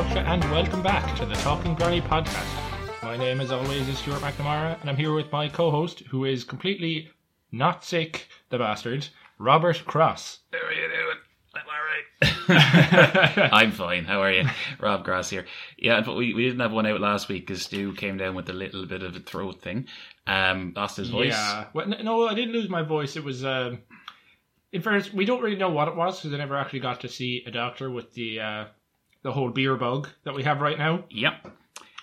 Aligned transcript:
Yorkshire, 0.00 0.20
and 0.20 0.42
welcome 0.44 0.82
back 0.82 1.14
to 1.14 1.26
the 1.26 1.34
Talking 1.34 1.74
Granny 1.74 2.00
podcast. 2.00 3.02
My 3.02 3.18
name, 3.18 3.38
as 3.38 3.52
always, 3.52 3.86
is 3.86 3.98
Stuart 3.98 4.20
McNamara, 4.20 4.80
and 4.80 4.88
I'm 4.88 4.96
here 4.96 5.12
with 5.12 5.30
my 5.30 5.46
co 5.46 5.70
host, 5.70 6.00
who 6.08 6.24
is 6.24 6.42
completely 6.42 7.10
not 7.52 7.84
sick, 7.84 8.26
the 8.48 8.56
bastard, 8.56 9.06
Robert 9.38 9.84
Cross. 9.84 10.38
How 10.54 10.66
are 10.66 10.72
you 10.72 10.88
doing? 10.88 11.18
Am 11.54 12.32
I 12.48 13.36
right? 13.36 13.50
I'm 13.52 13.72
fine. 13.72 14.06
How 14.06 14.22
are 14.22 14.32
you? 14.32 14.48
Rob 14.80 15.04
Cross 15.04 15.28
here. 15.28 15.44
Yeah, 15.76 16.00
but 16.00 16.16
we, 16.16 16.32
we 16.32 16.44
didn't 16.44 16.60
have 16.60 16.72
one 16.72 16.86
out 16.86 17.02
last 17.02 17.28
week 17.28 17.46
because 17.46 17.64
Stu 17.64 17.92
came 17.92 18.16
down 18.16 18.34
with 18.34 18.48
a 18.48 18.54
little 18.54 18.86
bit 18.86 19.02
of 19.02 19.14
a 19.14 19.20
throat 19.20 19.60
thing. 19.60 19.86
Um, 20.26 20.72
lost 20.74 20.96
his 20.96 21.10
voice. 21.10 21.34
Yeah. 21.34 21.66
Well, 21.74 21.88
no, 22.02 22.26
I 22.26 22.32
didn't 22.32 22.54
lose 22.54 22.70
my 22.70 22.82
voice. 22.82 23.16
It 23.16 23.24
was. 23.24 23.44
Um, 23.44 23.80
in 24.72 24.80
fairness, 24.80 25.12
we 25.12 25.26
don't 25.26 25.42
really 25.42 25.56
know 25.56 25.70
what 25.70 25.88
it 25.88 25.96
was 25.96 26.18
because 26.18 26.32
I 26.32 26.38
never 26.38 26.56
actually 26.56 26.80
got 26.80 27.00
to 27.00 27.08
see 27.08 27.44
a 27.46 27.50
doctor 27.50 27.90
with 27.90 28.14
the 28.14 28.40
uh, 28.40 28.64
the 29.22 29.32
whole 29.32 29.50
beer 29.50 29.76
bug 29.76 30.08
that 30.24 30.34
we 30.34 30.42
have 30.44 30.60
right 30.60 30.78
now. 30.78 31.04
Yep. 31.10 31.46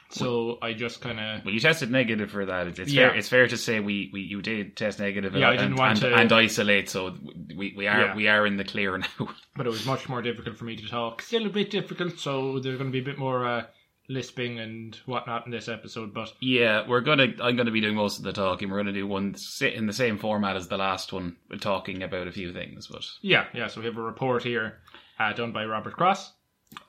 So 0.10 0.58
I 0.62 0.72
just 0.74 1.02
kind 1.02 1.20
of. 1.20 1.44
Well, 1.44 1.54
you 1.54 1.60
tested 1.60 1.92
negative 1.92 2.32
for 2.32 2.46
that. 2.46 2.68
It's, 2.68 2.80
it's 2.80 2.92
Yeah. 2.94 3.10
fair. 3.10 3.18
It's 3.18 3.28
fair 3.30 3.48
to 3.48 3.58
say 3.58 3.80
we, 3.82 4.10
we 4.14 4.22
you 4.22 4.42
did 4.42 4.78
test 4.78 5.00
negative. 5.00 5.36
Yeah, 5.36 5.48
I 5.50 5.52
and, 5.52 5.60
didn't 5.60 5.76
want 5.76 5.92
and, 6.04 6.14
to- 6.14 6.16
and 6.16 6.32
isolate. 6.32 6.90
So 6.90 7.14
we, 7.56 7.74
we 7.76 7.88
are 7.88 8.00
Yeah. 8.06 8.16
we 8.16 8.28
are 8.30 8.48
in 8.48 8.56
the 8.56 8.64
clear 8.64 8.98
now. 9.20 9.30
But 9.56 9.66
it 9.68 9.70
was 9.70 9.86
much 9.86 10.08
more 10.08 10.22
difficult 10.22 10.58
for 10.58 10.64
me 10.64 10.78
to 10.78 10.88
talk. 10.88 11.22
Still 11.22 11.46
a 11.46 11.50
bit 11.50 11.72
difficult, 11.72 12.20
so 12.20 12.60
there's 12.60 12.78
going 12.78 12.90
to 12.90 12.94
be 12.94 13.00
a 13.02 13.06
bit 13.06 13.18
more 13.18 13.46
uh, 13.46 13.66
lisping 14.08 14.60
and 14.60 14.96
whatnot 15.06 15.46
in 15.46 15.52
this 15.52 15.68
episode. 15.68 16.14
But 16.14 16.32
yeah, 16.40 16.88
we're 16.88 17.02
gonna. 17.02 17.28
I'm 17.42 17.58
gonna 17.58 17.72
be 17.72 17.82
doing 17.82 17.96
most 17.96 18.18
of 18.18 18.24
the 18.24 18.32
talking. 18.32 18.70
We're 18.70 18.78
gonna 18.78 18.94
do 18.94 19.06
one 19.08 19.36
sit 19.36 19.74
in 19.74 19.88
the 19.88 19.94
same 19.94 20.18
format 20.20 20.56
as 20.56 20.70
the 20.70 20.78
last 20.78 21.12
one, 21.12 21.36
talking 21.60 22.02
about 22.02 22.28
a 22.28 22.32
few 22.32 22.54
things. 22.54 22.88
But 22.88 23.04
yeah, 23.22 23.48
yeah. 23.54 23.68
So 23.68 23.82
we 23.82 23.88
have 23.88 23.98
a 23.98 24.02
report 24.02 24.44
here 24.44 24.80
uh, 25.20 25.34
done 25.34 25.52
by 25.52 25.66
Robert 25.66 25.94
Cross. 25.98 26.32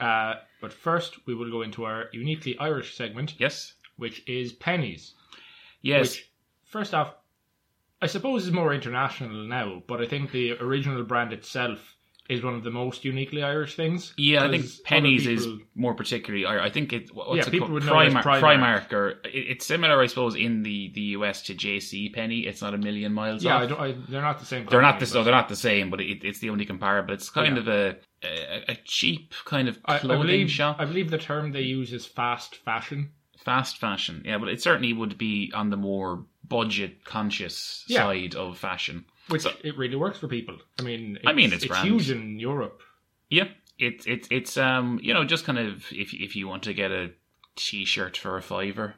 Uh, 0.00 0.34
but 0.60 0.72
first, 0.72 1.26
we 1.26 1.34
will 1.34 1.50
go 1.50 1.62
into 1.62 1.84
our 1.84 2.06
uniquely 2.12 2.58
Irish 2.58 2.96
segment, 2.96 3.34
yes, 3.38 3.74
which 3.96 4.22
is 4.28 4.52
Penneys. 4.52 5.12
yes. 5.82 6.10
Which, 6.10 6.30
first 6.64 6.94
off, 6.94 7.14
I 8.00 8.06
suppose 8.06 8.46
is 8.46 8.52
more 8.52 8.72
international 8.72 9.44
now, 9.44 9.82
but 9.86 10.00
I 10.00 10.06
think 10.06 10.30
the 10.30 10.52
original 10.52 11.02
brand 11.02 11.32
itself 11.32 11.96
is 12.28 12.42
one 12.42 12.54
of 12.54 12.62
the 12.62 12.70
most 12.70 13.04
uniquely 13.04 13.42
Irish 13.42 13.74
things. 13.74 14.12
Yeah, 14.18 14.44
I 14.44 14.50
think 14.50 14.66
Penneys 14.86 15.26
is 15.26 15.46
more 15.74 15.94
particularly. 15.94 16.44
I 16.44 16.66
I 16.66 16.70
think 16.70 16.92
it. 16.92 17.14
What's 17.14 17.36
Yeah, 17.36 17.42
it 17.46 17.50
people 17.50 17.68
called? 17.68 17.82
would 17.82 17.82
Primark, 17.84 18.22
Primark. 18.22 18.40
Primark, 18.42 18.92
or 18.92 19.08
it, 19.10 19.20
it's 19.32 19.66
similar, 19.66 20.00
I 20.00 20.06
suppose, 20.06 20.34
in 20.34 20.62
the, 20.62 20.90
the 20.94 21.00
US 21.18 21.42
to 21.44 21.54
JC 21.54 22.12
Penney. 22.12 22.40
It's 22.40 22.60
not 22.60 22.74
a 22.74 22.78
million 22.78 23.12
miles. 23.14 23.42
Yeah, 23.42 23.62
off. 23.64 23.72
I 23.72 23.86
I, 23.86 23.94
they're 24.08 24.20
not 24.22 24.38
the 24.40 24.44
same. 24.46 24.66
they're 24.70 24.82
not 24.82 25.00
the 25.00 25.06
so 25.06 25.24
they're 25.24 25.32
not 25.34 25.48
the 25.48 25.56
same, 25.56 25.88
but 25.90 26.00
it, 26.00 26.22
it's 26.24 26.40
the 26.40 26.50
only 26.50 26.66
comparable. 26.66 27.14
It's 27.14 27.30
kind 27.30 27.56
Yeah. 27.56 27.60
of 27.62 27.68
a, 27.68 27.96
a 28.24 28.72
a 28.72 28.74
cheap 28.84 29.32
kind 29.44 29.68
of 29.68 29.78
I, 29.86 29.94
I 29.96 29.98
clothing 30.00 30.22
believe 30.26 30.50
shop, 30.50 30.76
I 30.78 30.84
believe 30.84 31.10
the 31.10 31.18
term 31.18 31.52
they 31.52 31.62
use 31.62 31.92
is 31.92 32.04
fast 32.04 32.56
fashion. 32.56 33.10
fast 33.44 33.78
fashion. 33.78 34.22
Yeah, 34.26 34.36
but 34.38 34.48
it 34.48 34.60
certainly 34.60 34.92
would 34.92 35.16
be 35.16 35.50
on 35.54 35.70
the 35.70 35.76
more 35.78 36.26
budget 36.46 37.04
conscious 37.04 37.84
Yeah. 37.88 38.00
side 38.04 38.34
of 38.34 38.58
fashion. 38.58 39.04
Which 39.28 39.42
So- 39.42 39.52
it 39.62 39.76
really 39.76 39.96
works 39.96 40.18
for 40.18 40.28
people. 40.28 40.56
I 40.78 40.82
mean, 40.82 41.16
it's, 41.16 41.26
I 41.26 41.32
mean, 41.32 41.52
it's 41.52 41.64
it's 41.64 41.78
huge 41.80 42.10
in 42.10 42.38
Europe. 42.38 42.80
Yeah, 43.30 43.48
it's 43.78 44.06
it's 44.06 44.28
it's 44.30 44.56
um 44.56 44.98
you 45.02 45.12
know 45.14 45.24
just 45.24 45.44
kind 45.44 45.58
of 45.58 45.84
if 45.92 46.12
if 46.14 46.34
you 46.36 46.48
want 46.48 46.62
to 46.64 46.74
get 46.74 46.90
a 46.90 47.10
t-shirt 47.56 48.16
for 48.16 48.36
a 48.36 48.42
fiver 48.42 48.94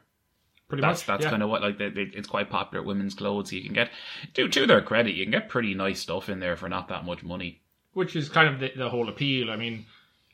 Pretty 0.67 0.81
that's 0.81 1.01
much. 1.01 1.07
that's 1.07 1.23
yeah. 1.23 1.29
kind 1.31 1.43
of 1.43 1.49
what 1.49 1.61
like 1.61 1.75
it's 1.79 2.27
quite 2.29 2.49
popular 2.49 2.83
women's 2.83 3.13
clothes. 3.13 3.51
You 3.51 3.61
can 3.63 3.73
get 3.73 3.89
to 4.35 4.47
to 4.47 4.65
their 4.65 4.81
credit, 4.81 5.15
you 5.15 5.25
can 5.25 5.31
get 5.31 5.49
pretty 5.49 5.73
nice 5.73 5.99
stuff 5.99 6.29
in 6.29 6.39
there 6.39 6.55
for 6.55 6.69
not 6.69 6.87
that 6.89 7.03
much 7.05 7.23
money. 7.23 7.61
which 7.93 8.15
is 8.15 8.29
kind 8.29 8.47
of 8.47 8.59
the, 8.61 8.71
the 8.77 8.89
whole 8.89 9.09
appeal. 9.09 9.51
I 9.51 9.57
mean, 9.57 9.85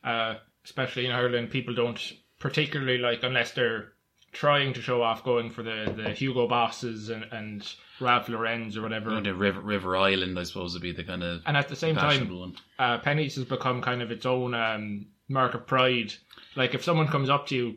uh, 0.04 0.36
especially 0.64 1.06
in 1.08 1.12
Ireland, 1.12 1.50
people 1.50 1.74
don't 1.74 2.00
particularly 2.40 3.00
like 3.00 3.24
unless 3.24 3.54
they're 3.54 3.94
trying 4.32 4.74
to 4.74 4.82
show 4.82 5.02
off 5.02 5.24
going 5.24 5.50
for 5.50 5.64
the, 5.64 5.94
the 5.96 6.10
Hugo 6.12 6.48
Bosses 6.48 7.10
and, 7.10 7.24
and 7.32 7.68
Ralph 8.00 8.30
Lauren's 8.30 8.78
or 8.78 8.82
whatever. 8.82 9.12
And 9.12 9.26
the 9.26 9.34
River 9.34 9.62
River 9.62 9.98
Island, 9.98 10.38
I 10.38 10.44
suppose, 10.44 10.74
would 10.74 10.82
be 10.82 10.92
the 10.92 11.04
kind 11.04 11.24
of 11.24 11.42
And 11.46 11.58
at 11.58 11.68
the 11.68 11.76
same 11.76 11.96
time, 11.96 12.56
uh, 12.80 13.00
Penneys 13.00 13.36
has 13.36 13.46
become 13.46 13.82
kind 13.82 14.02
of 14.02 14.12
its 14.12 14.26
own 14.26 14.54
um, 14.54 15.08
mark 15.28 15.54
of 15.54 15.66
pride. 15.66 16.14
Like 16.56 16.74
if 16.76 16.84
someone 16.84 17.08
comes 17.08 17.30
up 17.30 17.48
to 17.48 17.56
you 17.56 17.76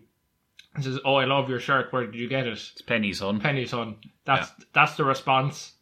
and 0.75 0.85
says, 0.85 0.99
"Oh, 1.05 1.15
I 1.15 1.25
love 1.25 1.49
your 1.49 1.61
shirt. 1.61 1.93
Where 1.93 2.07
did 2.07 2.15
you 2.15 2.29
get 2.29 2.47
it?" 2.47 2.53
It's 2.53 2.83
Penny's 2.83 3.19
son. 3.19 3.41
Penneys, 3.41 3.71
son. 3.71 3.97
That's 4.25 4.51
that's 4.73 4.97
the 4.97 5.05
response. 5.05 5.73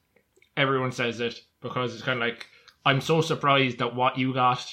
Everyone 0.56 0.92
says 0.92 1.21
it 1.21 1.41
because 1.60 1.94
it's 1.94 2.03
kind 2.03 2.21
of 2.22 2.28
like 2.28 2.47
I'm 2.84 3.00
so 3.00 3.21
surprised 3.21 3.78
that 3.78 3.94
what 3.94 4.19
you 4.19 4.32
got 4.32 4.66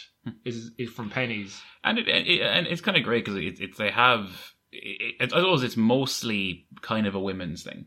is 0.43 0.71
is 0.77 0.89
from 0.89 1.09
Penneys. 1.09 1.59
and 1.83 1.99
it, 1.99 2.07
it 2.07 2.41
and 2.41 2.67
it's 2.67 2.81
kind 2.81 2.97
of 2.97 3.03
great 3.03 3.25
because 3.25 3.37
it, 3.37 3.59
it's 3.59 3.77
they 3.77 3.91
have. 3.91 4.53
It, 4.71 5.15
it, 5.19 5.33
I 5.33 5.37
suppose 5.37 5.63
it's 5.63 5.77
mostly 5.77 6.65
kind 6.81 7.07
of 7.07 7.15
a 7.15 7.19
women's 7.19 7.63
thing. 7.63 7.85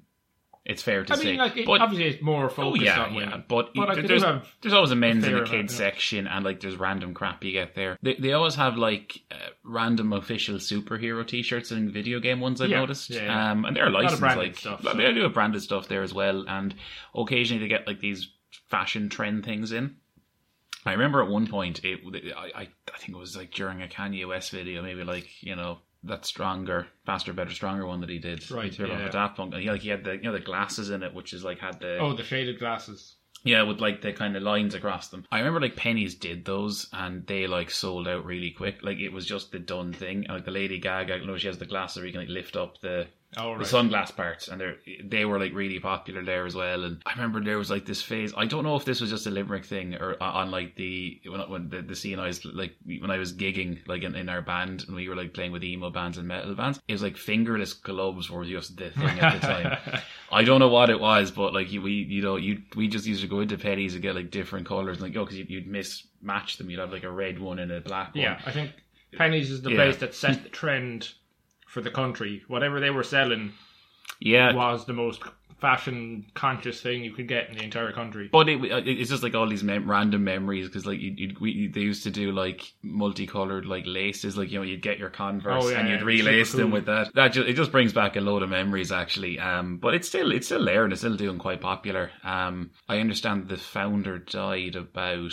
It's 0.65 0.83
fair 0.83 1.03
to 1.03 1.15
I 1.15 1.17
say, 1.17 1.25
mean, 1.25 1.37
like 1.39 1.57
it, 1.57 1.65
but 1.65 1.81
obviously 1.81 2.09
it's 2.09 2.23
more 2.23 2.45
oh 2.45 2.49
focused 2.51 2.83
yeah, 2.85 3.01
on 3.05 3.15
yeah. 3.15 3.21
women. 3.25 3.45
But, 3.49 3.71
But, 3.75 3.95
there- 3.95 4.03
they 4.03 4.09
there's 4.09 4.23
there's 4.61 4.75
always 4.75 4.91
a 4.91 4.97
men's 4.97 5.25
and 5.25 5.35
a 5.39 5.45
kids 5.45 5.73
yeah. 5.73 5.79
section, 5.79 6.27
and 6.27 6.45
like 6.45 6.61
there's 6.61 6.77
random 6.77 7.15
crap 7.15 7.43
you 7.43 7.53
get 7.53 7.75
there. 7.75 7.97
They, 8.03 8.17
they 8.17 8.33
always 8.35 8.55
have 8.57 8.77
like 8.77 9.23
uh, 9.31 9.37
random 9.65 10.13
official 10.13 10.57
superhero 10.57 11.27
T-shirts 11.27 11.71
and 11.71 11.91
video 11.91 12.21
game 12.21 12.41
ones. 12.41 12.61
I've 12.61 12.69
Yeah, 12.69 12.81
noticed, 12.81 13.09
yeah, 13.09 13.23
yeah. 13.25 13.51
um, 13.53 13.65
and 13.65 13.75
they're 13.75 13.89
licensed. 13.89 14.21
like 14.21 14.57
stuff, 14.57 14.83
so. 14.83 14.93
they 14.93 15.11
do 15.15 15.23
have 15.23 15.33
branded 15.33 15.63
stuff 15.63 15.89
there 15.89 16.03
as 16.03 16.13
well, 16.13 16.45
and 16.47 16.75
occasionally 17.15 17.63
they 17.63 17.69
get 17.69 17.87
like 17.87 18.01
these 18.01 18.29
fashion 18.69 19.09
trend 19.09 19.47
things 19.47 19.73
in. 19.73 19.97
I 20.85 20.93
remember 20.93 21.23
at 21.23 21.29
one 21.31 21.47
point, 21.47 21.81
it 21.83 22.01
I, 22.37 22.53
I 22.55 22.69
I 22.93 22.99
think 22.99 23.11
it 23.17 23.19
was 23.19 23.39
like 23.39 23.53
during 23.53 23.81
a 23.83 23.87
Kanye 23.87 24.29
West 24.29 24.51
video, 24.51 24.83
maybe 24.83 25.03
like 25.03 25.43
you 25.43 25.57
know 25.57 25.79
that 26.05 26.25
stronger, 26.25 26.87
faster, 27.07 27.33
better, 27.33 27.51
stronger 27.53 27.87
one 27.87 28.01
that 28.01 28.09
he 28.11 28.19
did, 28.19 28.49
Right, 28.51 28.77
yeah. 28.79 28.87
a 29.07 29.11
Daft 29.11 29.37
Punk. 29.37 29.55
He, 29.55 29.69
like 29.71 29.81
he 29.83 29.89
had 29.89 30.05
the 30.05 30.15
you 30.15 30.23
know 30.23 30.33
the 30.33 30.41
glasses 30.41 30.91
in 30.91 31.03
it, 31.03 31.13
which 31.15 31.33
is 31.33 31.45
like 31.45 31.59
had 31.59 31.81
the 31.81 31.99
Oh, 31.99 32.15
the 32.15 32.23
shaded 32.25 32.59
glasses. 32.59 33.17
yeah, 33.45 33.63
with 33.63 33.81
like 33.81 34.01
the 34.03 34.13
kind 34.13 34.37
of 34.37 34.43
lines 34.43 34.75
across 34.75 35.09
them. 35.09 35.25
I 35.33 35.39
remember 35.39 35.61
like 35.61 35.77
Penneys 35.77 36.19
did 36.19 36.45
those 36.45 36.89
and 36.93 37.27
they 37.27 37.47
like 37.47 37.71
sold 37.71 38.07
out 38.09 38.25
really 38.25 38.51
quick. 38.53 38.79
Like 38.83 38.99
it 38.99 39.11
was 39.13 39.27
just 39.27 39.51
the 39.53 39.59
done 39.59 39.93
thing. 39.93 40.25
And, 40.27 40.35
like 40.37 40.45
the 40.45 40.51
Lady 40.51 40.79
Gaga, 40.79 41.19
you 41.19 41.27
know, 41.27 41.37
she 41.37 41.47
has 41.49 41.59
the 41.59 41.67
glasses 41.67 41.97
where 41.99 42.07
you 42.07 42.13
can 42.13 42.23
like 42.23 42.29
lift 42.31 42.57
up 42.57 42.81
the 42.81 43.07
Oh, 43.37 43.59
the 43.59 43.65
sunglass 43.65 44.15
parts, 44.17 44.49
and 44.49 44.59
they 44.59 44.75
they 45.05 45.25
were 45.27 45.39
like 45.39 45.53
really 45.53 45.79
popular 45.79 46.25
there 46.25 46.47
as 46.47 46.55
well. 46.55 46.85
And 46.85 47.03
I 47.05 47.13
remember 47.13 47.41
there 47.41 47.59
was 47.59 47.71
like 47.71 47.85
this 47.85 48.01
phase. 48.01 48.33
I 48.35 48.47
don't 48.47 48.65
know 48.65 48.75
if 48.75 48.87
this 48.87 49.03
was 49.03 49.11
just 49.11 49.27
a 49.27 49.31
Limerick 49.31 49.67
thing 49.67 49.95
or 49.97 50.15
uh, 50.19 50.25
on 50.33 50.51
like 50.51 50.77
the 50.77 51.21
when 51.27 51.41
when 51.51 51.69
the 51.69 51.83
the 51.83 51.93
CNI's 51.93 52.43
like 52.47 52.75
when 52.87 53.11
I 53.11 53.19
was 53.19 53.35
gigging 53.35 53.87
like 53.87 54.03
in, 54.03 54.15
in 54.15 54.31
our 54.31 54.41
band 54.41 54.85
and 54.87 54.97
we 54.97 55.11
were 55.11 55.15
like 55.15 55.35
playing 55.35 55.53
with 55.53 55.63
emo 55.63 55.91
bands 55.91 56.17
and 56.17 56.27
metal 56.27 56.55
bands. 56.55 56.81
It 56.89 56.93
was 56.93 57.03
like 57.03 57.19
fingerless 57.19 57.75
gloves 57.75 58.31
were 58.31 58.47
just 58.47 58.79
the 58.79 58.91
thing 58.93 59.21
at 59.21 59.39
the 59.41 59.47
time. 59.47 59.77
I 60.33 60.43
don't 60.43 60.59
know 60.61 60.69
what 60.69 60.89
it 60.89 60.99
was, 60.99 61.31
but 61.31 61.53
like 61.53 61.69
we, 61.69 61.93
you 62.09 62.23
know, 62.23 62.37
you 62.37 62.63
we 62.77 62.89
just 62.89 63.05
used 63.07 63.21
to 63.21 63.29
go 63.29 63.41
into 63.41 63.59
Penneys 63.59 63.93
and 63.93 64.01
get 64.01 64.15
like 64.15 64.31
different 64.31 64.67
colors, 64.67 64.97
and 65.03 65.07
like 65.07 65.17
oh, 65.19 65.25
because 65.27 65.37
you'd, 65.39 65.51
you'd 65.51 65.67
mismatch 65.71 66.57
them. 66.57 66.71
You'd 66.71 66.81
have 66.81 66.93
like 66.93 67.05
a 67.05 67.11
red 67.11 67.39
one 67.39 67.59
and 67.59 67.71
a 67.73 67.83
black 67.83 68.15
one. 68.15 68.23
yeah, 68.25 68.41
I 68.47 68.53
think 68.53 68.71
Penneys 69.13 69.51
is 69.51 69.61
the 69.61 69.71
Yeah. 69.71 69.77
place 69.77 69.97
that 69.99 70.15
set 70.15 70.43
the 70.43 70.49
trend 70.49 71.13
for 71.69 71.81
the 71.81 71.91
country. 71.91 72.43
Whatever 72.49 72.81
they 72.81 72.91
were 72.91 73.05
selling 73.05 73.53
yeah. 74.21 74.53
was 74.55 74.87
the 74.87 74.93
most 74.95 75.23
fashion 75.61 76.25
conscious 76.35 76.81
thing 76.81 77.03
you 77.03 77.11
could 77.13 77.27
get 77.27 77.49
in 77.51 77.57
the 77.57 77.65
entire 77.65 77.91
country. 77.93 78.29
But 78.31 78.49
it, 78.49 78.63
it- 78.65 78.87
it's 79.01 79.11
just 79.11 79.25
like 79.25 79.35
all 79.35 79.49
these 79.49 79.65
mem- 79.65 79.91
random 79.91 80.23
memories 80.23 80.69
because 80.69 80.87
like 80.87 81.01
you, 81.01 81.13
you'd, 81.17 81.41
we, 81.41 81.67
they 81.69 81.81
used 81.81 82.05
to 82.05 82.11
do 82.11 82.31
like 82.31 82.73
multicolored 82.83 83.67
like 83.67 83.83
laces, 83.87 84.37
like 84.37 84.51
you 84.53 84.59
know 84.59 84.63
you'd 84.65 84.83
get 84.83 84.99
your 84.99 85.11
Converse 85.11 85.65
Oh, 85.65 85.69
yeah, 85.69 85.81
and 85.81 85.89
you'd 85.89 85.97
it'd 85.97 86.07
relace 86.07 86.53
them 86.53 86.63
cool. 86.69 86.71
with 86.71 86.87
that. 86.87 87.13
That 87.15 87.33
just, 87.33 87.49
it 87.49 87.55
just 87.55 87.73
brings 87.73 87.93
back 87.93 88.15
a 88.17 88.21
load 88.21 88.43
of 88.45 88.51
memories 88.51 88.93
actually. 88.93 89.39
Um, 89.41 89.79
but 89.79 89.95
it's 89.95 90.07
still 90.09 90.31
it's 90.33 90.47
still 90.47 90.65
there 90.65 90.85
and 90.85 90.93
it's 90.93 91.03
still 91.03 91.17
doing 91.17 91.39
quite 91.39 91.61
popular. 91.61 92.13
Um, 92.23 92.71
I 92.89 92.99
understand 93.01 93.49
the 93.49 93.57
founder 93.57 94.19
died 94.19 94.77
about 94.77 95.33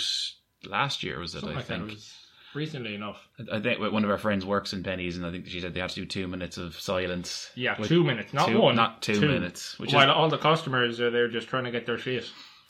last 0.66 1.04
year 1.04 1.20
was 1.20 1.36
it? 1.36 1.42
Something 1.42 1.58
I. 1.58 1.62
Think. 1.62 1.90
was 1.92 2.14
recently 2.56 2.96
enough. 2.96 3.28
I 3.52 3.60
think 3.60 3.80
one 3.80 4.04
of 4.04 4.10
our 4.10 4.18
friends 4.18 4.46
works 4.46 4.74
in 4.74 4.84
Penneys, 4.84 5.16
and 5.16 5.26
I 5.26 5.32
think 5.32 5.48
she 5.48 5.60
said 5.62 5.74
they 5.74 5.80
had 5.80 5.90
to 5.92 5.96
do 6.02 6.06
two 6.06 6.28
minutes 6.28 6.58
of 6.58 6.80
silence. 6.80 7.52
Yeah, 7.56 7.76
two 7.76 8.04
minutes, 8.04 8.34
not 8.34 8.48
two- 8.50 8.60
one, 8.60 8.76
not 8.76 9.02
two 9.02 9.20
minutes, 9.22 9.78
which 9.80 9.90
is- 9.90 9.94
While 9.96 10.12
all 10.12 10.30
the 10.30 10.38
customers 10.38 11.00
are 11.02 11.12
there 11.12 11.28
just 11.28 11.48
trying 11.48 11.66
to 11.66 11.72
get 11.72 11.86
their 11.86 11.98
shit. 11.98 12.30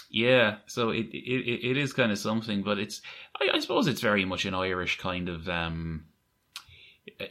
Yeah, 0.10 0.58
so 0.68 0.90
it 0.92 1.08
it, 1.14 1.70
it 1.72 1.78
is 1.78 1.92
kind 1.94 2.12
of 2.12 2.18
something, 2.20 2.62
but 2.64 2.78
it's 2.80 3.02
I, 3.40 3.50
I 3.56 3.60
suppose 3.60 3.88
it's 3.88 4.02
very 4.02 4.24
much 4.26 4.46
an 4.46 4.54
Irish 4.54 4.98
kind 5.00 5.28
of 5.30 5.50
um, 5.50 6.06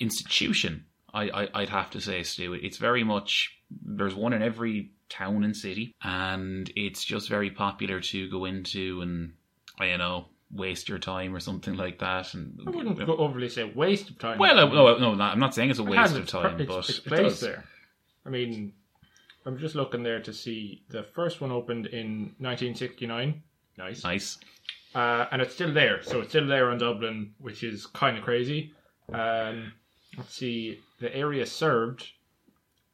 institution. 0.00 0.84
I, 1.12 1.28
I 1.30 1.48
I'd 1.54 1.68
have 1.68 1.90
to 1.90 2.00
say, 2.00 2.22
Stu. 2.22 2.54
It's 2.54 2.78
very 2.78 3.04
much 3.04 3.56
there's 3.70 4.14
one 4.14 4.32
in 4.32 4.42
every 4.42 4.90
town 5.08 5.44
and 5.44 5.56
city, 5.56 5.94
and 6.02 6.70
it's 6.76 7.04
just 7.04 7.28
very 7.28 7.50
popular 7.50 8.00
to 8.00 8.28
go 8.30 8.44
into 8.44 9.00
and 9.02 9.34
I 9.78 9.88
don't 9.88 9.98
know 9.98 10.26
waste 10.50 10.88
your 10.88 10.98
time 10.98 11.34
or 11.34 11.40
something 11.40 11.74
like 11.74 11.98
that. 12.00 12.34
And 12.34 12.60
I 12.66 12.70
wouldn't 12.70 12.98
go 13.06 13.16
overly 13.16 13.48
say 13.48 13.64
waste 13.64 14.10
of 14.10 14.18
time. 14.18 14.38
well, 14.38 14.54
no, 14.56 14.98
no, 14.98 15.14
no, 15.14 15.24
I'm 15.24 15.38
not 15.40 15.54
saying 15.54 15.70
it's 15.70 15.78
a 15.78 15.82
It 15.82 15.88
waste 15.90 16.00
has 16.00 16.16
of 16.16 16.26
time, 16.26 16.56
pr- 16.56 16.62
its, 16.62 16.68
but 16.70 16.88
its 16.88 16.98
it 16.98 17.04
place 17.06 17.20
does. 17.32 17.40
there. 17.40 17.64
I 18.26 18.30
mean, 18.30 18.72
I'm 19.46 19.58
just 19.58 19.74
looking 19.74 20.02
there 20.02 20.20
to 20.22 20.32
see 20.32 20.82
the 20.88 21.02
first 21.02 21.40
one 21.40 21.50
opened 21.52 21.86
in 21.86 22.34
1969. 22.38 23.42
Nice. 23.76 24.04
Nice. 24.04 24.38
Uh, 24.94 25.26
and 25.32 25.42
it's 25.42 25.54
still 25.54 25.72
there. 25.72 26.02
So 26.02 26.20
it's 26.20 26.28
still 26.30 26.46
there 26.46 26.70
in 26.70 26.78
Dublin, 26.78 27.34
which 27.38 27.64
is 27.64 27.86
kind 27.86 28.16
of 28.16 28.22
crazy. 28.24 28.72
Um, 29.12 29.72
let's 30.16 30.34
see 30.34 30.78
the 31.00 31.14
area 31.14 31.44
served. 31.44 32.08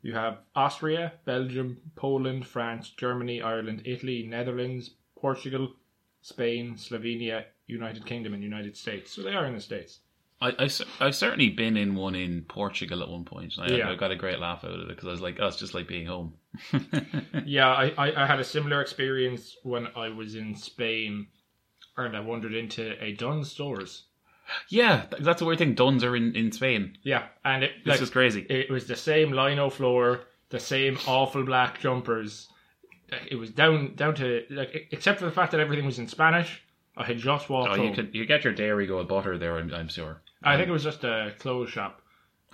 You 0.02 0.14
have 0.14 0.38
Austria, 0.56 1.12
Belgium, 1.26 1.76
Poland, 1.94 2.46
France, 2.46 2.88
Germany, 2.96 3.42
Ireland, 3.42 3.82
Italy, 3.84 4.26
Netherlands, 4.26 4.94
Portugal, 5.20 5.74
Spain, 6.22 6.74
Slovenia, 6.76 7.44
United 7.66 8.04
Kingdom, 8.06 8.34
and 8.34 8.42
United 8.42 8.76
States. 8.76 9.10
So 9.12 9.22
they 9.22 9.32
are 9.34 9.46
in 9.46 9.54
the 9.54 9.60
states. 9.60 10.00
I, 10.42 10.54
I, 11.00 11.04
have 11.04 11.14
certainly 11.14 11.50
been 11.50 11.76
in 11.76 11.94
one 11.94 12.14
in 12.14 12.42
Portugal 12.48 13.02
at 13.02 13.08
one 13.10 13.24
point. 13.24 13.54
I, 13.58 13.66
Yeah. 13.68 13.90
I 13.90 13.94
got 13.94 14.10
a 14.10 14.16
great 14.16 14.38
laugh 14.38 14.64
out 14.64 14.70
of 14.72 14.80
it 14.80 14.88
because 14.88 15.06
I 15.06 15.10
was 15.10 15.20
like, 15.20 15.36
oh, 15.38 15.46
it's 15.46 15.58
just 15.58 15.74
like 15.74 15.86
being 15.86 16.06
home. 16.06 16.34
Yeah, 17.44 17.68
I, 17.68 17.92
I, 17.96 18.24
I 18.24 18.26
had 18.26 18.40
a 18.40 18.44
similar 18.44 18.80
experience 18.80 19.56
when 19.62 19.88
I 19.96 20.08
was 20.08 20.34
in 20.34 20.54
Spain, 20.54 21.26
and 21.96 22.16
I 22.16 22.20
wandered 22.20 22.54
into 22.54 23.02
a 23.02 23.12
Dunnes 23.12 23.50
stores. 23.50 24.04
yeah, 24.68 25.04
th- 25.10 25.22
that's 25.22 25.40
the 25.40 25.44
weird 25.46 25.58
thing. 25.58 25.74
Dunnes 25.74 26.04
are 26.04 26.16
in, 26.16 26.34
in 26.34 26.52
Spain. 26.52 26.96
Yeah, 27.02 27.26
and 27.44 27.64
it 27.64 27.72
This 27.84 27.92
like, 27.94 28.02
is 28.02 28.10
crazy. 28.10 28.46
it 28.48 28.70
was 28.70 28.86
the 28.86 28.96
same 28.96 29.32
lino 29.32 29.68
floor, 29.70 30.22
the 30.50 30.60
same 30.60 30.98
awful 31.06 31.44
black 31.44 31.80
jumpers. 31.80 32.48
It 33.30 33.36
was 33.36 33.50
down 33.50 33.94
down 33.94 34.14
to 34.16 34.44
like 34.50 34.88
except 34.90 35.18
for 35.18 35.24
the 35.24 35.32
fact 35.32 35.52
that 35.52 35.60
everything 35.60 35.86
was 35.86 35.98
in 35.98 36.08
Spanish. 36.08 36.62
I 36.96 37.04
had 37.04 37.18
just 37.18 37.48
walked 37.48 37.70
oh, 37.70 37.76
home. 37.76 37.86
you 37.86 37.94
could 37.94 38.14
you 38.14 38.26
get 38.26 38.44
your 38.44 38.52
Dairygold 38.52 39.08
butter 39.08 39.38
there. 39.38 39.56
I'm, 39.56 39.72
I'm 39.72 39.88
sure. 39.88 40.22
I 40.42 40.56
think 40.56 40.68
it 40.68 40.72
was 40.72 40.84
just 40.84 41.04
a 41.04 41.34
clothes 41.38 41.70
shop. 41.70 42.02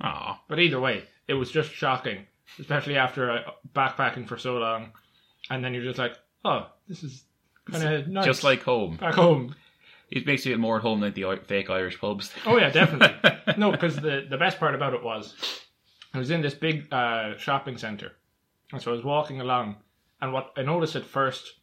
Ah, 0.01 0.43
But 0.49 0.59
either 0.59 0.79
way, 0.81 1.05
it 1.27 1.35
was 1.35 1.51
just 1.51 1.73
shocking, 1.73 2.27
especially 2.59 2.97
after 2.97 3.31
uh, 3.31 3.43
backpacking 3.75 4.29
for 4.29 4.37
so 4.37 4.59
long, 4.59 4.93
and 5.51 5.65
then 5.65 5.73
you're 5.73 5.85
just 5.85 5.99
like, 5.99 6.17
oh, 6.45 6.67
this 6.89 7.03
is 7.03 7.25
kind 7.71 7.95
of 7.95 8.09
nice. 8.09 8.25
just 8.25 8.45
like 8.45 8.63
home. 8.63 8.97
back 8.97 9.15
home. 9.15 9.55
It 10.11 10.27
makes 10.27 10.47
you 10.47 10.53
feel 10.53 10.61
more 10.61 10.77
at 10.77 10.83
home 10.83 11.01
than 11.01 11.13
the 11.15 11.41
fake 11.47 11.71
Irish 11.71 11.99
pubs. 11.99 12.33
Oh 12.45 12.59
yeah, 12.59 12.71
definitely. 12.71 13.33
no, 13.57 13.73
because 13.73 13.97
the 13.97 14.27
the 14.29 14.37
best 14.37 14.59
part 14.61 14.75
about 14.75 14.95
it 14.95 15.03
was, 15.03 15.35
I 16.15 16.19
was 16.19 16.31
in 16.31 16.43
this 16.43 16.55
big 16.55 16.93
uh, 16.93 17.37
shopping 17.39 17.79
center, 17.79 18.13
and 18.73 18.81
so 18.81 18.93
I 18.93 18.95
was 18.95 19.05
walking 19.05 19.41
along, 19.41 19.77
and 20.21 20.33
what 20.33 20.53
I 20.57 20.63
noticed 20.63 20.97
at 20.97 21.05
first 21.05 21.55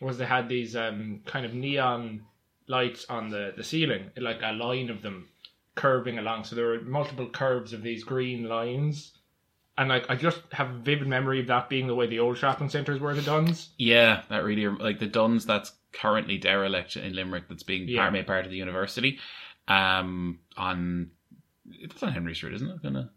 was 0.00 0.18
they 0.18 0.26
had 0.26 0.48
these 0.48 0.76
um, 0.76 1.20
kind 1.26 1.44
of 1.44 1.54
neon 1.54 2.22
lights 2.66 3.06
on 3.08 3.28
the 3.30 3.52
the 3.56 3.64
ceiling, 3.64 4.10
like 4.16 4.40
a 4.42 4.52
line 4.52 4.90
of 4.90 5.02
them 5.02 5.28
curving 5.74 6.18
along. 6.18 6.44
So 6.44 6.56
there 6.56 6.66
were 6.66 6.80
multiple 6.80 7.28
curves 7.28 7.72
of 7.72 7.82
these 7.82 8.04
green 8.04 8.48
lines. 8.48 9.12
And 9.76 9.88
like 9.90 10.06
I 10.10 10.16
just 10.16 10.40
have 10.52 10.70
a 10.70 10.78
vivid 10.78 11.06
memory 11.06 11.38
of 11.40 11.46
that 11.46 11.68
being 11.68 11.86
the 11.86 11.94
way 11.94 12.08
the 12.08 12.18
old 12.18 12.36
shopping 12.36 12.68
centres 12.68 12.98
were 13.00 13.14
the 13.14 13.22
Dunnes. 13.22 13.68
Yeah, 13.78 14.22
that 14.28 14.42
really 14.42 14.66
like 14.66 14.98
the 14.98 15.06
Dunnes 15.06 15.46
that's 15.46 15.70
currently 15.92 16.36
derelict 16.36 16.96
in 16.96 17.14
Limerick 17.14 17.48
that's 17.48 17.62
being 17.62 17.88
Yeah. 17.88 18.00
part, 18.02 18.12
made 18.12 18.26
part 18.26 18.44
of 18.44 18.50
the 18.50 18.56
university. 18.56 19.20
Um, 19.68 20.40
on 20.56 21.10
it's 21.70 22.02
on 22.02 22.12
Henry 22.12 22.34
Street, 22.34 22.54
isn't 22.54 22.68
it? 22.68 22.82
Gonna 22.82 23.10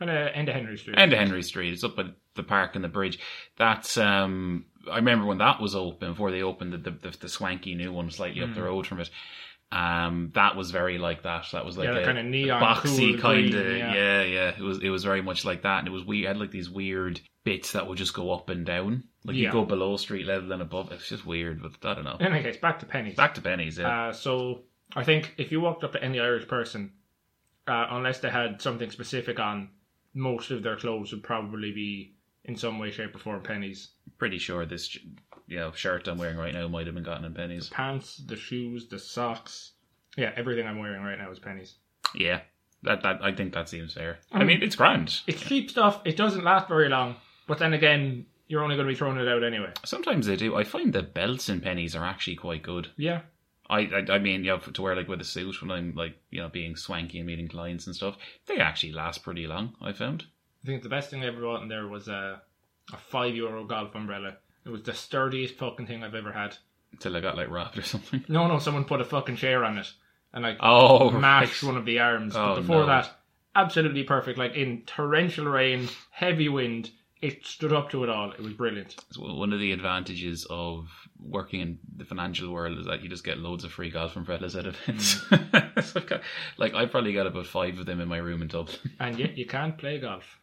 Kind 0.00 0.10
of 0.10 0.28
end 0.34 0.48
of 0.48 0.54
Henry 0.56 0.76
Street. 0.76 0.98
end 0.98 1.12
of 1.12 1.18
Henry 1.20 1.42
Street. 1.44 1.72
It's 1.72 1.84
up 1.84 1.96
at 2.00 2.06
the 2.34 2.42
park 2.42 2.74
and 2.74 2.82
the 2.82 2.88
bridge. 2.88 3.18
That's 3.56 3.96
um. 3.98 4.64
I 4.90 4.96
remember 4.96 5.26
when 5.26 5.38
that 5.38 5.60
was 5.60 5.76
open 5.76 6.10
before 6.12 6.30
they 6.32 6.42
opened 6.42 6.72
the 6.72 6.78
the, 6.78 6.90
the, 6.90 7.16
the 7.20 7.28
swanky 7.28 7.74
new 7.76 7.92
one 7.92 8.10
slightly 8.10 8.42
up 8.42 8.54
the 8.54 8.62
road 8.62 8.86
from 8.86 8.98
it. 9.00 9.10
Um, 9.72 10.32
that 10.34 10.56
was 10.56 10.72
very 10.72 10.98
like 10.98 11.22
that. 11.22 11.46
That 11.52 11.64
was 11.64 11.78
like 11.78 11.88
Mm. 11.88 11.94
Yeah, 11.94 12.00
a, 12.00 12.04
kinda 12.06 12.22
neon, 12.24 12.62
boxy 12.62 13.12
cool 13.12 13.20
kind 13.20 13.54
of 13.54 13.66
yeah. 13.76 13.94
yeah. 13.94 14.22
yeah, 14.22 14.48
It 14.58 14.62
was 14.62 14.82
it 14.82 14.88
was 14.88 15.04
very 15.04 15.22
much 15.22 15.44
like 15.44 15.62
that, 15.62 15.78
and 15.80 15.88
it 15.88 15.92
was 15.92 16.04
we 16.04 16.22
had 16.22 16.38
like 16.38 16.50
these 16.50 16.68
weird 16.68 17.20
bits 17.44 17.72
that 17.72 17.86
would 17.86 17.98
just 17.98 18.14
go 18.14 18.32
up 18.32 18.48
and 18.48 18.66
down. 18.66 19.04
Like 19.24 19.36
you 19.36 19.52
go 19.52 19.64
below 19.64 19.96
street 19.98 20.26
level 20.26 20.50
and 20.52 20.62
above. 20.62 20.90
It's 20.92 21.08
just 21.08 21.24
weird, 21.26 21.62
but 21.62 21.88
I 21.88 21.94
don't 21.94 22.04
know. 22.04 22.16
in 22.18 22.32
any 22.32 22.42
case, 22.42 22.56
back 22.56 22.78
to 22.80 22.86
Penneys. 22.86 23.16
Back 23.16 23.34
to 23.34 23.42
Penneys. 23.42 23.78
Yeah. 23.78 24.08
Uh, 24.08 24.12
so 24.12 24.62
I 24.96 25.04
think 25.04 25.34
if 25.36 25.52
you 25.52 25.60
walked 25.60 25.84
up 25.84 25.92
to 25.92 26.02
any 26.02 26.18
Irish 26.18 26.48
person, 26.48 26.92
uh, 27.68 27.86
unless 27.90 28.18
they 28.20 28.30
had 28.30 28.60
something 28.62 28.90
specific 28.90 29.38
on, 29.38 29.68
most 30.14 30.50
of 30.50 30.62
their 30.62 30.76
clothes 30.76 31.12
would 31.12 31.22
probably 31.22 31.72
be 31.72 32.14
in 32.44 32.56
some 32.56 32.78
way, 32.78 32.90
shape, 32.90 33.14
or 33.14 33.18
form 33.18 33.42
Penneys. 33.42 33.88
Pretty 34.18 34.38
sure 34.38 34.66
this 34.66 34.96
you 35.46 35.58
know 35.58 35.72
shirt 35.72 36.08
I'm 36.08 36.18
wearing 36.18 36.36
right 36.36 36.54
now 36.54 36.68
might 36.68 36.86
have 36.86 36.94
been 36.94 37.04
gotten 37.04 37.24
in 37.24 37.34
Penneys. 37.34 37.70
Pants, 37.70 38.16
the 38.26 38.36
shoes, 38.36 38.88
the 38.88 38.98
socks. 38.98 39.72
Yeah, 40.16 40.32
everything 40.36 40.66
I'm 40.66 40.78
wearing 40.78 41.02
right 41.02 41.18
now 41.18 41.30
is 41.30 41.38
Penneys. 41.38 41.74
Yeah. 42.14 42.40
That, 42.82 43.02
that 43.02 43.22
I 43.22 43.32
think 43.32 43.52
that 43.52 43.68
seems 43.68 43.92
fair. 43.92 44.20
I 44.32 44.38
mean, 44.38 44.46
mean, 44.46 44.62
it's 44.62 44.74
grand. 44.74 45.20
It's 45.26 45.42
cheap 45.42 45.70
stuff. 45.70 46.00
It 46.04 46.16
doesn't 46.16 46.44
last 46.44 46.66
very 46.66 46.88
long. 46.88 47.16
But 47.46 47.58
then 47.58 47.74
again, 47.74 48.26
you're 48.48 48.62
only 48.62 48.76
going 48.76 48.86
to 48.86 48.92
be 48.92 48.96
throwing 48.96 49.18
it 49.18 49.28
out 49.28 49.44
anyway. 49.44 49.72
Sometimes 49.84 50.26
they 50.26 50.36
do. 50.36 50.56
I 50.56 50.64
find 50.64 50.92
the 50.92 51.02
belts 51.02 51.48
and 51.48 51.62
Penneys 51.62 51.98
are 51.98 52.04
actually 52.04 52.36
quite 52.36 52.62
good. 52.62 52.88
Yeah. 52.96 53.20
I, 53.70 53.80
I, 54.08 54.12
I 54.14 54.18
mean, 54.18 54.44
you 54.44 54.50
know, 54.50 54.58
to 54.58 54.82
wear 54.82 54.96
like 54.96 55.08
with 55.08 55.20
a 55.20 55.24
suit 55.24 55.62
when 55.62 55.70
I'm 55.70 55.94
like, 55.94 56.16
you 56.30 56.40
know, 56.42 56.48
being 56.48 56.76
swanky 56.76 57.18
and 57.18 57.26
meeting 57.26 57.48
clients 57.48 57.86
and 57.86 57.94
stuff, 57.96 58.16
they 58.46 58.56
actually 58.58 58.92
last 58.92 59.22
pretty 59.22 59.46
long. 59.46 59.74
I 59.80 59.92
found. 59.92 60.24
I 60.62 60.66
think 60.66 60.82
the 60.82 60.88
best 60.88 61.10
thing 61.10 61.22
I 61.22 61.28
ever 61.28 61.40
bought 61.40 61.62
in 61.62 61.68
there 61.68 61.86
was 61.88 62.08
a, 62.08 62.42
a 62.92 62.96
five 62.96 63.34
euro 63.34 63.64
golf 63.64 63.94
umbrella. 63.94 64.36
It 64.66 64.68
was 64.70 64.82
the 64.82 64.92
sturdiest 64.92 65.54
fucking 65.54 65.86
thing 65.86 66.02
I've 66.04 66.14
ever 66.14 66.32
had. 66.32 66.56
Until 66.92 67.16
I 67.16 67.20
got 67.20 67.36
like 67.36 67.48
robbed 67.48 67.78
or 67.78 67.82
something. 67.94 68.24
No, 68.28 68.46
no, 68.48 68.58
someone 68.58 68.84
put 68.84 69.00
a 69.00 69.04
fucking 69.04 69.36
chair 69.36 69.64
on 69.64 69.78
it 69.78 69.90
and 70.34 70.42
like 70.42 70.58
Oh, 70.60 71.10
mashed 71.10 71.62
right. 71.62 71.68
one 71.68 71.78
of 71.78 71.86
the 71.86 72.00
arms. 72.00 72.34
Oh, 72.36 72.54
but 72.56 72.60
before 72.62 72.80
no. 72.80 72.86
that, 72.86 73.10
absolutely 73.54 74.02
perfect. 74.04 74.38
Like 74.38 74.54
in 74.54 74.82
torrential 74.86 75.46
rain, 75.46 75.88
heavy 76.10 76.48
wind, 76.48 76.90
it 77.22 77.44
stood 77.44 77.72
up 77.72 77.90
to 77.90 78.02
it 78.04 78.08
all. 78.10 78.32
It 78.32 78.40
was 78.40 78.52
brilliant. 78.54 78.96
It's 79.08 79.18
one 79.18 79.52
of 79.52 79.60
the 79.60 79.72
advantages 79.72 80.46
of 80.48 80.88
working 81.22 81.60
in 81.60 81.78
the 81.96 82.04
financial 82.04 82.50
world 82.52 82.78
is 82.78 82.86
that 82.86 83.02
you 83.02 83.08
just 83.08 83.24
get 83.24 83.38
loads 83.38 83.64
of 83.64 83.72
free 83.72 83.90
golf 83.90 84.12
from 84.14 84.24
fellas 84.24 84.54
at 84.56 84.66
events. 84.66 85.16
Mm. 85.30 85.82
So 85.84 86.00
I've 86.00 86.06
got- 86.06 86.22
like 86.58 86.74
I 86.74 86.86
probably 86.86 87.12
got 87.12 87.26
about 87.26 87.46
five 87.46 87.78
of 87.78 87.86
them 87.86 88.00
in 88.00 88.08
my 88.08 88.18
room 88.18 88.42
in 88.42 88.48
Dublin. 88.48 88.76
And 89.00 89.18
yet 89.18 89.36
you 89.38 89.46
can't 89.46 89.76
play 89.78 89.98
golf. 89.98 90.38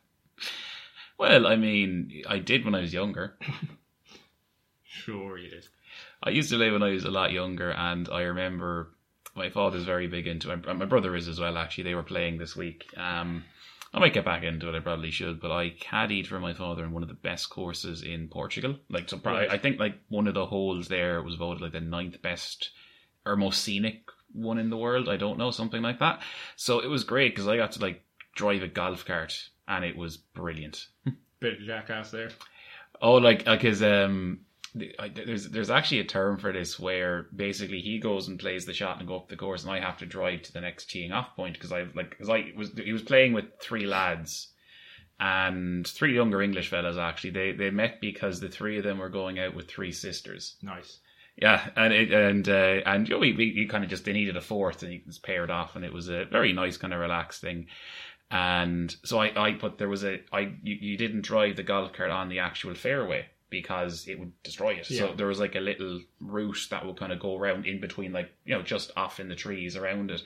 Well, 1.17 1.47
I 1.47 1.55
mean, 1.55 2.23
I 2.27 2.39
did 2.39 2.63
when 2.65 2.75
I 2.75 2.81
was 2.81 2.93
younger. 2.93 3.37
Sure 4.83 5.37
you 5.37 5.49
did. 5.49 5.67
I 6.23 6.31
used 6.31 6.49
to 6.49 6.57
play 6.57 6.71
when 6.71 6.83
I 6.83 6.89
was 6.91 7.05
a 7.05 7.11
lot 7.11 7.31
younger, 7.31 7.69
and 7.71 8.09
I 8.09 8.21
remember 8.21 8.89
my 9.35 9.49
father's 9.49 9.83
very 9.83 10.07
big 10.07 10.27
into 10.27 10.51
it. 10.51 10.65
My 10.65 10.85
brother 10.85 11.15
is 11.15 11.27
as 11.27 11.39
well. 11.39 11.57
Actually, 11.57 11.85
they 11.85 11.95
were 11.95 12.03
playing 12.03 12.37
this 12.37 12.55
week. 12.55 12.85
Um, 12.97 13.43
I 13.93 13.99
might 13.99 14.13
get 14.13 14.25
back 14.25 14.43
into 14.43 14.67
it. 14.69 14.75
I 14.75 14.79
probably 14.81 15.11
should, 15.11 15.39
but 15.39 15.51
I 15.51 15.69
caddied 15.71 16.27
for 16.27 16.39
my 16.39 16.53
father 16.53 16.83
in 16.83 16.91
one 16.91 17.03
of 17.03 17.09
the 17.09 17.15
best 17.15 17.49
courses 17.49 18.03
in 18.03 18.27
Portugal. 18.27 18.77
Like, 18.89 19.09
so 19.09 19.17
probably, 19.17 19.43
Right. 19.43 19.51
I 19.51 19.57
think 19.57 19.79
like 19.79 19.95
one 20.09 20.27
of 20.27 20.33
the 20.33 20.45
holes 20.45 20.87
there 20.87 21.21
was 21.23 21.35
voted 21.35 21.61
like 21.61 21.71
the 21.71 21.79
ninth 21.81 22.21
best 22.21 22.71
or 23.25 23.35
most 23.35 23.63
scenic 23.63 24.03
one 24.33 24.57
in 24.57 24.69
the 24.69 24.77
world. 24.77 25.07
I 25.09 25.17
don't 25.17 25.37
know, 25.37 25.51
something 25.51 25.81
like 25.81 25.99
that. 25.99 26.21
So 26.57 26.79
it 26.79 26.87
was 26.87 27.03
great 27.05 27.33
because 27.33 27.47
I 27.47 27.57
got 27.57 27.71
to 27.73 27.81
like 27.81 28.03
drive 28.35 28.61
a 28.61 28.67
golf 28.67 29.05
cart, 29.05 29.49
and 29.67 29.83
it 29.85 29.95
was 29.97 30.17
brilliant. 30.17 30.87
Bit 31.39 31.53
of 31.53 31.65
jackass 31.65 32.11
there. 32.11 32.29
Oh, 33.01 33.15
like 33.15 33.45
because 33.45 33.81
um, 33.83 34.39
the- 34.41 34.46
I, 34.99 35.09
there's 35.09 35.49
there's 35.49 35.69
actually 35.69 35.99
a 35.99 36.05
term 36.05 36.37
for 36.37 36.51
this 36.51 36.79
where 36.79 37.27
basically 37.35 37.81
he 37.81 37.99
goes 37.99 38.27
and 38.27 38.39
plays 38.39 38.65
the 38.65 38.73
shot 38.73 38.99
and 38.99 39.07
go 39.07 39.17
up 39.17 39.29
the 39.29 39.35
course, 39.35 39.63
and 39.63 39.71
I 39.71 39.79
have 39.79 39.97
to 39.97 40.05
drive 40.05 40.43
to 40.43 40.53
the 40.53 40.61
next 40.61 40.89
teeing 40.89 41.11
off 41.11 41.35
point 41.35 41.53
because 41.53 41.71
I 41.71 41.83
like 41.95 42.11
because 42.11 42.29
I 42.29 42.51
was 42.55 42.71
he 42.73 42.93
was 42.93 43.01
playing 43.01 43.33
with 43.33 43.45
three 43.61 43.85
lads. 43.85 44.49
And 45.19 45.87
three 45.87 46.13
younger 46.13 46.43
English 46.43 46.69
fellas 46.69 46.95
actually 46.95 47.31
they 47.31 47.51
they 47.51 47.71
met 47.71 47.99
because 47.99 48.39
the 48.39 48.49
three 48.49 48.77
of 48.77 48.83
them 48.83 48.99
were 48.99 49.09
going 49.09 49.39
out 49.39 49.55
with 49.55 49.67
three 49.67 49.91
sisters. 49.91 50.57
Nice. 50.61 50.99
Yeah, 51.35 51.69
and 51.75 51.91
it, 51.91 52.11
and 52.11 52.47
uh, 52.47 52.81
and 52.85 53.07
you 53.07 53.15
know, 53.15 53.19
we, 53.19 53.33
we, 53.33 53.53
we 53.55 53.67
kind 53.67 53.83
of 53.83 53.89
just 53.89 54.05
they 54.05 54.13
needed 54.13 54.37
a 54.37 54.41
fourth, 54.41 54.83
and 54.83 54.91
he 54.91 55.01
was 55.07 55.17
paired 55.17 55.49
off, 55.49 55.75
and 55.75 55.83
it 55.83 55.93
was 55.93 56.07
a 56.07 56.25
very 56.25 56.53
nice 56.53 56.77
kind 56.77 56.93
of 56.93 56.99
relaxed 56.99 57.41
thing. 57.41 57.67
And 58.29 58.95
so 59.03 59.19
I, 59.19 59.47
I 59.47 59.53
put 59.53 59.77
there 59.79 59.89
was 59.89 60.03
a 60.03 60.19
I 60.31 60.53
you, 60.61 60.75
you 60.79 60.97
didn't 60.97 61.21
drive 61.21 61.55
the 61.55 61.63
golf 61.63 61.93
cart 61.93 62.11
on 62.11 62.29
the 62.29 62.39
actual 62.39 62.75
fairway 62.75 63.27
because 63.49 64.07
it 64.07 64.19
would 64.19 64.31
destroy 64.43 64.71
it. 64.73 64.85
So 64.85 65.13
there 65.15 65.27
was 65.27 65.39
like 65.39 65.55
a 65.55 65.59
little 65.59 66.01
route 66.19 66.67
that 66.69 66.85
would 66.85 66.97
kind 66.97 67.11
of 67.11 67.19
go 67.19 67.37
around 67.37 67.65
in 67.65 67.79
between, 67.79 68.11
like 68.13 68.29
you 68.45 68.55
know, 68.55 68.61
just 68.61 68.91
off 68.97 69.19
in 69.19 69.29
the 69.29 69.35
trees 69.35 69.75
around 69.75 70.11
it. 70.11 70.21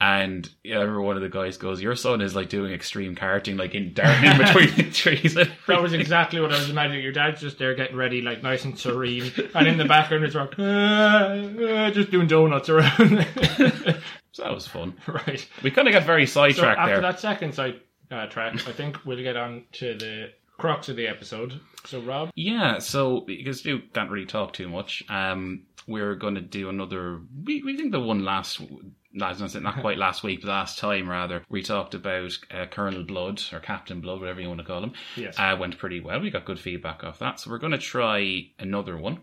And 0.00 0.48
yeah, 0.64 0.78
I 0.78 0.80
remember 0.80 1.02
one 1.02 1.16
of 1.16 1.22
the 1.22 1.28
guys 1.28 1.56
goes, 1.56 1.80
"Your 1.80 1.94
son 1.94 2.20
is 2.20 2.34
like 2.34 2.48
doing 2.48 2.72
extreme 2.74 3.14
karting, 3.14 3.56
like 3.56 3.74
in 3.76 3.94
darting 3.94 4.28
in 4.32 4.38
between 4.38 4.74
the 4.74 4.90
trees." 4.92 5.34
That 5.34 5.80
was 5.82 5.92
exactly 5.92 6.40
what 6.40 6.52
I 6.52 6.58
was 6.58 6.68
imagining. 6.68 7.02
Your 7.02 7.12
dad's 7.12 7.40
just 7.40 7.58
there 7.58 7.74
getting 7.76 7.96
ready, 7.96 8.20
like 8.20 8.42
nice 8.42 8.64
and 8.64 8.76
serene, 8.78 9.32
and 9.54 9.68
in 9.68 9.78
the 9.78 9.84
background 9.84 10.24
it's 10.24 10.34
like, 10.34 10.50
"Ah, 10.58 11.48
ah," 11.60 11.90
just 11.92 12.10
doing 12.10 12.26
donuts 12.26 12.68
around. 12.68 12.92
so 14.32 14.42
that 14.42 14.52
was 14.52 14.66
fun. 14.66 14.94
right. 15.06 15.48
We 15.62 15.70
kind 15.70 15.86
of 15.86 15.94
got 15.94 16.02
very 16.02 16.26
So 16.26 16.40
sidetracked 16.40 16.78
after 16.80 16.94
there. 16.94 17.00
that 17.02 17.20
second 17.20 17.54
side 17.54 17.80
uh, 18.10 18.26
track, 18.26 18.54
I 18.68 18.72
think 18.72 18.98
we'll 19.06 19.22
get 19.22 19.36
on 19.36 19.64
to 19.74 19.96
the 19.96 20.32
crux 20.58 20.88
of 20.88 20.96
the 20.96 21.06
episode. 21.06 21.60
So 21.86 22.00
Rob, 22.00 22.30
Yeah, 22.34 22.78
so 22.78 23.20
because 23.20 23.64
we 23.64 23.78
can't 23.92 24.10
really 24.10 24.26
talk 24.26 24.52
too 24.52 24.68
much, 24.68 25.02
um, 25.08 25.64
we're 25.86 26.14
going 26.14 26.34
to 26.34 26.40
do 26.40 26.68
another. 26.68 27.20
We, 27.44 27.62
we 27.62 27.76
think 27.76 27.92
the 27.92 28.00
one 28.00 28.24
last, 28.24 28.60
last 29.14 29.54
not 29.60 29.80
quite 29.80 29.98
last 29.98 30.22
week, 30.22 30.42
but 30.42 30.48
last 30.48 30.78
time 30.78 31.08
rather, 31.08 31.44
we 31.48 31.62
talked 31.62 31.94
about 31.94 32.32
uh, 32.50 32.66
Colonel 32.66 33.04
Blood 33.04 33.42
or 33.52 33.60
Captain 33.60 34.00
Blood, 34.00 34.20
whatever 34.20 34.40
you 34.40 34.48
want 34.48 34.60
to 34.60 34.66
call 34.66 34.82
him. 34.82 34.92
Yes. 35.16 35.38
uh, 35.38 35.56
went 35.58 35.78
pretty 35.78 36.00
well. 36.00 36.20
We 36.20 36.30
got 36.30 36.46
good 36.46 36.60
feedback 36.60 37.04
off 37.04 37.18
that, 37.18 37.40
so 37.40 37.50
we're 37.50 37.58
going 37.58 37.72
to 37.72 37.78
try 37.78 38.50
another 38.58 38.96
one. 38.96 39.20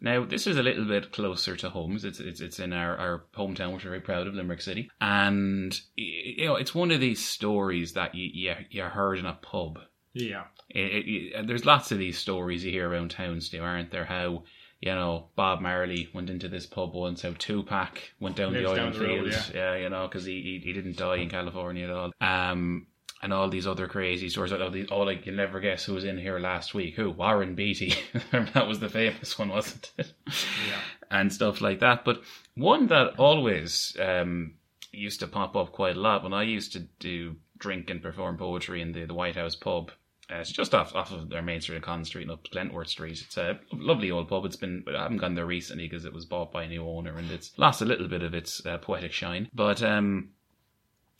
Now, 0.00 0.24
this 0.24 0.46
is 0.46 0.58
a 0.58 0.62
little 0.62 0.84
bit 0.84 1.12
closer 1.12 1.56
to 1.56 1.70
homes. 1.70 2.04
It's 2.04 2.20
it's 2.20 2.40
it's 2.40 2.58
in 2.58 2.74
our, 2.74 2.96
our 2.96 3.24
hometown, 3.36 3.72
which 3.72 3.84
we're 3.84 3.90
very 3.90 4.02
proud 4.02 4.26
of, 4.26 4.34
Limerick 4.34 4.60
City. 4.60 4.90
And 5.00 5.78
you 5.96 6.46
know, 6.46 6.56
it's 6.56 6.74
one 6.74 6.90
of 6.90 7.00
these 7.00 7.24
stories 7.24 7.94
that 7.94 8.14
you 8.14 8.28
you, 8.32 8.54
you 8.70 8.82
heard 8.82 9.18
in 9.18 9.24
a 9.24 9.32
pub. 9.32 9.78
Yeah. 10.12 10.44
It, 10.70 11.34
it, 11.36 11.46
there's 11.46 11.64
lots 11.66 11.92
of 11.92 11.98
these 11.98 12.18
stories 12.18 12.64
you 12.64 12.72
hear 12.72 12.88
around 12.88 13.10
town 13.10 13.40
still, 13.40 13.64
aren't 13.64 13.90
there? 13.90 14.04
How 14.04 14.44
you 14.80 14.94
know 14.94 15.28
Bob 15.36 15.60
Marley 15.60 16.08
went 16.12 16.30
into 16.30 16.48
this 16.48 16.66
pub 16.66 16.94
once. 16.94 17.22
How 17.22 17.34
Tupac 17.38 17.98
went 18.20 18.36
down 18.36 18.52
the 18.52 18.60
Lives 18.60 18.78
oil 18.78 18.90
the 18.90 19.00
road, 19.00 19.32
fields. 19.32 19.52
yeah. 19.54 19.76
you 19.76 19.88
know, 19.88 20.06
because 20.06 20.24
he, 20.24 20.40
he 20.42 20.60
he 20.64 20.72
didn't 20.72 20.96
die 20.96 21.16
in 21.16 21.28
California 21.28 21.84
at 21.84 21.90
all. 21.90 22.12
Um. 22.20 22.86
And 23.22 23.32
all 23.32 23.48
these 23.48 23.66
other 23.66 23.86
crazy 23.88 24.28
stories, 24.28 24.52
all, 24.52 24.70
these, 24.70 24.88
all 24.90 25.06
like 25.06 25.24
you'll 25.24 25.36
never 25.36 25.58
guess 25.58 25.86
who 25.86 25.94
was 25.94 26.04
in 26.04 26.18
here 26.18 26.38
last 26.38 26.74
week. 26.74 26.94
Who? 26.96 27.10
Warren 27.10 27.54
Beatty. 27.54 27.94
that 28.32 28.68
was 28.68 28.80
the 28.80 28.90
famous 28.90 29.38
one, 29.38 29.48
wasn't 29.48 29.92
it? 29.96 30.12
Yeah. 30.26 30.80
and 31.10 31.32
stuff 31.32 31.62
like 31.62 31.80
that. 31.80 32.04
But 32.04 32.20
one 32.54 32.88
that 32.88 33.14
always 33.18 33.96
um, 33.98 34.56
used 34.92 35.20
to 35.20 35.26
pop 35.26 35.56
up 35.56 35.72
quite 35.72 35.96
a 35.96 36.00
lot 36.00 36.22
when 36.22 36.34
I 36.34 36.42
used 36.42 36.74
to 36.74 36.80
do 36.80 37.36
drink 37.56 37.88
and 37.88 38.02
perform 38.02 38.36
poetry 38.36 38.82
in 38.82 38.92
the, 38.92 39.06
the 39.06 39.14
White 39.14 39.36
House 39.36 39.56
pub. 39.56 39.90
Uh, 40.32 40.36
it's 40.36 40.50
just 40.50 40.74
off, 40.74 40.94
off 40.94 41.12
of 41.12 41.28
their 41.28 41.42
main 41.42 41.60
street, 41.60 41.82
Con 41.82 42.04
Street, 42.04 42.22
and 42.22 42.30
up 42.30 42.48
Glentworth 42.50 42.88
Street. 42.88 43.20
It's 43.20 43.36
a 43.36 43.60
lovely 43.72 44.10
old 44.10 44.28
pub. 44.28 44.46
It's 44.46 44.56
been, 44.56 44.82
I 44.88 45.02
haven't 45.02 45.18
gone 45.18 45.34
there 45.34 45.44
recently 45.44 45.86
because 45.86 46.06
it 46.06 46.14
was 46.14 46.24
bought 46.24 46.50
by 46.50 46.64
a 46.64 46.68
new 46.68 46.86
owner 46.88 47.16
and 47.18 47.30
it's 47.30 47.52
lost 47.58 47.82
a 47.82 47.84
little 47.84 48.08
bit 48.08 48.22
of 48.22 48.32
its 48.32 48.64
uh, 48.64 48.78
poetic 48.78 49.12
shine. 49.12 49.50
But 49.52 49.82
um, 49.82 50.30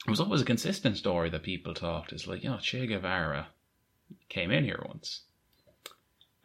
it 0.06 0.10
was 0.10 0.20
always 0.20 0.40
a 0.40 0.46
consistent 0.46 0.96
story 0.96 1.28
that 1.30 1.42
people 1.42 1.74
talked. 1.74 2.12
It's 2.12 2.26
like, 2.26 2.42
you 2.42 2.50
know, 2.50 2.58
Che 2.58 2.86
Guevara 2.86 3.48
came 4.30 4.50
in 4.50 4.64
here 4.64 4.82
once. 4.86 5.22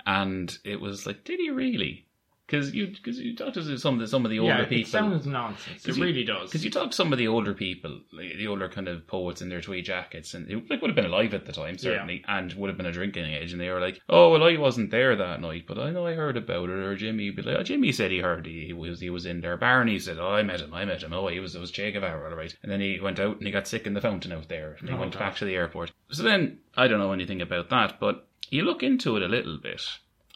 And 0.05 0.57
it 0.65 0.81
was 0.81 1.05
like, 1.05 1.23
did 1.23 1.39
he 1.39 1.49
really? 1.49 2.07
Because 2.49 2.73
you, 2.73 2.91
cause 3.05 3.17
you 3.19 3.35
talk 3.35 3.53
to 3.53 3.77
some 3.77 3.93
of 3.95 3.99
the, 3.99 4.07
some 4.07 4.25
of 4.25 4.31
the 4.31 4.39
older 4.39 4.53
yeah, 4.53 4.65
people. 4.65 4.81
it 4.81 4.87
sounds 4.87 5.27
nonsense. 5.27 5.85
It 5.87 5.95
you- 5.97 6.03
really 6.03 6.23
does. 6.23 6.49
Because 6.49 6.65
you 6.65 6.71
talk 6.71 6.89
to 6.89 6.95
some 6.95 7.11
of 7.13 7.19
the 7.19 7.27
older 7.27 7.53
people, 7.53 7.99
like 8.11 8.37
the 8.37 8.47
older 8.47 8.67
kind 8.67 8.87
of 8.87 9.05
poets 9.05 9.41
in 9.43 9.49
their 9.49 9.61
tweed 9.61 9.85
jackets, 9.85 10.33
and 10.33 10.49
it 10.49 10.69
like, 10.69 10.81
would 10.81 10.89
have 10.89 10.95
been 10.95 11.05
alive 11.05 11.33
at 11.35 11.45
the 11.45 11.51
time, 11.51 11.77
certainly, 11.77 12.23
and 12.27 12.51
would 12.53 12.69
have 12.69 12.77
been 12.77 12.87
a 12.87 12.91
drinking 12.91 13.25
age, 13.25 13.51
and 13.51 13.61
they 13.61 13.69
were 13.69 13.79
like, 13.79 14.01
"Oh, 14.09 14.31
well, 14.31 14.43
I 14.43 14.57
wasn't 14.57 14.89
there 14.89 15.15
that 15.15 15.41
night, 15.41 15.65
but 15.67 15.77
I 15.77 15.91
know 15.91 16.07
I 16.07 16.13
heard 16.15 16.37
about 16.37 16.69
it." 16.69 16.79
Or 16.79 16.95
Jimmy 16.95 17.29
would 17.29 17.35
be 17.35 17.41
like, 17.43 17.57
oh, 17.59 17.63
"Jimmy 17.63 17.91
said 17.91 18.09
he 18.09 18.19
heard 18.19 18.47
he, 18.47 18.65
he 18.65 18.73
was 18.73 18.99
he 18.99 19.09
was 19.11 19.25
in 19.27 19.41
there." 19.41 19.55
Barney 19.57 19.99
said, 19.99 20.17
"Oh, 20.19 20.31
I 20.31 20.41
met 20.41 20.61
him, 20.61 20.73
I 20.73 20.85
met 20.85 21.03
him. 21.03 21.13
Oh, 21.13 21.27
he 21.27 21.39
was 21.39 21.53
it 21.55 21.61
was 21.61 21.69
Che 21.71 21.91
Guevara, 21.91 22.29
all 22.31 22.35
right." 22.35 22.55
And 22.63 22.71
then 22.71 22.81
he 22.81 22.99
went 22.99 23.19
out 23.19 23.37
and 23.37 23.45
he 23.45 23.51
got 23.51 23.67
sick 23.67 23.85
in 23.85 23.93
the 23.93 24.01
fountain 24.01 24.31
out 24.31 24.49
there, 24.49 24.75
and 24.79 24.89
he 24.89 24.95
Oh, 24.95 24.99
went 24.99 25.13
God. 25.13 25.19
back 25.19 25.35
to 25.37 25.45
the 25.45 25.55
airport. 25.55 25.91
So 26.09 26.23
then 26.23 26.59
I 26.75 26.87
don't 26.87 26.99
know 26.99 27.13
anything 27.13 27.41
about 27.41 27.69
that, 27.69 27.99
but 27.99 28.27
you 28.49 28.63
look 28.63 28.81
into 28.81 29.15
it 29.17 29.21
a 29.23 29.27
little 29.27 29.59
bit, 29.59 29.83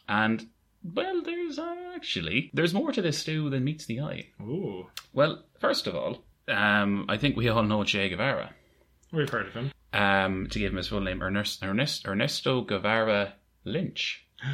and 0.08 0.46
well, 0.84 1.22
there's 1.22 1.58
uh, 1.58 1.74
actually 1.94 2.50
there's 2.52 2.74
more 2.74 2.92
to 2.92 3.02
this 3.02 3.18
Stu 3.18 3.48
than 3.50 3.64
meets 3.64 3.86
the 3.86 4.00
eye. 4.00 4.28
Ooh, 4.42 4.86
Well, 5.12 5.44
first 5.60 5.86
of 5.86 5.94
all, 5.94 6.22
um, 6.48 7.06
I 7.08 7.16
think 7.16 7.36
we 7.36 7.48
all 7.48 7.62
know 7.62 7.84
Che 7.84 8.08
Guevara. 8.10 8.52
we've 9.12 9.28
heard 9.30 9.46
of 9.46 9.54
him. 9.54 9.70
Um, 9.92 10.48
to 10.50 10.58
give 10.58 10.72
him 10.72 10.76
his 10.76 10.88
full 10.88 11.00
name, 11.00 11.22
Ernest, 11.22 11.62
Ernest, 11.62 12.06
Ernesto 12.06 12.62
Guevara 12.62 13.34
Lynch. 13.64 14.26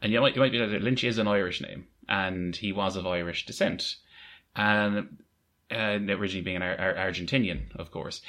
And 0.00 0.12
you 0.12 0.20
might 0.20 0.36
you 0.36 0.40
might 0.42 0.52
be 0.52 0.58
that 0.58 0.80
Lynch 0.82 1.02
is 1.02 1.18
an 1.18 1.26
Irish 1.26 1.60
name, 1.60 1.88
and 2.08 2.54
he 2.54 2.70
was 2.72 2.94
of 2.94 3.04
Irish 3.04 3.46
descent, 3.46 3.96
and, 4.54 5.18
and 5.70 6.08
originally 6.08 6.44
being 6.44 6.56
an 6.58 6.62
Ar- 6.62 6.78
Ar- 6.78 6.94
Argentinian, 7.10 7.74
of 7.74 7.90
course. 7.90 8.20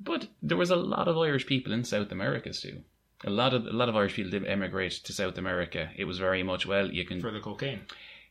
But 0.00 0.28
there 0.42 0.56
was 0.56 0.70
a 0.70 0.76
lot 0.76 1.06
of 1.06 1.18
Irish 1.18 1.44
people 1.44 1.74
in 1.74 1.84
South 1.84 2.12
America 2.12 2.50
too. 2.50 2.80
A 3.26 3.30
lot 3.30 3.54
of 3.54 3.66
a 3.66 3.72
lot 3.72 3.88
of 3.88 3.96
Irish 3.96 4.14
people 4.14 4.30
did 4.30 4.46
emigrate 4.46 4.92
to 4.92 5.12
South 5.12 5.36
America. 5.36 5.90
It 5.96 6.04
was 6.04 6.18
very 6.18 6.42
much 6.42 6.66
well. 6.66 6.90
You 6.90 7.04
can 7.04 7.20
For 7.20 7.30
the 7.32 7.40
cocaine. 7.40 7.80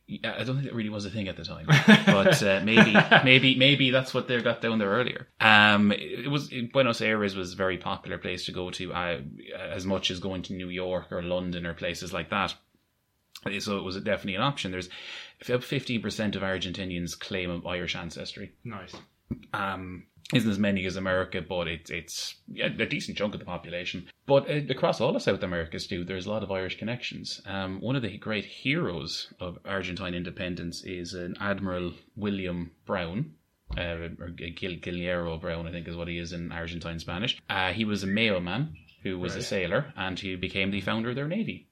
I 0.08 0.44
don't 0.44 0.54
think 0.54 0.64
that 0.64 0.74
really 0.74 0.88
was 0.88 1.04
a 1.04 1.10
thing 1.10 1.26
at 1.26 1.36
the 1.36 1.44
time, 1.44 1.66
but 2.06 2.40
uh, 2.40 2.60
maybe, 2.62 2.94
maybe, 3.24 3.56
maybe 3.56 3.90
that's 3.90 4.14
what 4.14 4.28
they 4.28 4.40
got 4.40 4.60
down 4.60 4.78
there 4.78 4.90
earlier. 4.90 5.26
Um, 5.40 5.90
it 5.90 6.30
was 6.30 6.48
Buenos 6.72 7.00
Aires 7.00 7.34
was 7.34 7.54
a 7.54 7.56
very 7.56 7.76
popular 7.76 8.16
place 8.16 8.44
to 8.46 8.52
go 8.52 8.70
to, 8.70 8.92
uh, 8.92 9.18
as 9.58 9.84
much 9.84 10.12
as 10.12 10.20
going 10.20 10.42
to 10.42 10.52
New 10.52 10.68
York 10.68 11.10
or 11.10 11.22
London 11.22 11.66
or 11.66 11.74
places 11.74 12.12
like 12.12 12.30
that. 12.30 12.54
So 13.58 13.78
it 13.78 13.82
was 13.82 13.96
definitely 13.96 14.36
an 14.36 14.42
option. 14.42 14.70
There's 14.70 14.88
fifteen 15.42 16.00
percent 16.00 16.36
of 16.36 16.42
Argentinians 16.42 17.18
claim 17.18 17.50
of 17.50 17.66
Irish 17.66 17.96
ancestry. 17.96 18.52
Nice. 18.64 18.94
Um, 19.52 20.04
isn't 20.34 20.50
as 20.50 20.58
many 20.58 20.84
as 20.86 20.96
America, 20.96 21.40
but 21.40 21.68
it's 21.68 21.90
it's 21.90 22.36
yeah, 22.48 22.66
a 22.66 22.86
decent 22.86 23.16
chunk 23.16 23.34
of 23.34 23.40
the 23.40 23.46
population. 23.46 24.06
But 24.26 24.50
uh, 24.50 24.60
across 24.68 25.00
all 25.00 25.14
of 25.14 25.22
South 25.22 25.42
America, 25.42 25.78
Stu, 25.78 26.04
there's 26.04 26.26
a 26.26 26.30
lot 26.30 26.42
of 26.42 26.50
Irish 26.50 26.78
connections. 26.78 27.40
Um, 27.46 27.80
one 27.80 27.96
of 27.96 28.02
the 28.02 28.18
great 28.18 28.44
heroes 28.44 29.32
of 29.38 29.58
Argentine 29.64 30.14
independence 30.14 30.82
is 30.84 31.14
an 31.14 31.36
Admiral 31.40 31.92
William 32.16 32.72
Brown. 32.84 33.34
Uh, 33.76 34.08
or 34.20 34.28
Gil- 34.28 34.76
Guillermo 34.76 35.38
Brown, 35.38 35.66
I 35.66 35.72
think 35.72 35.88
is 35.88 35.96
what 35.96 36.06
he 36.06 36.18
is 36.18 36.32
in 36.32 36.52
Argentine 36.52 37.00
Spanish. 37.00 37.36
Uh, 37.50 37.72
he 37.72 37.84
was 37.84 38.04
a 38.04 38.06
mailman 38.06 38.76
who 39.02 39.18
was 39.18 39.34
a 39.34 39.42
sailor, 39.42 39.92
and 39.96 40.18
he 40.18 40.36
became 40.36 40.70
the 40.70 40.80
founder 40.80 41.10
of 41.10 41.16
their 41.16 41.26
navy. 41.26 41.66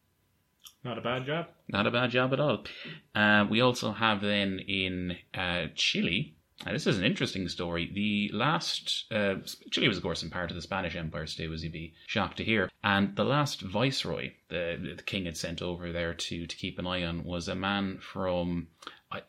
Not 0.82 0.98
a 0.98 1.00
bad 1.00 1.24
job. 1.24 1.46
Not 1.68 1.86
a 1.86 1.90
bad 1.90 2.10
job 2.10 2.32
at 2.32 2.40
all. 2.40 2.64
Uh, 3.14 3.46
we 3.48 3.60
also 3.60 3.92
have 3.92 4.20
then 4.20 4.58
in 4.58 5.16
uh, 5.32 5.66
Chile. 5.74 6.33
This 6.66 6.86
is 6.86 6.98
an 6.98 7.04
interesting 7.04 7.48
story. 7.48 7.90
The 7.92 8.30
last 8.36 9.04
uh, 9.10 9.36
Chile 9.70 9.88
was, 9.88 9.96
of 9.96 10.02
course, 10.02 10.22
in 10.22 10.30
part 10.30 10.50
of 10.50 10.56
the 10.56 10.62
Spanish 10.62 10.94
Empire. 10.96 11.26
Still, 11.26 11.52
as 11.52 11.62
you'd 11.64 11.72
be 11.72 11.94
shocked 12.06 12.36
to 12.38 12.44
hear. 12.44 12.70
And 12.82 13.16
the 13.16 13.24
last 13.24 13.60
viceroy, 13.60 14.32
the 14.48 14.94
the 14.96 15.02
king 15.02 15.24
had 15.26 15.36
sent 15.36 15.60
over 15.62 15.92
there 15.92 16.14
to 16.14 16.46
to 16.46 16.56
keep 16.56 16.78
an 16.78 16.86
eye 16.86 17.04
on, 17.04 17.24
was 17.24 17.48
a 17.48 17.54
man 17.54 17.98
from. 18.00 18.68
I- 19.12 19.22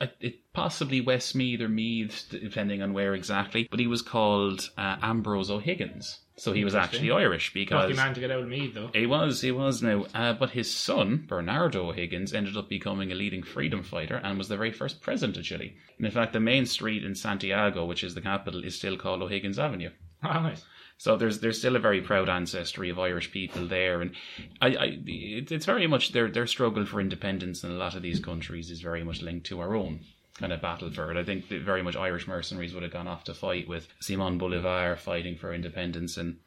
I- 0.00 0.10
it, 0.20 0.52
possibly 0.52 1.00
Westmeath 1.00 1.62
or 1.62 1.68
Meath, 1.68 2.26
depending 2.30 2.82
on 2.82 2.92
where 2.92 3.14
exactly, 3.14 3.66
but 3.70 3.80
he 3.80 3.86
was 3.86 4.02
called 4.02 4.68
uh, 4.76 4.96
Ambrose 5.00 5.50
O'Higgins. 5.50 6.18
So 6.36 6.52
he 6.52 6.64
was 6.64 6.74
actually 6.74 7.10
Irish 7.10 7.50
Lucky 7.50 7.64
because 7.64 7.96
man 7.96 8.14
to 8.14 8.20
get 8.20 8.30
out 8.30 8.40
of 8.40 8.48
Meath, 8.48 8.74
though. 8.74 8.90
he 8.94 9.06
was, 9.06 9.42
he 9.42 9.50
was 9.50 9.82
now. 9.82 10.06
Uh, 10.14 10.32
but 10.32 10.50
his 10.50 10.72
son, 10.72 11.24
Bernardo 11.28 11.90
O'Higgins, 11.90 12.32
ended 12.32 12.56
up 12.56 12.68
becoming 12.68 13.12
a 13.12 13.14
leading 13.14 13.42
freedom 13.42 13.82
fighter 13.82 14.16
and 14.16 14.38
was 14.38 14.48
the 14.48 14.56
very 14.56 14.72
first 14.72 15.02
president 15.02 15.36
of 15.36 15.44
Chile. 15.44 15.76
And 15.98 16.06
in 16.06 16.12
fact, 16.12 16.32
the 16.32 16.40
main 16.40 16.64
street 16.66 17.04
in 17.04 17.14
Santiago, 17.14 17.84
which 17.84 18.02
is 18.02 18.14
the 18.14 18.22
capital, 18.22 18.64
is 18.64 18.74
still 18.74 18.96
called 18.96 19.22
O'Higgins 19.22 19.58
Avenue. 19.58 19.90
Ah, 20.22 20.40
nice. 20.40 20.64
So 20.96 21.16
there's 21.16 21.40
there's 21.40 21.58
still 21.58 21.76
a 21.76 21.80
very 21.80 22.00
proud 22.00 22.28
ancestry 22.28 22.88
of 22.88 22.98
Irish 22.98 23.32
people 23.32 23.66
there, 23.66 24.00
and 24.00 24.12
I, 24.60 24.68
I 24.68 24.98
it, 25.04 25.50
it's 25.50 25.66
very 25.66 25.86
much 25.86 26.12
their 26.12 26.30
their 26.30 26.46
struggle 26.46 26.86
for 26.86 27.00
independence 27.00 27.64
in 27.64 27.72
a 27.72 27.74
lot 27.74 27.96
of 27.96 28.02
these 28.02 28.20
countries 28.20 28.70
is 28.70 28.80
very 28.80 29.02
much 29.02 29.20
linked 29.20 29.46
to 29.46 29.60
our 29.60 29.74
own 29.74 30.00
kind 30.38 30.52
of 30.52 30.62
battle 30.62 30.90
for 30.90 31.10
it. 31.10 31.16
I 31.16 31.24
think 31.24 31.48
that 31.48 31.62
very 31.62 31.82
much 31.82 31.96
Irish 31.96 32.26
mercenaries 32.26 32.74
would 32.74 32.82
have 32.82 32.92
gone 32.92 33.08
off 33.08 33.24
to 33.24 33.34
fight 33.34 33.68
with 33.68 33.88
Simon 34.00 34.38
Bolivar 34.38 34.96
fighting 34.96 35.36
for 35.36 35.52
independence 35.52 36.16
in 36.16 36.38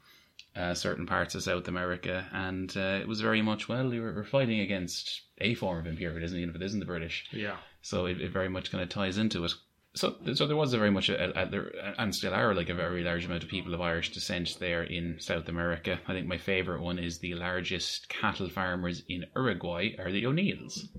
uh, 0.56 0.74
certain 0.74 1.06
parts 1.06 1.36
of 1.36 1.44
South 1.44 1.68
America, 1.68 2.25
and 2.32 2.75
uh, 2.77 3.00
it 3.01 3.08
was 3.08 3.22
very 3.22 3.42
much 3.42 3.68
well 3.68 3.89
we 3.89 4.00
were, 4.00 4.13
we're 4.13 4.24
fighting 4.24 4.62
against 4.62 5.22
a 5.39 5.54
form 5.54 5.80
of 5.80 5.88
imperialism, 5.88 6.38
even 6.38 6.50
if 6.50 6.56
it 6.56 6.62
isn't 6.62 6.80
the 6.80 6.86
British. 6.86 7.25
Yeah. 7.32 7.58
So 7.82 8.06
it, 8.06 8.22
it 8.22 8.32
very 8.32 8.50
much 8.50 8.72
kind 8.72 8.82
of 8.82 8.89
ties 8.89 9.18
into 9.18 9.44
it. 9.44 9.51
So, 9.96 10.15
so 10.34 10.46
there 10.46 10.58
was 10.58 10.74
a 10.74 10.77
very 10.77 10.92
much, 10.92 11.08
a, 11.08 11.42
a, 11.42 11.50
there, 11.50 11.72
and 11.98 12.13
still 12.13 12.34
are, 12.34 12.54
like 12.54 12.68
a 12.68 12.74
very 12.74 13.04
large 13.04 13.25
amount 13.25 13.44
of 13.44 13.50
people 13.50 13.74
of 13.74 13.80
Irish 13.82 14.12
descent 14.12 14.58
there 14.60 14.84
in 14.84 15.18
South 15.20 15.48
America. 15.48 16.00
I 16.08 16.13
think 16.13 16.27
my 16.27 16.38
favourite 16.38 16.82
one 16.82 17.00
is 17.00 17.20
the 17.20 17.34
largest 17.36 18.10
cattle 18.10 18.50
farmers 18.50 19.04
in 19.08 19.25
Uruguay 19.36 19.96
are 19.98 20.12
the 20.12 20.25
O'Neills, 20.25 20.89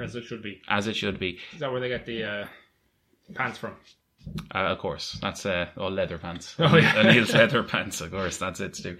as 0.00 0.14
it 0.16 0.24
should 0.24 0.42
be. 0.42 0.60
as 0.68 0.86
it 0.86 0.96
should 0.96 1.18
be. 1.18 1.38
Is 1.54 1.60
that 1.60 1.70
where 1.72 1.80
they 1.80 1.88
get 1.88 2.06
the 2.06 2.24
uh, 2.24 2.46
pants 3.34 3.58
from? 3.58 3.72
Uh, 4.54 4.58
of 4.58 4.78
course, 4.78 5.18
that's 5.20 5.44
uh, 5.46 5.66
all 5.76 5.90
leather 5.90 6.18
pants. 6.18 6.54
Oh, 6.60 6.76
yeah. 6.76 6.96
O'Neill's 6.98 7.34
leather 7.34 7.62
pants, 7.62 8.00
of 8.00 8.10
course, 8.12 8.36
that's 8.38 8.60
it, 8.60 8.76
Stu. 8.76 8.96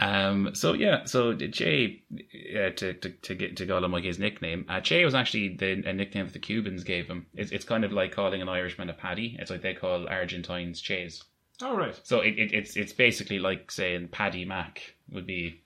Um, 0.00 0.50
so 0.54 0.72
yeah, 0.74 1.04
so 1.04 1.34
Che, 1.34 2.02
uh, 2.12 2.70
to, 2.70 2.94
to 2.94 3.10
to 3.10 3.34
get 3.36 3.56
to 3.58 3.66
call 3.66 3.84
him 3.84 3.92
like 3.92 4.02
his 4.04 4.18
nickname, 4.18 4.66
uh, 4.68 4.80
Che 4.80 5.04
was 5.04 5.14
actually 5.14 5.56
the 5.56 5.82
a 5.88 5.92
nickname 5.92 6.26
that 6.26 6.32
the 6.32 6.40
Cubans 6.40 6.82
gave 6.84 7.06
him. 7.06 7.26
It's 7.34 7.52
it's 7.52 7.64
kind 7.64 7.84
of 7.84 7.92
like 7.92 8.10
calling 8.12 8.42
an 8.42 8.48
Irishman 8.48 8.90
a 8.90 8.92
paddy. 8.92 9.36
It's 9.38 9.50
like 9.52 9.62
they 9.62 9.72
call 9.74 10.08
Argentines 10.08 10.80
Che's. 10.80 11.22
Oh, 11.62 11.76
right. 11.76 11.98
So 12.02 12.20
it, 12.20 12.34
it 12.38 12.52
it's 12.52 12.76
it's 12.76 12.92
basically 12.92 13.38
like 13.38 13.70
saying 13.70 14.08
Paddy 14.08 14.44
Mac 14.44 14.94
would 15.12 15.26
be 15.26 15.62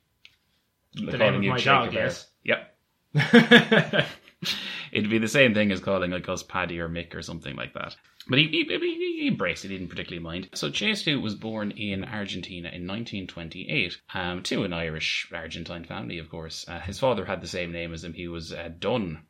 The 0.94 1.16
name 1.16 1.34
of 1.36 1.42
my 1.42 1.58
dog, 1.58 1.94
yes. 1.94 2.26
Yep. 2.44 2.76
It'd 4.92 5.10
be 5.10 5.18
the 5.18 5.28
same 5.28 5.54
thing 5.54 5.72
as 5.72 5.80
calling 5.80 6.10
like 6.10 6.28
us 6.28 6.42
Paddy 6.42 6.80
or 6.80 6.88
Mick 6.88 7.14
or 7.14 7.22
something 7.22 7.56
like 7.56 7.74
that. 7.74 7.96
But 8.28 8.38
he, 8.38 8.48
he, 8.48 8.64
he, 8.64 9.18
he 9.20 9.28
embraced 9.28 9.64
it, 9.64 9.70
he 9.70 9.78
didn't 9.78 9.90
particularly 9.90 10.22
mind. 10.22 10.50
So 10.54 10.70
Chase 10.70 11.00
Stu 11.00 11.20
was 11.20 11.34
born 11.34 11.70
in 11.72 12.04
Argentina 12.04 12.68
in 12.68 12.86
1928 12.86 14.00
um, 14.14 14.42
to 14.44 14.64
an 14.64 14.72
Irish 14.72 15.30
Argentine 15.32 15.84
family, 15.84 16.18
of 16.18 16.28
course. 16.28 16.66
Uh, 16.68 16.80
his 16.80 16.98
father 16.98 17.24
had 17.24 17.40
the 17.40 17.48
same 17.48 17.72
name 17.72 17.92
as 17.92 18.04
him. 18.04 18.12
He 18.12 18.28
was 18.28 18.52
uh, 18.52 18.70
Don 18.78 19.22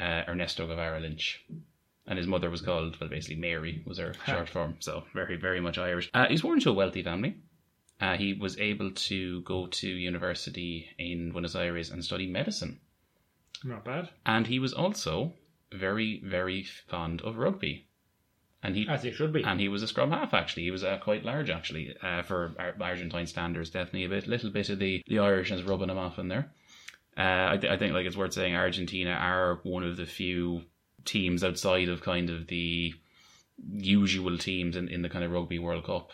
uh, 0.00 0.22
Ernesto 0.28 0.66
Guevara 0.66 1.00
Lynch. 1.00 1.44
And 2.06 2.18
his 2.18 2.26
mother 2.26 2.50
was 2.50 2.60
called, 2.60 2.98
well, 3.00 3.08
basically 3.08 3.36
Mary 3.36 3.82
was 3.86 3.98
her 3.98 4.14
short 4.26 4.48
form. 4.48 4.76
So 4.80 5.04
very, 5.14 5.36
very 5.36 5.60
much 5.60 5.78
Irish. 5.78 6.10
Uh, 6.12 6.26
he 6.26 6.32
was 6.32 6.42
born 6.42 6.58
to 6.60 6.70
a 6.70 6.74
wealthy 6.74 7.02
family. 7.02 7.36
Uh, 8.00 8.16
he 8.16 8.32
was 8.32 8.58
able 8.58 8.90
to 8.92 9.42
go 9.42 9.66
to 9.66 9.88
university 9.88 10.88
in 10.98 11.30
Buenos 11.30 11.54
Aires 11.54 11.90
and 11.90 12.04
study 12.04 12.26
medicine. 12.26 12.80
Not 13.64 13.84
bad. 13.84 14.08
and 14.26 14.46
he 14.46 14.58
was 14.58 14.72
also 14.72 15.34
very, 15.72 16.20
very 16.24 16.62
fond 16.64 17.20
of 17.22 17.36
rugby. 17.36 17.86
And 18.62 18.76
he 18.76 18.86
As 18.88 19.02
he 19.02 19.10
should 19.12 19.32
be. 19.32 19.42
and 19.42 19.58
he 19.60 19.68
was 19.68 19.82
a 19.82 19.86
scrum 19.88 20.10
half 20.10 20.34
actually. 20.34 20.64
He 20.64 20.70
was 20.70 20.84
uh, 20.84 20.98
quite 20.98 21.24
large 21.24 21.48
actually 21.48 21.94
uh, 22.02 22.22
for 22.22 22.52
Ar- 22.58 22.74
Argentine 22.80 23.26
standards. 23.26 23.70
Definitely 23.70 24.04
a 24.04 24.08
bit, 24.10 24.26
little 24.26 24.50
bit 24.50 24.68
of 24.68 24.78
the 24.78 25.02
the 25.06 25.16
Irishness 25.16 25.66
rubbing 25.66 25.88
him 25.90 25.96
off 25.98 26.18
in 26.18 26.28
there. 26.28 26.52
Uh, 27.16 27.52
I, 27.52 27.56
th- 27.58 27.72
I 27.72 27.76
think 27.76 27.92
like 27.94 28.06
it's 28.06 28.16
worth 28.16 28.32
saying 28.34 28.54
Argentina 28.54 29.10
are 29.12 29.60
one 29.62 29.82
of 29.82 29.96
the 29.96 30.06
few 30.06 30.62
teams 31.04 31.42
outside 31.42 31.88
of 31.88 32.02
kind 32.02 32.28
of 32.30 32.46
the 32.48 32.92
usual 33.72 34.36
teams 34.38 34.76
in, 34.76 34.88
in 34.88 35.02
the 35.02 35.08
kind 35.08 35.24
of 35.24 35.30
rugby 35.32 35.58
World 35.58 35.84
Cup. 35.84 36.10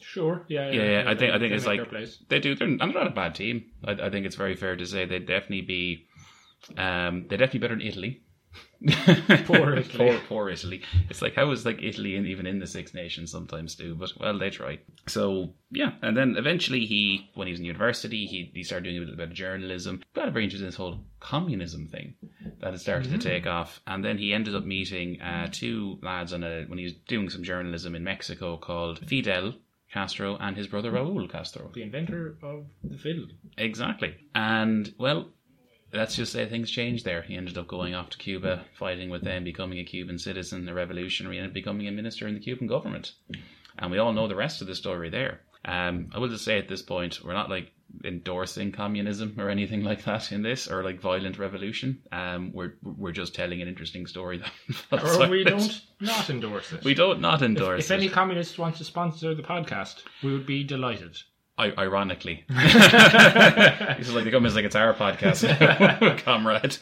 Sure. 0.00 0.44
Yeah. 0.48 0.70
Yeah, 0.70 0.82
yeah, 1.02 1.04
I 1.10 1.14
think- 1.16 1.32
I 1.32 1.38
think 1.38 1.52
it's 1.54 1.66
like-. 1.66 1.90
They 2.28 2.38
do. 2.38 2.54
They're, 2.54 2.68
and 2.68 2.80
they're 2.80 2.88
not 2.88 3.06
a 3.08 3.10
bad 3.10 3.34
team. 3.34 3.64
I, 3.84 3.92
I 3.92 4.10
think 4.10 4.26
it's 4.26 4.36
very 4.36 4.54
fair 4.56 4.76
to 4.76 4.86
say 4.86 5.04
they'd 5.04 5.26
definitely 5.26 5.62
be. 5.62 6.06
Um, 6.76 7.26
they're 7.28 7.38
definitely 7.38 7.60
better 7.60 7.76
than 7.76 7.86
Italy. 7.86 8.22
Poor 9.44 9.74
Italy. 9.76 9.84
poor, 9.96 10.18
poor 10.28 10.48
Italy. 10.48 10.82
It's 11.10 11.20
like 11.20 11.34
how 11.34 11.50
is 11.50 11.66
like 11.66 11.82
Italy 11.82 12.16
and 12.16 12.26
even 12.26 12.46
in 12.46 12.58
the 12.60 12.66
Six 12.66 12.94
Nations 12.94 13.30
sometimes 13.30 13.74
too, 13.74 13.94
but 13.94 14.12
well 14.18 14.38
they 14.38 14.50
try. 14.50 14.78
So 15.06 15.52
yeah, 15.70 15.92
and 16.02 16.16
then 16.16 16.36
eventually 16.36 16.86
he, 16.86 17.28
when 17.34 17.46
he 17.46 17.52
was 17.52 17.60
in 17.60 17.66
university, 17.66 18.26
he 18.26 18.50
he 18.54 18.62
started 18.62 18.84
doing 18.84 18.96
a 18.96 19.00
little 19.00 19.16
bit 19.16 19.28
of 19.28 19.34
journalism. 19.34 20.02
Got 20.14 20.32
very 20.32 20.44
interested 20.44 20.64
in 20.64 20.68
this 20.68 20.76
whole 20.76 21.00
communism 21.20 21.88
thing 21.88 22.14
that 22.60 22.70
had 22.72 22.80
started 22.80 23.10
to 23.10 23.18
take 23.18 23.46
off, 23.46 23.80
and 23.86 24.04
then 24.04 24.16
he 24.16 24.32
ended 24.32 24.54
up 24.54 24.64
meeting 24.64 25.20
uh, 25.20 25.48
two 25.50 25.98
lads 26.02 26.32
on 26.32 26.42
a 26.44 26.64
when 26.64 26.78
he 26.78 26.84
was 26.84 26.94
doing 26.94 27.28
some 27.30 27.42
journalism 27.42 27.94
in 27.94 28.02
Mexico 28.04 28.56
called 28.56 29.00
Fidel 29.08 29.54
Castro 29.92 30.36
and 30.36 30.56
his 30.56 30.66
brother 30.66 30.92
Raúl 30.92 31.30
Castro. 31.30 31.70
The 31.74 31.82
inventor 31.82 32.36
of 32.42 32.66
the 32.84 32.98
fiddle. 32.98 33.26
Exactly. 33.56 34.14
And, 34.34 34.92
well, 34.98 35.30
let's 35.92 36.16
just 36.16 36.32
say 36.32 36.46
things 36.46 36.70
changed 36.70 37.04
there. 37.04 37.22
He 37.22 37.34
ended 37.36 37.58
up 37.58 37.66
going 37.68 37.94
off 37.94 38.10
to 38.10 38.18
Cuba, 38.18 38.64
fighting 38.78 39.10
with 39.10 39.22
them, 39.22 39.44
becoming 39.44 39.78
a 39.78 39.84
Cuban 39.84 40.18
citizen, 40.18 40.68
a 40.68 40.74
revolutionary, 40.74 41.38
and 41.38 41.52
becoming 41.52 41.88
a 41.88 41.92
minister 41.92 42.26
in 42.28 42.34
the 42.34 42.40
Cuban 42.40 42.66
government. 42.66 43.12
And 43.78 43.90
we 43.90 43.98
all 43.98 44.12
know 44.12 44.28
the 44.28 44.36
rest 44.36 44.60
of 44.60 44.66
the 44.66 44.74
story 44.74 45.08
there. 45.10 45.40
Um, 45.64 46.10
I 46.14 46.18
will 46.18 46.28
just 46.28 46.44
say 46.44 46.58
at 46.58 46.68
this 46.68 46.82
point, 46.82 47.24
we're 47.24 47.32
not 47.32 47.50
like 47.50 47.72
endorsing 48.04 48.70
communism 48.70 49.34
or 49.38 49.48
anything 49.48 49.82
like 49.82 50.04
that 50.04 50.30
in 50.30 50.42
this, 50.42 50.68
or 50.68 50.84
like 50.84 51.00
violent 51.00 51.38
revolution. 51.38 52.00
Um, 52.12 52.52
we're 52.52 52.74
we're 52.82 53.12
just 53.12 53.34
telling 53.34 53.60
an 53.62 53.68
interesting 53.68 54.06
story. 54.06 54.38
That 54.90 55.02
Or 55.20 55.28
we 55.28 55.44
don't 55.44 55.80
not 56.00 56.30
endorse 56.30 56.72
it. 56.72 56.84
we 56.84 56.94
don't 56.94 57.20
not 57.20 57.42
endorse 57.42 57.84
if 57.84 57.90
it. 57.90 57.94
any 57.94 58.08
communist 58.08 58.58
wants 58.58 58.78
to 58.78 58.84
sponsor 58.84 59.34
the 59.34 59.42
podcast, 59.42 60.02
we 60.22 60.32
would 60.32 60.46
be 60.46 60.64
delighted. 60.64 61.16
I- 61.58 61.74
ironically. 61.76 62.44
this 62.48 64.08
is 64.08 64.14
like 64.14 64.24
the 64.24 64.30
government's 64.30 64.56
like 64.56 64.64
it's 64.64 64.76
our 64.76 64.94
podcast, 64.94 65.44
comrade. 66.24 66.76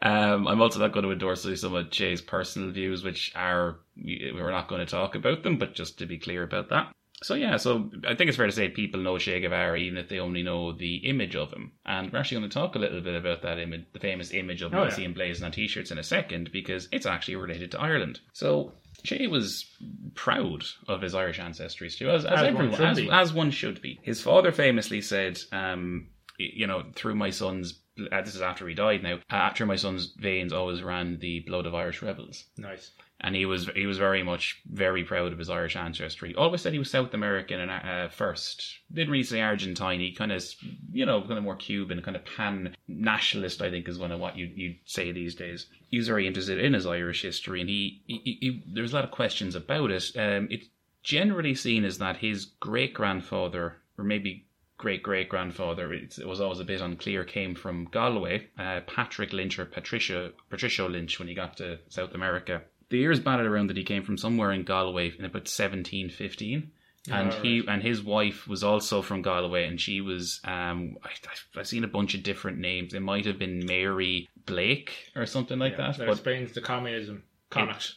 Um, 0.00 0.46
I'm 0.48 0.62
also 0.62 0.78
not 0.80 0.92
going 0.92 1.04
to 1.04 1.12
endorse 1.12 1.42
some 1.60 1.74
of 1.74 1.90
Che's 1.90 2.20
personal 2.22 2.70
views, 2.70 3.02
which 3.04 3.32
are 3.34 3.76
we're 3.96 4.50
not 4.50 4.68
going 4.68 4.84
to 4.84 4.90
talk 4.90 5.14
about 5.14 5.42
them, 5.42 5.58
but 5.58 5.74
just 5.74 5.98
to 5.98 6.06
be 6.06 6.18
clear 6.18 6.42
about 6.42 6.68
that. 6.70 6.92
So 7.22 7.34
yeah, 7.34 7.56
so 7.56 7.88
I 8.08 8.16
think 8.16 8.28
it's 8.28 8.36
fair 8.36 8.46
to 8.46 8.52
say 8.52 8.68
people 8.68 9.00
know 9.00 9.16
Che 9.16 9.40
Guevara 9.40 9.78
even 9.78 9.96
if 9.96 10.08
they 10.08 10.18
only 10.18 10.42
know 10.42 10.72
the 10.72 10.96
image 10.96 11.36
of 11.36 11.52
him, 11.52 11.70
and 11.86 12.12
we're 12.12 12.18
actually 12.18 12.38
going 12.38 12.50
to 12.50 12.54
talk 12.54 12.74
a 12.74 12.80
little 12.80 13.00
bit 13.00 13.14
about 13.14 13.42
that 13.42 13.60
image, 13.60 13.84
the 13.92 14.00
famous 14.00 14.32
image 14.32 14.60
of 14.62 14.72
him 14.72 14.80
Oh, 14.80 14.88
yeah. 14.98 15.08
blazing 15.08 15.44
on 15.44 15.52
t-shirts 15.52 15.92
in 15.92 15.98
a 15.98 16.02
second, 16.02 16.50
because 16.52 16.88
it's 16.90 17.06
actually 17.06 17.36
related 17.36 17.70
to 17.72 17.80
Ireland. 17.80 18.18
So 18.32 18.72
Che 19.04 19.26
was 19.26 19.66
proud 20.14 20.64
of 20.88 21.02
his 21.02 21.14
Irish 21.14 21.38
ancestry, 21.38 21.90
too, 21.90 22.10
as, 22.10 22.24
as, 22.24 22.32
As 22.32 22.38
one 22.40 22.46
everyone, 22.46 22.76
should 22.76 22.86
as, 22.86 22.96
be. 22.96 23.10
as 23.10 23.32
one 23.32 23.50
should 23.50 23.82
be. 23.82 23.98
His 24.02 24.20
father 24.20 24.52
famously 24.52 25.00
said, 25.00 25.40
um, 25.50 26.08
you 26.38 26.66
know, 26.66 26.84
through 26.94 27.14
my 27.14 27.30
son's, 27.30 27.80
uh, 28.10 28.22
this 28.22 28.34
is 28.34 28.42
after 28.42 28.66
he 28.68 28.74
died 28.74 29.02
now, 29.02 29.18
uh, 29.30 29.52
through 29.54 29.66
my 29.66 29.76
son's 29.76 30.14
veins 30.18 30.52
always 30.52 30.82
ran 30.82 31.18
the 31.18 31.40
blood 31.40 31.66
of 31.66 31.74
Irish 31.74 32.02
rebels. 32.02 32.44
Nice. 32.56 32.92
And 33.22 33.36
he 33.36 33.46
was 33.46 33.68
he 33.74 33.86
was 33.86 33.98
very 33.98 34.22
much 34.22 34.60
very 34.66 35.04
proud 35.04 35.32
of 35.32 35.38
his 35.38 35.50
Irish 35.50 35.76
ancestry. 35.76 36.34
Always 36.34 36.60
said 36.60 36.72
he 36.72 36.78
was 36.78 36.90
South 36.90 37.14
American 37.14 37.60
and 37.60 37.70
uh, 37.70 38.08
first. 38.08 38.80
Didn't 38.92 39.12
really 39.12 39.22
say 39.22 39.40
Argentine. 39.40 40.00
He 40.00 40.12
kind 40.12 40.32
of 40.32 40.44
you 40.90 41.06
know 41.06 41.20
kind 41.20 41.38
of 41.38 41.44
more 41.44 41.56
Cuban, 41.56 42.02
kind 42.02 42.16
of 42.16 42.24
pan 42.24 42.74
nationalist. 42.88 43.62
I 43.62 43.70
think 43.70 43.88
is 43.88 43.98
one 43.98 44.12
of 44.12 44.20
what 44.20 44.36
you 44.36 44.46
you 44.46 44.74
say 44.84 45.12
these 45.12 45.34
days. 45.34 45.66
He 45.88 45.98
was 45.98 46.08
very 46.08 46.26
interested 46.26 46.58
in 46.58 46.74
his 46.74 46.86
Irish 46.86 47.22
history, 47.22 47.60
and 47.60 47.68
he, 47.68 48.02
he, 48.06 48.38
he, 48.40 48.80
a 48.80 48.86
lot 48.86 49.04
of 49.04 49.10
questions 49.10 49.54
about 49.54 49.90
it. 49.90 50.10
Um, 50.16 50.48
it's 50.50 50.68
generally 51.02 51.54
seen 51.54 51.84
as 51.84 51.98
that 51.98 52.16
his 52.16 52.46
great 52.60 52.94
grandfather, 52.94 53.76
or 53.98 54.04
maybe 54.04 54.46
great 54.82 55.02
great 55.02 55.28
grandfather, 55.28 55.92
it 55.92 56.26
was 56.26 56.40
always 56.40 56.58
a 56.58 56.64
bit 56.64 56.80
unclear, 56.80 57.22
came 57.24 57.54
from 57.54 57.84
Galway. 57.84 58.48
Uh, 58.58 58.80
Patrick 58.80 59.32
Lynch 59.32 59.58
or 59.58 59.64
Patricia 59.64 60.32
Patricio 60.50 60.88
Lynch 60.88 61.20
when 61.20 61.28
he 61.28 61.34
got 61.34 61.56
to 61.58 61.78
South 61.88 62.14
America. 62.14 62.62
The 62.92 62.98
years 62.98 63.20
batted 63.20 63.46
around 63.46 63.68
that 63.68 63.78
he 63.78 63.84
came 63.84 64.02
from 64.02 64.18
somewhere 64.18 64.52
in 64.52 64.64
Galway 64.64 65.12
in 65.18 65.24
about 65.24 65.48
seventeen 65.48 66.10
fifteen. 66.10 66.72
And 67.10 67.32
Oh, 67.32 67.40
he 67.42 67.64
and 67.66 67.82
his 67.82 68.02
wife 68.02 68.46
was 68.46 68.62
also 68.62 69.00
from 69.00 69.22
Galway, 69.22 69.66
and 69.66 69.80
she 69.80 70.02
was 70.02 70.40
um 70.44 70.98
I, 71.02 71.08
I've 71.58 71.66
seen 71.66 71.84
a 71.84 71.88
bunch 71.88 72.14
of 72.14 72.22
different 72.22 72.58
names. 72.58 72.92
It 72.92 73.00
might 73.00 73.24
have 73.24 73.38
been 73.38 73.64
Mary 73.64 74.28
Blake 74.44 74.92
or 75.16 75.24
something 75.24 75.58
like 75.58 75.78
that. 75.78 75.96
That 75.96 76.08
explains 76.10 76.52
the 76.52 76.60
communism. 76.60 77.24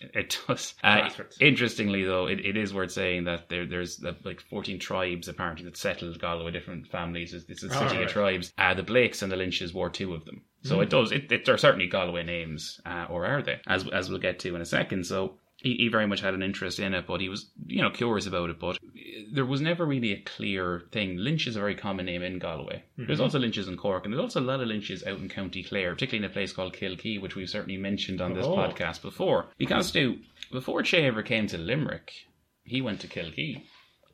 It, 0.02 0.10
it 0.16 0.40
does. 0.48 0.74
Uh, 0.84 1.10
interestingly, 1.42 2.04
though, 2.04 2.28
it, 2.28 2.40
it 2.46 2.56
is 2.58 2.74
worth 2.74 2.92
saying 2.92 3.26
that 3.26 3.50
there 3.50 3.66
there's 3.66 4.02
uh, 4.04 4.14
like 4.24 4.42
14 4.50 4.80
tribes 4.80 5.28
apparently 5.28 5.66
that 5.66 5.78
settled 5.78 6.20
Galway, 6.20 6.52
different 6.52 6.88
families. 6.88 7.34
It's, 7.34 7.46
it's 7.50 7.64
a 7.64 7.68
Oh, 7.68 7.88
city 7.88 7.98
right. 7.98 8.06
of 8.06 8.12
tribes. 8.12 8.54
Uh, 8.58 8.74
the 8.74 8.84
Blakes 8.84 9.22
and 9.22 9.32
the 9.32 9.36
Lynches 9.38 9.74
wore 9.74 9.90
two 9.90 10.14
of 10.14 10.24
them. 10.26 10.44
Hmm. 10.66 10.70
So 10.70 10.82
it 10.82 10.90
does. 10.90 11.12
It, 11.12 11.32
it 11.32 11.46
they're 11.46 11.58
certainly 11.58 11.88
Galway 11.88 12.24
names, 12.24 12.80
uh, 12.86 13.06
or 13.10 13.26
are 13.26 13.42
they? 13.42 13.60
As 13.68 13.88
as 13.90 14.10
we'll 14.10 14.20
get 14.20 14.40
to 14.40 14.56
in 14.56 14.62
a 14.62 14.66
second. 14.66 15.06
So. 15.06 15.36
He, 15.58 15.76
he 15.76 15.88
very 15.88 16.06
much 16.06 16.20
had 16.20 16.34
an 16.34 16.44
interest 16.44 16.80
in 16.80 16.94
it, 16.94 17.08
but 17.08 17.22
he 17.22 17.30
was, 17.30 17.50
you 17.66 17.82
know, 17.82 17.90
curious 17.90 18.28
about 18.28 18.50
it. 18.50 18.60
But 18.60 18.78
there 19.32 19.46
was 19.46 19.62
never 19.62 19.86
really 19.86 20.12
a 20.12 20.20
clear 20.22 20.84
thing. 20.92 21.16
Lynch 21.18 21.48
is 21.48 21.56
a 21.56 21.60
very 21.60 21.76
common 21.76 22.06
name 22.06 22.22
in 22.24 22.40
Galway. 22.40 22.84
Mm-hmm. 23.00 23.08
There's 23.08 23.22
also 23.22 23.40
Lynches 23.40 23.70
in 23.70 23.78
Cork, 23.78 24.04
and 24.04 24.14
there's 24.14 24.22
also 24.22 24.42
a 24.42 24.44
lot 24.44 24.60
of 24.60 24.68
Lynches 24.68 25.04
out 25.06 25.18
in 25.20 25.30
County 25.30 25.64
Clare, 25.64 25.94
particularly 25.94 26.26
in 26.26 26.30
a 26.30 26.34
place 26.34 26.52
called 26.52 26.74
Kilkee, 26.76 27.22
which 27.22 27.36
we've 27.36 27.50
certainly 27.50 27.78
mentioned 27.78 28.20
on 28.22 28.34
this 28.34 28.46
Oh. 28.46 28.56
podcast 28.58 29.02
before. 29.02 29.46
Because, 29.58 29.88
Stu, 29.88 30.20
before 30.52 30.84
Che 30.84 31.06
ever 31.06 31.24
came 31.24 31.48
to 31.48 31.58
Limerick, 31.58 32.12
he 32.66 32.82
went 32.82 33.00
to 33.00 33.08
Kilkee. 33.08 33.64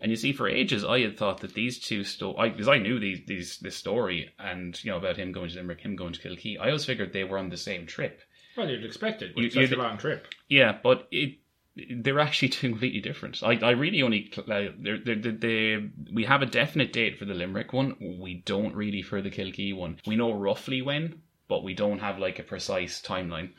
And 0.01 0.09
you 0.09 0.15
see, 0.15 0.33
for 0.33 0.49
ages, 0.49 0.83
I 0.83 1.01
had 1.01 1.17
thought 1.17 1.41
that 1.41 1.53
these 1.53 1.79
two 1.79 2.03
stories, 2.03 2.51
because 2.53 2.67
I 2.67 2.79
knew 2.79 2.99
these, 2.99 3.21
these, 3.27 3.59
this 3.59 3.75
story, 3.75 4.33
and 4.39 4.83
you 4.83 4.91
know 4.91 4.97
about 4.97 5.17
him 5.17 5.31
going 5.31 5.49
to 5.49 5.55
Limerick, 5.55 5.81
him 5.81 5.95
going 5.95 6.13
to 6.13 6.19
Kilkee. 6.19 6.59
I 6.59 6.67
always 6.67 6.85
figured 6.85 7.13
they 7.13 7.23
were 7.23 7.37
on 7.37 7.49
the 7.49 7.57
same 7.57 7.85
trip. 7.85 8.21
Well, 8.57 8.67
you'd 8.67 8.83
expect 8.83 9.21
it. 9.21 9.33
It's 9.37 9.53
such 9.53 9.71
a 9.71 9.77
long 9.77 9.97
trip. 9.97 10.27
Yeah, 10.49 10.77
but 10.83 11.07
it 11.11 11.37
they're 11.75 12.19
actually 12.19 12.49
two 12.49 12.69
completely 12.69 12.99
different. 12.99 13.41
I, 13.43 13.53
I 13.61 13.71
really 13.71 14.01
only 14.01 14.31
uh, 14.37 14.43
they're, 14.79 14.97
they're, 14.97 15.15
they're, 15.15 15.31
they 15.31 15.89
we 16.11 16.25
have 16.25 16.41
a 16.41 16.47
definite 16.47 16.91
date 16.91 17.17
for 17.17 17.25
the 17.25 17.33
Limerick 17.33 17.71
one. 17.71 17.95
We 18.19 18.41
don't 18.45 18.75
really 18.75 19.03
for 19.03 19.21
the 19.21 19.31
Kilkee 19.31 19.75
one. 19.75 19.99
We 20.05 20.15
know 20.15 20.33
roughly 20.33 20.81
when, 20.81 21.21
but 21.47 21.63
we 21.63 21.73
don't 21.73 21.99
have 21.99 22.17
like 22.19 22.39
a 22.39 22.43
precise 22.43 23.01
timeline. 23.01 23.51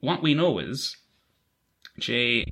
What 0.00 0.22
we 0.22 0.34
know 0.34 0.58
is 0.58 0.96
Che 2.00 2.46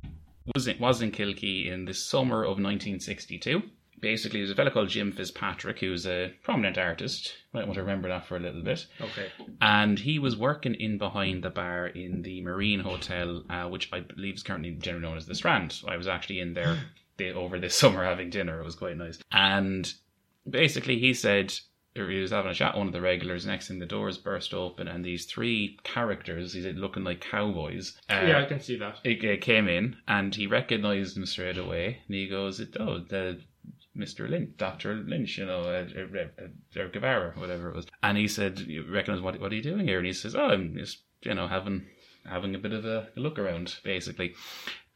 was 0.53 0.67
in, 0.67 0.77
was 0.79 1.01
in 1.01 1.11
Kilkee 1.11 1.71
in 1.71 1.85
the 1.85 1.93
summer 1.93 2.43
of 2.43 2.59
1962. 2.59 3.63
Basically, 4.01 4.39
there's 4.41 4.51
a 4.51 4.55
fellow 4.55 4.69
called 4.69 4.89
Jim 4.89 5.11
Fitzpatrick, 5.11 5.79
who's 5.79 6.05
a 6.05 6.33
prominent 6.43 6.77
artist. 6.77 7.33
Might 7.53 7.65
want 7.65 7.75
to 7.75 7.81
remember 7.81 8.09
that 8.09 8.25
for 8.27 8.35
a 8.35 8.39
little 8.39 8.61
bit 8.61 8.85
Okay. 8.99 9.27
and 9.61 9.97
he 9.97 10.19
was 10.19 10.35
working 10.35 10.75
in 10.75 10.97
behind 10.97 11.43
the 11.43 11.49
bar 11.49 11.87
in 11.87 12.21
the 12.21 12.41
Marine 12.41 12.81
Hotel, 12.81 13.43
uh, 13.49 13.67
which 13.67 13.89
I 13.93 14.01
believe 14.01 14.35
is 14.35 14.43
currently 14.43 14.71
generally 14.71 15.07
known 15.07 15.17
as 15.17 15.25
the 15.25 15.33
Strand. 15.33 15.81
I 15.87 15.95
was 15.97 16.07
actually 16.07 16.41
in 16.41 16.53
there 16.53 16.77
the, 17.17 17.31
over 17.31 17.57
this 17.59 17.73
summer 17.79 18.03
having 18.03 18.29
dinner. 18.29 18.59
It 18.59 18.65
was 18.65 18.75
quite 18.75 18.97
nice. 18.97 19.17
And 19.31 19.91
basically, 20.47 20.99
he 20.99 21.13
said 21.13 21.53
he 21.95 22.19
was 22.19 22.31
having 22.31 22.51
a 22.51 22.53
chat 22.53 22.73
with 22.73 22.79
one 22.79 22.87
of 22.87 22.93
the 22.93 23.01
regulars. 23.01 23.45
Next 23.45 23.67
thing, 23.67 23.79
the 23.79 23.85
doors 23.85 24.17
burst 24.17 24.53
open, 24.53 24.87
and 24.87 25.03
these 25.03 25.25
three 25.25 25.79
characters, 25.83 26.53
he's 26.53 26.65
looking 26.65 27.03
like 27.03 27.21
cowboys. 27.21 27.97
Uh, 28.09 28.25
yeah, 28.27 28.41
I 28.41 28.45
can 28.45 28.59
see 28.59 28.77
that. 28.77 28.99
it, 29.03 29.23
it 29.23 29.41
came 29.41 29.67
in 29.67 29.95
and 30.07 30.35
he 30.35 30.45
recognized 30.45 31.15
him 31.15 31.25
straight 31.25 31.57
away 31.57 31.99
and 32.07 32.15
he 32.15 32.27
goes 32.27 32.61
oh 32.79 32.99
the 32.99 33.39
Mr. 33.97 34.29
Lynch, 34.29 34.57
Dr. 34.57 34.95
Lynch, 34.95 35.37
you 35.37 35.45
know, 35.45 35.61
uh, 35.61 35.85
uh, 35.97 36.17
uh, 36.19 36.81
uh, 36.81 36.87
Guevara, 36.87 37.33
whatever 37.37 37.69
it 37.69 37.75
was. 37.75 37.87
And 38.03 38.17
he 38.17 38.27
said, 38.27 38.59
you 38.59 38.83
recognize 38.91 39.21
what, 39.21 39.39
what 39.39 39.53
are 39.53 39.55
you 39.55 39.61
doing 39.61 39.87
here? 39.87 39.99
And 39.99 40.05
he 40.05 40.11
says, 40.11 40.35
oh, 40.35 40.49
I'm 40.49 40.75
just, 40.75 40.99
you 41.21 41.33
know, 41.33 41.47
having, 41.47 41.85
having 42.25 42.55
a 42.55 42.59
bit 42.59 42.73
of 42.73 42.83
a 42.83 43.07
look 43.15 43.39
around, 43.39 43.77
basically. 43.83 44.33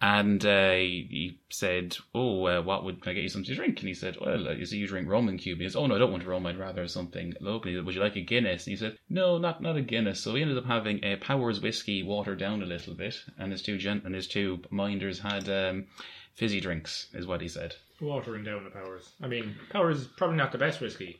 And 0.01 0.45
uh, 0.45 0.71
he 0.71 1.07
he 1.09 1.39
said, 1.49 1.97
oh, 2.15 2.45
uh, 2.47 2.61
what 2.61 2.85
would, 2.85 3.01
can 3.01 3.11
I 3.11 3.13
get 3.15 3.23
you 3.23 3.29
something 3.29 3.49
to 3.49 3.55
drink? 3.55 3.79
And 3.79 3.87
he 3.89 3.93
said, 3.93 4.15
well, 4.21 4.47
uh, 4.47 4.51
you 4.51 4.65
see 4.65 4.77
you 4.77 4.87
drink 4.87 5.09
rum 5.09 5.27
in 5.27 5.37
Cuba. 5.37 5.61
He 5.61 5.67
says, 5.67 5.75
oh, 5.75 5.87
no, 5.87 5.95
I 5.95 5.97
don't 5.99 6.11
want 6.11 6.25
rum. 6.25 6.45
I'd 6.45 6.57
rather 6.57 6.87
something 6.87 7.33
local. 7.41 7.69
He 7.69 7.75
said, 7.75 7.85
would 7.85 7.95
you 7.95 8.01
like 8.01 8.15
a 8.15 8.21
Guinness? 8.21 8.65
And 8.65 8.71
he 8.71 8.77
said, 8.77 8.97
no, 9.09 9.37
not, 9.37 9.61
not 9.61 9.75
a 9.75 9.81
Guinness. 9.81 10.21
So 10.21 10.33
he 10.35 10.41
ended 10.41 10.57
up 10.57 10.65
having 10.65 11.03
a 11.03 11.17
Powers 11.17 11.59
whiskey 11.59 12.01
watered 12.03 12.39
down 12.39 12.63
a 12.63 12.65
little 12.65 12.93
bit. 12.93 13.15
And 13.37 13.51
his 13.51 13.61
two 13.61 13.77
gent 13.77 14.05
and 14.05 14.15
his 14.15 14.27
two 14.27 14.61
minders 14.69 15.19
had 15.19 15.49
um, 15.49 15.87
fizzy 16.35 16.61
drinks, 16.61 17.07
is 17.13 17.27
what 17.27 17.41
he 17.41 17.49
said. 17.49 17.75
Watering 17.99 18.45
down 18.45 18.63
the 18.63 18.69
Powers. 18.69 19.11
I 19.21 19.27
mean, 19.27 19.55
Powers 19.69 19.99
is 20.01 20.07
probably 20.07 20.37
not 20.37 20.53
the 20.53 20.57
best 20.57 20.79
whiskey. 20.79 21.19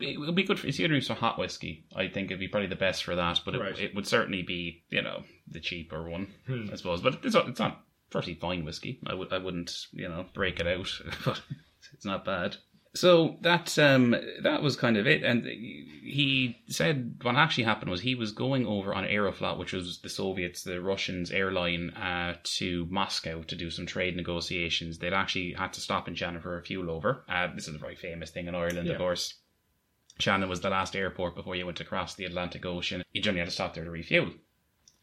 it 0.00 0.20
would 0.20 0.36
be 0.36 0.44
good 0.44 0.60
for 0.60 0.68
you're 0.68 0.86
doing 0.88 1.00
some 1.00 1.16
hot 1.16 1.38
whiskey. 1.40 1.84
I 1.96 2.06
think 2.06 2.30
it'd 2.30 2.38
be 2.38 2.46
probably 2.46 2.68
the 2.68 2.76
best 2.76 3.02
for 3.02 3.16
that, 3.16 3.40
but 3.44 3.56
it, 3.56 3.60
Right. 3.60 3.78
it 3.80 3.94
would 3.96 4.06
certainly 4.06 4.42
be 4.42 4.84
you 4.90 5.02
know 5.02 5.24
the 5.48 5.58
cheaper 5.58 6.08
one, 6.08 6.28
Hmm. 6.46 6.68
I 6.72 6.76
suppose. 6.76 7.02
But 7.02 7.18
it's 7.24 7.34
not, 7.34 7.48
it's 7.48 7.58
not 7.58 7.84
pretty 8.12 8.34
fine 8.34 8.64
whiskey. 8.64 9.00
I 9.06 9.14
would 9.14 9.32
I 9.32 9.38
wouldn't 9.38 9.86
you 9.92 10.08
know 10.08 10.26
break 10.34 10.60
it 10.60 10.66
out, 10.66 10.90
but 11.24 11.40
it's 11.92 12.04
not 12.04 12.24
bad. 12.24 12.56
So 12.94 13.38
that 13.40 13.78
um 13.78 14.14
that 14.42 14.62
was 14.62 14.76
kind 14.76 14.98
of 14.98 15.06
it, 15.06 15.22
and 15.22 15.46
he 15.46 16.58
said 16.68 17.14
what 17.22 17.36
actually 17.36 17.64
happened 17.64 17.90
was 17.90 18.02
he 18.02 18.14
was 18.14 18.32
going 18.32 18.66
over 18.66 18.94
on 18.94 19.04
Aeroflot, 19.04 19.56
which 19.58 19.72
was 19.72 20.00
the 20.02 20.10
Soviets, 20.10 20.62
the 20.62 20.78
Russians 20.80 21.30
airline, 21.30 21.88
uh, 21.90 22.36
to 22.58 22.86
Moscow 22.90 23.42
to 23.44 23.56
do 23.56 23.70
some 23.70 23.86
trade 23.86 24.14
negotiations. 24.14 24.98
They'd 24.98 25.14
actually 25.14 25.54
had 25.54 25.72
to 25.72 25.80
stop 25.80 26.06
in 26.06 26.14
Shannon 26.14 26.42
for 26.42 26.58
a 26.58 26.62
fuel 26.62 26.90
over. 26.90 27.24
Uh, 27.30 27.48
this 27.54 27.66
is 27.66 27.74
a 27.74 27.78
very 27.78 27.96
famous 27.96 28.30
thing 28.30 28.46
in 28.46 28.54
Ireland, 28.54 28.86
Yeah. 28.86 28.92
of 28.92 28.98
course. 28.98 29.34
Shannon 30.18 30.50
was 30.50 30.60
the 30.60 30.68
last 30.68 30.94
airport 30.94 31.34
before 31.34 31.56
you 31.56 31.64
went 31.64 31.80
across 31.80 32.14
the 32.14 32.26
Atlantic 32.26 32.66
Ocean. 32.66 33.02
You 33.12 33.22
generally 33.22 33.40
had 33.40 33.48
to 33.48 33.54
stop 33.54 33.72
there 33.72 33.84
to 33.84 33.90
refuel. 33.90 34.32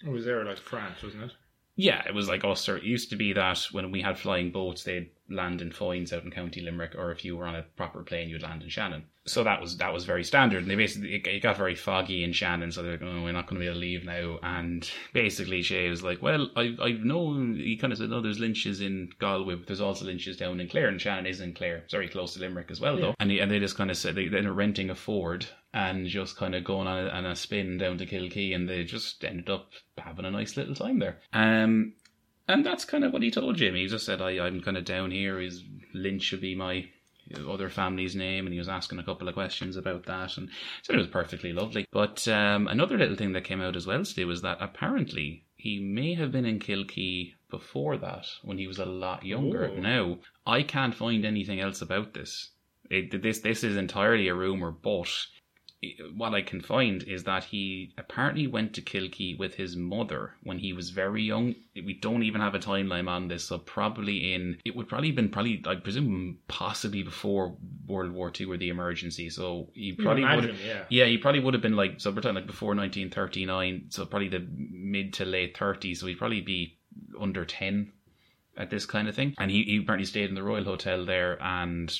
It 0.06 0.10
was 0.10 0.26
there 0.26 0.46
like 0.46 0.60
France, 0.60 1.02
wasn't 1.02 1.24
it? 1.24 1.32
Yeah, 1.80 2.04
it 2.06 2.14
was 2.14 2.28
like 2.28 2.44
oh, 2.44 2.52
us. 2.52 2.68
Or 2.68 2.76
it 2.76 2.84
used 2.84 3.10
to 3.12 3.16
be 3.16 3.32
that 3.34 3.60
when 3.72 3.90
we 3.90 4.02
had 4.02 4.20
flying 4.20 4.52
boats, 4.52 4.84
they'd 4.84 5.10
land 5.30 5.62
in 5.62 5.70
Foynes 5.72 6.12
out 6.12 6.24
in 6.26 6.32
County 6.32 6.60
Limerick, 6.60 6.94
or 6.96 7.12
if 7.12 7.24
you 7.24 7.38
were 7.38 7.46
on 7.46 7.56
a 7.56 7.62
proper 7.78 8.04
plane, 8.04 8.28
you'd 8.28 8.42
land 8.42 8.64
in 8.64 8.70
Shannon. 8.70 9.04
So 9.26 9.44
that 9.46 9.62
was 9.62 9.78
that 9.78 9.94
was 9.94 10.04
very 10.04 10.26
standard. 10.26 10.64
And 10.64 10.70
they 10.70 10.76
basically 10.76 11.16
it, 11.16 11.26
it 11.26 11.42
got 11.42 11.56
very 11.56 11.76
foggy 11.76 12.26
in 12.26 12.34
Shannon, 12.34 12.74
so 12.74 12.82
they're 12.84 12.94
like, 12.94 13.02
"Oh, 13.04 13.24
we're 13.24 13.32
not 13.32 13.48
going 13.48 13.56
to 13.56 13.64
be 13.64 13.68
able 13.68 13.76
to 13.76 13.80
leave 13.80 14.04
now." 14.04 14.40
And 14.44 14.90
basically, 15.14 15.62
Che 15.62 15.90
was 15.90 16.04
like, 16.04 16.22
"Well, 16.22 16.50
I 16.58 16.76
I 16.82 16.92
know." 16.92 17.34
He 17.54 17.78
kind 17.78 17.94
of 17.94 18.00
said, 18.00 18.10
"No, 18.10 18.20
there's 18.20 18.40
lynches 18.42 18.82
in 18.82 19.12
Galway, 19.18 19.56
but 19.56 19.68
there's 19.68 19.80
also 19.80 20.04
lynches 20.04 20.36
down 20.36 20.60
in 20.60 20.68
Clare, 20.68 20.90
and 20.90 21.00
Shannon 21.00 21.28
is 21.28 21.40
in 21.40 21.54
Clare, 21.54 21.78
it's 21.78 21.94
very 21.94 22.10
close 22.10 22.34
to 22.34 22.42
Limerick 22.42 22.72
as 22.72 22.82
well, 22.82 22.96
Yeah. 22.96 23.02
though." 23.06 23.16
And 23.22 23.32
he, 23.32 23.40
and 23.40 23.50
they 23.50 23.60
just 23.60 23.78
kind 23.78 23.90
of 23.90 23.96
said 23.96 24.16
they 24.16 24.28
they're 24.28 24.52
renting 24.52 24.90
a 24.90 24.96
Ford 24.96 25.46
and 25.74 26.08
just 26.08 26.36
kind 26.36 26.56
of 26.56 26.64
going 26.64 26.88
on 26.88 27.06
a, 27.06 27.10
on 27.10 27.26
a 27.26 27.36
spin 27.36 27.78
down 27.78 27.98
to 28.00 28.06
Kilkee, 28.06 28.56
and 28.56 28.68
they 28.68 28.84
just 28.84 29.24
ended 29.24 29.50
up 29.50 29.72
having 29.98 30.26
a 30.26 30.32
nice 30.32 30.58
little 30.58 30.76
time 30.76 31.00
there. 31.00 31.20
Um, 31.34 31.94
and 32.48 32.66
that's 32.66 32.86
kind 32.86 33.04
of 33.04 33.14
what 33.14 33.22
he 33.22 33.30
told 33.30 33.58
Jimmy. 33.58 33.82
He 33.82 33.88
just 33.88 34.06
said, 34.06 34.22
I, 34.22 34.40
I'm 34.40 34.62
kind 34.62 34.78
of 34.78 34.86
down 34.86 35.12
here. 35.12 35.40
His 35.40 35.64
Lynch 35.94 36.24
should 36.24 36.42
be 36.42 36.56
my 36.56 36.90
other 37.48 37.70
family's 37.70 38.16
name. 38.16 38.48
And 38.48 38.54
he 38.54 38.58
was 38.58 38.68
asking 38.70 38.98
a 38.98 39.04
couple 39.04 39.28
of 39.28 39.36
questions 39.36 39.76
about 39.76 40.08
that. 40.08 40.36
And 40.38 40.50
so 40.82 40.94
it 40.94 40.98
was 40.98 41.08
perfectly 41.08 41.54
lovely. 41.54 41.86
But 41.92 42.28
um, 42.28 42.68
another 42.68 42.98
little 42.98 43.16
thing 43.16 43.34
that 43.34 43.44
came 43.44 43.62
out 43.62 43.76
as 43.76 43.86
well, 43.86 44.04
Stu, 44.04 44.26
was 44.26 44.42
that 44.42 44.58
apparently 44.60 45.46
he 45.56 45.80
may 45.80 46.16
have 46.16 46.32
been 46.32 46.46
in 46.46 46.60
Kilkee 46.60 47.34
before 47.52 47.98
that 47.98 48.26
when 48.42 48.58
he 48.58 48.66
was 48.66 48.80
a 48.80 48.86
lot 48.86 49.24
younger. 49.24 49.72
Oh. 49.72 49.80
Now, 49.80 50.18
I 50.48 50.64
can't 50.64 50.96
find 50.96 51.26
anything 51.26 51.60
else 51.60 51.84
about 51.84 52.16
this. 52.16 52.50
It, 52.90 53.22
this 53.22 53.42
this 53.42 53.64
is 53.64 53.78
entirely 53.78 54.28
a 54.30 54.34
rumor, 54.34 54.72
but 54.72 55.12
what 56.16 56.34
I 56.34 56.42
can 56.42 56.62
find 56.62 57.04
is 57.04 57.24
that 57.24 57.46
he 57.46 57.94
apparently 57.98 58.48
went 58.48 58.74
to 58.74 58.82
Kilkee 58.82 59.38
with 59.38 59.56
his 59.56 59.78
mother 59.78 60.34
when 60.44 60.60
he 60.60 60.74
was 60.74 60.90
very 60.90 61.24
young. 61.24 61.56
We 61.74 61.94
don't 61.94 62.24
even 62.24 62.42
have 62.42 62.54
a 62.54 62.60
timeline 62.60 63.08
on 63.08 63.30
this, 63.30 63.46
so 63.46 63.60
probably 63.60 64.34
in 64.34 64.58
it 64.66 64.76
would 64.76 64.90
probably 64.90 65.12
been 65.12 65.30
probably 65.30 65.64
I 65.66 65.76
presume 65.76 66.40
possibly 66.50 67.04
before 67.04 67.56
World 67.88 68.12
War 68.12 68.30
Two 68.30 68.52
or 68.52 68.58
the 68.58 68.70
emergency. 68.70 69.30
So 69.30 69.70
he 69.74 69.94
probably 69.94 70.24
would 70.24 70.56
yeah. 70.66 70.84
yeah, 70.90 71.06
he 71.06 71.18
probably 71.18 71.40
would 71.40 71.54
have 71.54 71.64
been 71.64 71.78
like 71.78 72.02
so 72.02 72.12
we're 72.12 72.22
talking 72.22 72.36
like 72.36 72.48
before 72.48 72.76
1939, 72.76 73.86
so 73.90 74.06
probably 74.06 74.28
the 74.28 74.46
mid 74.50 75.14
to 75.14 75.26
late 75.26 75.58
30s. 75.58 75.98
So 75.98 76.08
he'd 76.08 76.18
probably 76.18 76.42
be 76.42 76.78
under 77.20 77.46
10 77.46 77.94
at 78.58 78.70
this 78.70 78.86
kind 78.86 79.08
of 79.08 79.16
thing. 79.16 79.34
And 79.40 79.50
he, 79.50 79.64
he 79.64 79.78
apparently 79.78 80.06
stayed 80.06 80.28
in 80.28 80.36
the 80.36 80.44
Royal 80.44 80.66
Hotel 80.66 81.06
there 81.06 81.42
and 81.42 81.98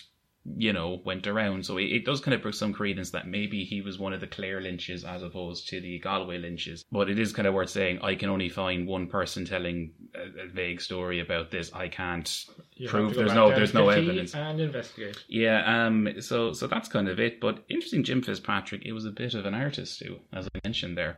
you 0.58 0.74
know 0.74 1.02
went 1.06 1.28
around. 1.28 1.66
So 1.66 1.78
it, 1.78 1.86
it 1.86 2.06
does 2.06 2.22
kind 2.22 2.34
of 2.34 2.42
bring 2.42 2.54
some 2.54 2.74
credence 2.74 3.12
that 3.12 3.28
maybe 3.28 3.64
he 3.64 3.82
was 3.82 4.00
one 4.00 4.14
of 4.14 4.22
the 4.22 4.28
Clare 4.28 4.62
Lynches 4.62 5.04
as 5.04 5.22
opposed 5.24 5.68
to 5.70 5.82
the 5.82 6.00
Galway 6.00 6.38
Lynches. 6.38 6.84
But 6.92 7.10
it 7.10 7.20
is 7.20 7.34
kind 7.34 7.48
of 7.48 7.54
worth 7.54 7.70
saying 7.70 8.00
I 8.02 8.16
can 8.16 8.30
only 8.30 8.50
find 8.50 8.88
one 8.88 9.08
person 9.08 9.46
telling 9.46 9.92
a, 10.16 10.46
a 10.46 10.48
vague 10.48 10.82
story 10.82 11.20
about 11.20 11.52
this. 11.52 11.72
I 11.74 11.88
can't 11.88 12.46
You 12.76 12.88
prove 12.90 13.16
there's 13.16 13.34
no 13.34 13.50
there's 13.50 13.74
no 13.74 13.90
evidence. 13.90 14.34
and 14.34 14.60
investigate. 14.60 15.24
Yeah, 15.28 15.86
um, 15.86 16.10
so 16.22 16.54
so 16.54 16.68
that's 16.68 16.88
kind 16.90 17.08
of 17.10 17.20
it. 17.20 17.40
But 17.40 17.64
interesting, 17.70 18.04
Jim 18.04 18.22
Fitzpatrick. 18.22 18.86
It 18.86 18.94
was 18.94 19.06
a 19.06 19.12
bit 19.12 19.34
of 19.34 19.46
an 19.46 19.54
artist 19.54 20.00
too, 20.00 20.20
as 20.34 20.48
I 20.48 20.60
mentioned 20.64 20.98
there. 20.98 21.18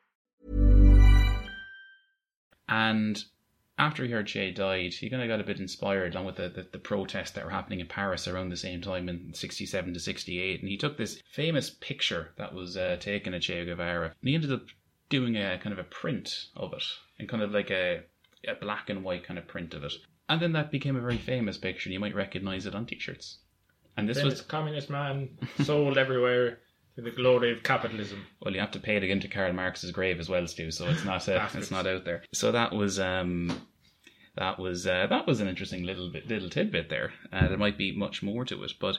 And 2.71 3.21
after 3.77 4.05
he 4.05 4.11
heard 4.11 4.27
Che 4.27 4.51
died, 4.51 4.93
he 4.93 5.09
kind 5.09 5.21
of 5.21 5.27
got 5.27 5.41
a 5.41 5.43
bit 5.43 5.59
inspired 5.59 6.13
along 6.13 6.25
with 6.25 6.37
the, 6.37 6.47
the, 6.47 6.67
the 6.71 6.79
protests 6.79 7.31
that 7.31 7.43
were 7.43 7.51
happening 7.51 7.81
in 7.81 7.87
Paris 7.87 8.27
around 8.27 8.49
the 8.49 8.57
same 8.57 8.81
time 8.81 9.09
in 9.09 9.33
67 9.33 9.93
to 9.93 9.99
68. 9.99 10.61
And 10.61 10.69
he 10.69 10.77
took 10.77 10.97
this 10.97 11.21
famous 11.29 11.69
picture 11.69 12.31
that 12.37 12.53
was 12.53 12.77
uh, 12.77 12.95
taken 12.99 13.33
at 13.33 13.41
Che 13.41 13.65
Guevara. 13.65 14.15
And 14.21 14.29
he 14.29 14.35
ended 14.35 14.53
up 14.53 14.63
doing 15.09 15.35
a 15.35 15.59
kind 15.59 15.73
of 15.73 15.79
a 15.79 15.83
print 15.83 16.45
of 16.55 16.71
it 16.73 16.83
and 17.19 17.27
kind 17.27 17.43
of 17.43 17.51
like 17.51 17.69
a, 17.69 18.03
a 18.47 18.55
black 18.55 18.89
and 18.89 19.03
white 19.03 19.25
kind 19.25 19.37
of 19.37 19.47
print 19.47 19.73
of 19.73 19.83
it. 19.83 19.93
And 20.29 20.41
then 20.41 20.53
that 20.53 20.71
became 20.71 20.95
a 20.95 21.01
very 21.01 21.17
famous 21.17 21.57
picture, 21.57 21.89
and 21.89 21.93
you 21.93 21.99
might 21.99 22.15
recognize 22.15 22.65
it 22.65 22.73
on 22.73 22.85
t 22.85 22.97
shirts. 22.97 23.39
And 23.97 24.07
this 24.07 24.17
Then 24.17 24.27
was 24.27 24.41
communist 24.41 24.89
man 24.89 25.37
sold 25.63 25.97
everywhere 25.97 26.59
to 27.03 27.09
the 27.09 27.15
glory 27.15 27.51
of 27.51 27.63
capitalism. 27.63 28.25
Well, 28.41 28.53
you 28.53 28.59
have 28.59 28.71
to 28.71 28.79
pay 28.79 28.95
it 28.95 29.03
again 29.03 29.19
to 29.21 29.27
Karl 29.27 29.53
Marx's 29.53 29.91
grave 29.91 30.19
as 30.19 30.29
well, 30.29 30.45
Stu. 30.47 30.71
So 30.71 30.87
it's 30.87 31.05
not 31.05 31.27
uh, 31.27 31.47
it's 31.53 31.71
not 31.71 31.87
out 31.87 32.05
there. 32.05 32.23
So 32.33 32.51
that 32.51 32.73
was 32.73 32.99
um, 32.99 33.61
that 34.35 34.59
was 34.59 34.87
uh, 34.87 35.07
that 35.09 35.27
was 35.27 35.41
an 35.41 35.47
interesting 35.47 35.83
little 35.83 36.11
bit 36.11 36.27
little 36.27 36.49
tidbit 36.49 36.89
there. 36.89 37.13
Uh, 37.31 37.47
there 37.47 37.57
might 37.57 37.77
be 37.77 37.91
much 37.95 38.21
more 38.23 38.45
to 38.45 38.63
it, 38.63 38.73
but 38.79 38.97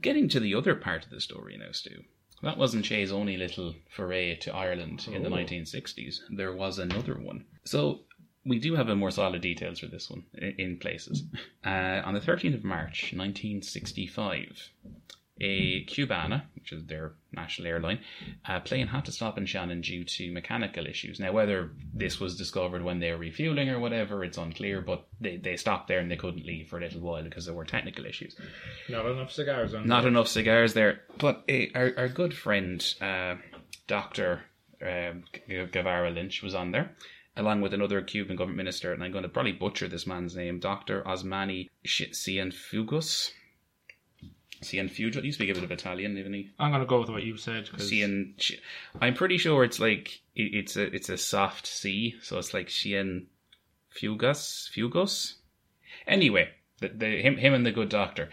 getting 0.00 0.28
to 0.30 0.40
the 0.40 0.54
other 0.54 0.74
part 0.74 1.04
of 1.04 1.10
the 1.10 1.20
story 1.20 1.56
now, 1.58 1.72
Stu. 1.72 2.02
That 2.42 2.58
wasn't 2.58 2.84
Che's 2.84 3.10
only 3.10 3.36
little 3.38 3.74
foray 3.90 4.36
to 4.36 4.54
Ireland 4.54 5.06
in 5.10 5.22
the 5.22 5.30
Oh. 5.30 5.32
1960s. 5.32 6.20
There 6.30 6.52
was 6.52 6.78
another 6.78 7.14
one. 7.14 7.46
So 7.64 8.00
we 8.44 8.58
do 8.58 8.74
have 8.76 8.90
a 8.90 8.94
more 8.94 9.10
solid 9.10 9.40
details 9.40 9.78
for 9.80 9.86
this 9.86 10.10
one 10.10 10.24
in 10.58 10.76
places. 10.78 11.24
Uh, 11.64 12.02
on 12.04 12.12
the 12.14 12.20
13th 12.20 12.54
of 12.54 12.62
March, 12.62 13.12
1965, 13.14 14.68
a 15.40 15.84
Cubana, 15.84 16.44
which 16.54 16.72
is 16.72 16.84
their 16.86 17.12
national 17.32 17.68
airline, 17.68 17.98
uh, 18.48 18.60
plane 18.60 18.86
had 18.86 19.04
to 19.04 19.12
stop 19.12 19.36
in 19.36 19.44
Shannon 19.44 19.82
due 19.82 20.02
to 20.04 20.32
mechanical 20.32 20.86
issues. 20.86 21.20
Now, 21.20 21.32
whether 21.32 21.72
this 21.92 22.18
was 22.18 22.36
discovered 22.38 22.82
when 22.82 23.00
they 23.00 23.10
were 23.10 23.18
refueling 23.18 23.68
or 23.68 23.78
whatever, 23.78 24.24
it's 24.24 24.38
unclear, 24.38 24.80
but 24.80 25.06
they, 25.20 25.36
they 25.36 25.56
stopped 25.56 25.88
there 25.88 25.98
and 25.98 26.10
they 26.10 26.16
couldn't 26.16 26.46
leave 26.46 26.68
for 26.68 26.78
a 26.78 26.80
little 26.80 27.00
while 27.02 27.22
because 27.22 27.44
there 27.44 27.54
were 27.54 27.66
technical 27.66 28.06
issues. 28.06 28.34
Not 28.88 29.04
enough 29.06 29.30
cigars 29.30 29.74
on 29.74 29.86
Not 29.86 30.00
there. 30.02 30.08
enough 30.10 30.28
cigars 30.28 30.72
there. 30.72 31.00
But 31.18 31.44
uh, 31.50 31.66
our, 31.74 31.92
our 31.98 32.08
good 32.08 32.32
friend, 32.34 32.82
uh, 33.02 33.34
Dr. 33.86 34.42
Um, 34.80 35.24
Guevara 35.70 36.10
Lynch, 36.10 36.42
was 36.42 36.54
on 36.54 36.70
there, 36.72 36.92
along 37.36 37.60
with 37.60 37.74
another 37.74 38.00
Cuban 38.00 38.36
government 38.36 38.56
minister, 38.56 38.92
and 38.94 39.02
I'm 39.04 39.12
going 39.12 39.22
to 39.22 39.28
probably 39.28 39.52
butcher 39.52 39.86
this 39.88 40.06
man's 40.06 40.34
name, 40.34 40.60
Dr. 40.60 41.02
Osmani 41.02 41.68
Sh- 41.84 42.12
Cienfuegos. 42.12 43.32
Cienfuegos. 44.70 45.22
He 45.22 45.32
speak 45.32 45.50
a 45.50 45.54
bit 45.54 45.64
of 45.64 45.70
Italian, 45.70 46.18
even 46.18 46.32
he. 46.34 46.50
I'm 46.58 46.70
going 46.70 46.80
to 46.82 46.86
go 46.86 47.00
with 47.00 47.10
what 47.10 47.22
you 47.22 47.36
said. 47.36 47.70
'cause 47.70 47.90
Cien. 47.90 48.34
I'm 49.00 49.14
pretty 49.14 49.38
sure 49.38 49.64
it's 49.64 49.80
like 49.80 50.20
it, 50.34 50.54
it's 50.54 50.76
a 50.76 50.84
it's 50.94 51.08
a 51.08 51.16
soft 51.16 51.66
C, 51.66 52.14
so 52.22 52.38
it's 52.38 52.54
like 52.54 52.68
Cien 52.68 53.26
Fugas 53.94 54.70
Fugos. 54.70 55.34
Anyway, 56.06 56.50
the, 56.80 56.88
the 56.88 57.22
him 57.22 57.36
him 57.36 57.54
and 57.54 57.64
the 57.66 57.72
good 57.72 57.88
doctor. 57.88 58.28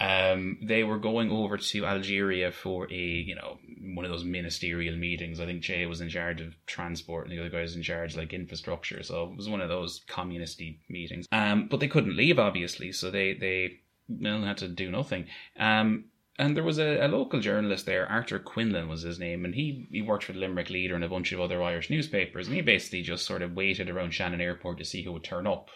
Um, 0.00 0.58
they 0.62 0.84
were 0.84 0.98
going 0.98 1.32
over 1.32 1.56
to 1.56 1.84
Algeria 1.84 2.52
for 2.52 2.86
a 2.92 2.94
you 2.94 3.34
know 3.34 3.58
one 3.94 4.04
of 4.04 4.10
those 4.12 4.22
ministerial 4.24 4.96
meetings. 4.96 5.40
I 5.40 5.46
think 5.46 5.62
Che 5.62 5.86
was 5.86 6.00
in 6.00 6.08
charge 6.08 6.40
of 6.40 6.54
transport 6.66 7.26
and 7.26 7.32
the 7.36 7.40
other 7.40 7.50
guy 7.50 7.62
was 7.62 7.74
in 7.74 7.82
charge 7.82 8.16
like 8.16 8.32
infrastructure. 8.32 9.02
So 9.02 9.24
it 9.24 9.36
was 9.36 9.48
one 9.48 9.60
of 9.60 9.68
those 9.68 10.02
communisty 10.08 10.78
meetings. 10.88 11.26
Um, 11.32 11.66
but 11.68 11.80
they 11.80 11.88
couldn't 11.88 12.16
leave 12.16 12.38
obviously, 12.38 12.92
so 12.92 13.10
they 13.10 13.34
they 13.34 13.80
well, 14.08 14.42
had 14.42 14.58
to 14.58 14.68
do 14.68 14.90
nothing. 14.90 15.26
Um, 15.58 16.04
and 16.38 16.56
there 16.56 16.64
was 16.64 16.78
a, 16.78 17.04
a 17.04 17.08
local 17.08 17.40
journalist 17.40 17.84
there, 17.86 18.06
Arthur 18.06 18.38
Quinlan 18.38 18.88
was 18.88 19.02
his 19.02 19.18
name, 19.18 19.44
and 19.44 19.54
he, 19.54 19.88
he 19.90 20.02
worked 20.02 20.24
for 20.24 20.32
the 20.32 20.38
Limerick 20.38 20.70
Leader 20.70 20.94
and 20.94 21.02
a 21.02 21.08
bunch 21.08 21.32
of 21.32 21.40
other 21.40 21.62
Irish 21.62 21.90
newspapers, 21.90 22.46
and 22.46 22.54
he 22.54 22.62
basically 22.62 23.02
just 23.02 23.26
sort 23.26 23.42
of 23.42 23.54
waited 23.54 23.90
around 23.90 24.12
Shannon 24.12 24.40
Airport 24.40 24.78
to 24.78 24.84
see 24.84 25.02
who 25.02 25.12
would 25.12 25.24
turn 25.24 25.46
up. 25.46 25.70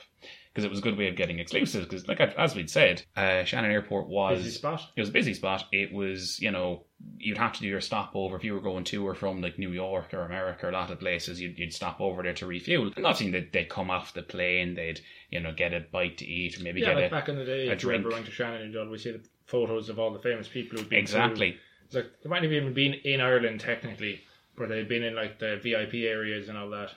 Because 0.52 0.64
it 0.64 0.70
was 0.70 0.80
a 0.80 0.82
good 0.82 0.98
way 0.98 1.08
of 1.08 1.16
getting 1.16 1.38
exclusives. 1.38 1.86
Because, 1.86 2.06
like 2.06 2.20
as 2.20 2.54
we'd 2.54 2.68
said, 2.68 3.02
uh, 3.16 3.42
Shannon 3.42 3.70
Airport 3.70 4.06
was 4.06 4.36
Busy 4.36 4.50
spot. 4.50 4.82
It 4.94 5.00
was 5.00 5.08
a 5.08 5.12
busy 5.12 5.32
spot. 5.32 5.64
It 5.72 5.94
was, 5.94 6.38
you 6.40 6.50
know, 6.50 6.84
you'd 7.16 7.38
have 7.38 7.54
to 7.54 7.60
do 7.60 7.68
your 7.68 7.80
stopover 7.80 8.36
if 8.36 8.44
you 8.44 8.52
were 8.52 8.60
going 8.60 8.84
to 8.84 9.06
or 9.06 9.14
from 9.14 9.40
like 9.40 9.58
New 9.58 9.72
York 9.72 10.12
or 10.12 10.26
America 10.26 10.66
or 10.66 10.68
a 10.68 10.74
lot 10.74 10.90
of 10.90 11.00
places. 11.00 11.40
You'd, 11.40 11.58
you'd 11.58 11.72
stop 11.72 12.02
over 12.02 12.22
there 12.22 12.34
to 12.34 12.46
refuel. 12.46 12.92
I'm 12.94 13.02
not 13.02 13.16
saying 13.16 13.32
that 13.32 13.54
they'd 13.54 13.70
come 13.70 13.90
off 13.90 14.12
the 14.12 14.22
plane, 14.22 14.74
they'd 14.74 15.00
you 15.32 15.40
know 15.40 15.52
get 15.52 15.72
a 15.74 15.80
bite 15.80 16.18
to 16.18 16.26
eat 16.26 16.58
or 16.58 16.62
maybe 16.62 16.80
Yeah, 16.80 16.88
get 16.88 16.96
like 16.96 17.06
a 17.06 17.10
back 17.10 17.28
in 17.28 17.36
the 17.36 17.44
day, 17.44 17.68
a 17.68 17.72
if 17.72 17.82
you 17.82 17.90
ever 17.90 18.02
drink. 18.02 18.14
went 18.14 18.26
to 18.26 18.32
Shannon, 18.32 18.70
you'd 18.70 18.80
always 18.80 19.02
see 19.02 19.10
the 19.12 19.20
photos 19.46 19.88
of 19.88 19.98
all 19.98 20.12
the 20.12 20.20
famous 20.20 20.46
people 20.46 20.78
who've 20.78 20.88
been 20.88 20.98
exactly. 20.98 21.56
It's 21.86 21.94
like 21.94 22.10
they 22.22 22.30
might 22.30 22.42
have 22.42 22.52
even 22.52 22.72
been 22.72 22.94
in 22.94 23.20
Ireland 23.20 23.60
technically, 23.60 24.20
but 24.56 24.68
they'd 24.68 24.88
been 24.88 25.02
in 25.02 25.14
like 25.16 25.38
the 25.38 25.58
VIP 25.62 25.94
areas 26.06 26.48
and 26.48 26.56
all 26.56 26.70
that. 26.70 26.90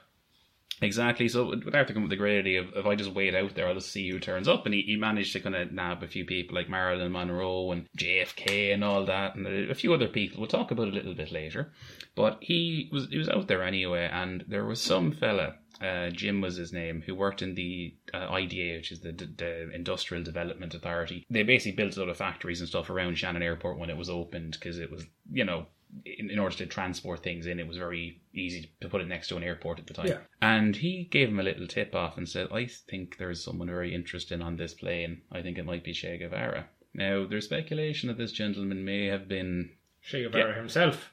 Exactly. 0.82 1.30
So 1.30 1.48
with 1.50 1.74
Arthur 1.74 1.94
come 1.94 2.04
with 2.04 2.10
the 2.10 2.18
great 2.18 2.40
idea 2.40 2.62
of 2.62 2.74
if 2.76 2.86
I 2.86 2.96
just 2.96 3.14
wait 3.14 3.34
out 3.34 3.56
there, 3.56 3.68
I'll 3.68 3.76
just 3.76 3.92
see 3.92 4.10
who 4.10 4.20
turns 4.20 4.48
up. 4.48 4.66
And 4.66 4.76
he, 4.76 4.82
he 4.82 4.98
managed 4.98 5.32
to 5.34 5.40
kind 5.40 5.56
of 5.56 5.72
nab 5.72 6.04
a 6.04 6.08
few 6.08 6.26
people 6.26 6.56
like 6.56 6.68
Marilyn 6.70 7.14
Monroe 7.14 7.72
and 7.72 7.88
JFK 7.98 8.74
and 8.74 8.84
all 8.84 9.06
that, 9.06 9.36
and 9.36 9.48
a, 9.48 9.72
a 9.72 9.76
few 9.76 9.94
other 9.94 10.10
people. 10.10 10.40
We'll 10.42 10.50
talk 10.50 10.72
about 10.72 10.90
it 10.90 10.94
a 10.94 10.98
little 10.98 11.14
bit 11.14 11.32
later. 11.32 11.72
But 12.14 12.40
he 12.42 12.90
was 12.92 13.08
he 13.08 13.18
was 13.18 13.30
out 13.30 13.48
there 13.48 13.64
anyway, 13.64 14.10
and 14.12 14.44
there 14.50 14.66
was 14.66 14.82
some 14.82 15.14
fella. 15.14 15.56
Uh, 15.82 16.10
Jim 16.10 16.42
was 16.42 16.56
his 16.56 16.72
name, 16.72 17.04
who 17.06 17.14
worked 17.14 17.42
in 17.42 17.56
the 17.56 17.94
uh, 18.14 18.30
IDA, 18.32 18.78
which 18.78 18.92
is 18.92 19.02
the, 19.02 19.12
the 19.12 19.70
Industrial 19.74 20.24
Development 20.24 20.74
Authority. 20.74 21.26
They 21.30 21.44
basically 21.44 21.76
built 21.76 21.98
a 21.98 22.00
lot 22.00 22.10
of 22.10 22.18
factories 22.18 22.62
and 22.62 22.70
stuff 22.70 22.90
around 22.90 23.18
Shannon 23.18 23.44
Airport 23.44 23.78
when 23.78 23.90
it 23.90 23.98
was 23.98 24.10
opened 24.10 24.54
because 24.54 24.80
it 24.80 24.90
was, 24.90 25.06
you 25.32 25.44
know, 25.44 25.68
in, 26.06 26.30
in 26.30 26.40
order 26.40 26.56
to 26.58 26.66
transport 26.66 27.24
things 27.24 27.46
in, 27.46 27.60
it 27.60 27.68
was 27.68 27.78
very 27.78 28.22
easy 28.34 28.72
to 28.82 28.90
put 28.90 29.02
it 29.02 29.08
next 29.08 29.28
to 29.30 29.38
an 29.38 29.44
airport 29.44 29.80
at 29.80 29.88
the 29.88 29.94
time. 29.94 30.08
Yeah. 30.08 30.20
And 30.42 30.76
he 30.76 31.06
gave 31.06 31.30
him 31.30 31.40
a 31.40 31.44
little 31.44 31.68
tip 31.68 31.96
off 31.96 32.18
and 32.18 32.28
said, 32.28 32.48
I 32.52 32.68
think 32.68 33.18
there's 33.18 33.44
someone 33.44 33.68
very 33.68 33.94
interesting 33.94 34.42
on 34.42 34.58
this 34.58 34.74
plane. 34.74 35.22
I 35.32 35.42
think 35.42 35.58
it 35.58 35.66
might 35.66 35.84
be 35.84 35.94
Che 35.94 36.18
Guevara. 36.18 36.68
Now, 36.94 37.26
there's 37.26 37.46
speculation 37.46 38.08
that 38.08 38.18
this 38.18 38.32
gentleman 38.32 38.86
may 38.86 39.06
have 39.08 39.28
been, 39.28 39.72
Che 40.02 40.24
Guevara 40.24 40.56
himself. 40.56 41.12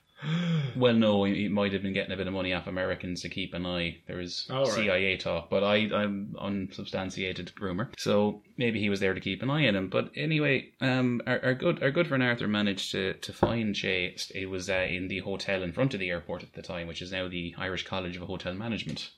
Well, 0.77 0.95
no, 0.95 1.25
he, 1.25 1.49
might 1.49 1.73
have 1.73 1.83
been 1.83 1.93
getting 1.93 2.13
a 2.13 2.17
bit 2.17 2.27
of 2.27 2.33
money 2.33 2.53
off 2.53 2.67
Americans 2.67 3.23
to 3.23 3.29
keep 3.29 3.55
an 3.55 3.67
eye. 3.67 3.99
There 4.07 4.21
is 4.21 4.47
right. 4.49 4.67
CIA 4.67 5.17
talk, 5.17 5.51
but 5.51 5.63
I, 5.63 5.77
I'm 5.93 6.35
unsubstantiated 6.39 7.53
rumor. 7.61 7.91
So 7.99 8.43
maybe 8.57 8.81
he 8.81 8.89
was 8.89 9.01
there 9.01 9.15
to 9.15 9.21
keep 9.21 9.43
an 9.43 9.51
eye 9.51 9.69
on 9.69 9.77
him. 9.77 9.89
But 9.89 10.11
anyway, 10.17 10.71
um, 10.81 11.21
our, 11.27 11.45
our 11.45 11.55
good 11.55 11.83
our 11.83 11.91
good 11.91 12.07
friend 12.07 12.23
Arthur 12.23 12.49
managed 12.49 12.93
to, 12.93 13.15
to 13.15 13.33
find 13.33 13.75
Che. 13.75 14.17
It 14.35 14.49
was 14.49 14.71
uh, 14.71 14.87
in 14.89 15.09
the 15.09 15.21
hotel 15.21 15.63
in 15.63 15.73
front 15.73 15.95
of 15.95 16.01
the 16.01 16.11
airport 16.11 16.43
at 16.43 16.55
the 16.55 16.63
time, 16.63 16.87
which 16.87 17.03
is 17.03 17.13
now 17.13 17.29
the 17.29 17.55
Irish 17.59 17.85
College 17.85 18.17
of 18.17 18.23
Hotel 18.23 18.55
Management. 18.55 19.11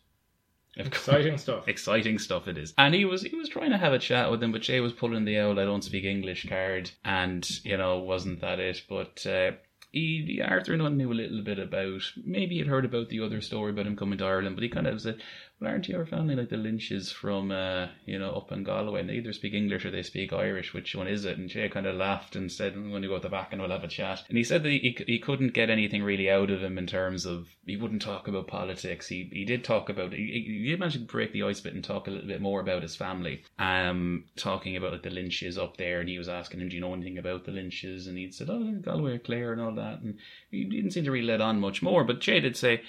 Exciting 0.77 1.39
stuff. 1.39 1.69
Exciting 1.69 2.19
stuff 2.19 2.49
it 2.49 2.59
is. 2.59 2.75
And 2.77 2.95
he 2.95 3.05
was 3.05 3.23
he 3.23 3.37
was 3.37 3.49
trying 3.49 3.71
to 3.71 3.79
have 3.79 3.93
a 3.93 3.99
chat 3.99 4.31
with 4.31 4.43
him, 4.43 4.53
but 4.53 4.63
Che 4.63 4.81
was 4.81 4.93
pulling 4.93 5.25
the 5.25 5.39
old 5.39 5.59
I 5.59 5.65
don't 5.65 5.85
speak 5.85 6.05
English 6.05 6.49
card 6.49 6.91
and, 7.05 7.49
you 7.65 7.77
know, 7.77 7.99
wasn't 8.01 8.41
that 8.41 8.59
it. 8.59 8.83
But 8.89 9.25
uh 9.27 9.53
he 9.95 10.43
Arthur 10.43 10.77
Nunn 10.77 10.97
knew 10.97 11.13
a 11.13 11.15
little 11.15 11.43
bit 11.43 11.59
about 11.59 12.03
maybe 12.25 12.57
he'd 12.57 12.67
heard 12.67 12.85
about 12.85 13.09
the 13.09 13.21
other 13.21 13.41
story 13.41 13.71
about 13.71 13.87
him 13.87 13.97
coming 13.97 14.19
to 14.19 14.25
Ireland, 14.25 14.57
but 14.57 14.63
he 14.63 14.69
kind 14.69 14.87
of 14.87 15.01
said, 15.01 15.23
Well 15.61 15.71
aren't 15.71 15.89
your 15.89 16.05
family 16.05 16.35
like 16.35 16.49
the 16.49 16.57
Lynches 16.57 17.13
from 17.13 17.53
uh, 17.53 17.89
you 18.05 18.19
know, 18.19 18.33
up 18.33 18.51
in 18.51 18.65
Galway 18.65 19.01
and 19.01 19.09
they 19.09 19.15
either 19.15 19.33
speak 19.33 19.55
English 19.55 19.85
or 19.85 19.91
they 19.91 20.03
speak 20.03 20.33
Irish, 20.33 20.75
which 20.75 20.95
one 20.97 21.07
is 21.07 21.25
it? 21.25 21.39
And 21.39 21.49
Che 21.49 21.69
kind 21.69 21.87
of 21.87 21.95
laughed 21.95 22.35
and 22.35 22.51
said, 22.51 22.75
I'm 22.75 22.91
gonna 22.91 23.07
go 23.07 23.17
at 23.17 23.23
the 23.23 23.29
back 23.29 23.53
and 23.53 23.61
we'll 23.61 23.71
have 23.71 23.85
a 23.85 23.89
chat. 23.89 24.25
And 24.29 24.37
he 24.37 24.45
said 24.45 24.65
that 24.65 24.71
he 24.71 24.97
he 25.07 25.19
couldn't 25.19 25.55
get 25.55 25.71
anything 25.71 26.03
really 26.03 26.29
out 26.29 26.51
of 26.51 26.63
him 26.63 26.77
in 26.77 26.87
terms 26.87 27.25
of 27.25 27.47
he 27.65 27.77
wouldn't 27.77 28.03
talk 28.03 28.27
about 28.27 28.49
politics. 28.49 29.07
He 29.07 29.31
he 29.33 29.45
did 29.45 29.63
talk 29.63 29.89
about 29.89 30.13
he, 30.13 30.45
he 30.47 30.71
did 30.71 30.81
manage 30.81 30.95
to 30.95 31.01
break 31.01 31.33
the 31.33 31.45
ice 31.45 31.61
a 31.61 31.63
bit 31.63 31.75
and 31.75 31.85
talk 31.85 32.09
a 32.09 32.11
little 32.11 32.29
bit 32.29 32.41
more 32.41 32.61
about 32.61 32.83
his 32.83 32.97
family. 32.97 33.45
Um, 33.59 34.25
talking 34.37 34.77
about 34.77 34.93
like 34.93 35.03
the 35.03 35.11
Lynches 35.11 35.57
up 35.57 35.77
there, 35.77 36.01
and 36.01 36.09
he 36.09 36.19
was 36.19 36.29
asking 36.29 36.61
him, 36.61 36.69
"Do 36.69 36.75
you 36.75 36.81
know 36.81 36.95
anything 36.95 37.19
about 37.19 37.45
the 37.45 37.53
Lynches?" 37.53 38.07
And 38.07 38.19
he'd 38.19 38.35
said, 38.35 38.51
"Oh, 38.51 38.73
Galway, 38.83 39.19
Clare, 39.19 39.53
and 39.53 39.61
all 39.61 39.75
that." 39.75 39.84
And 39.85 40.19
he 40.51 40.65
didn't 40.65 40.93
seem 40.93 41.05
to 41.05 41.11
really 41.11 41.27
let 41.27 41.41
on 41.41 41.61
much 41.61 41.83
more. 41.83 42.05
But 42.05 42.21
Che 42.21 42.41
did 42.41 42.57
say. 42.57 42.83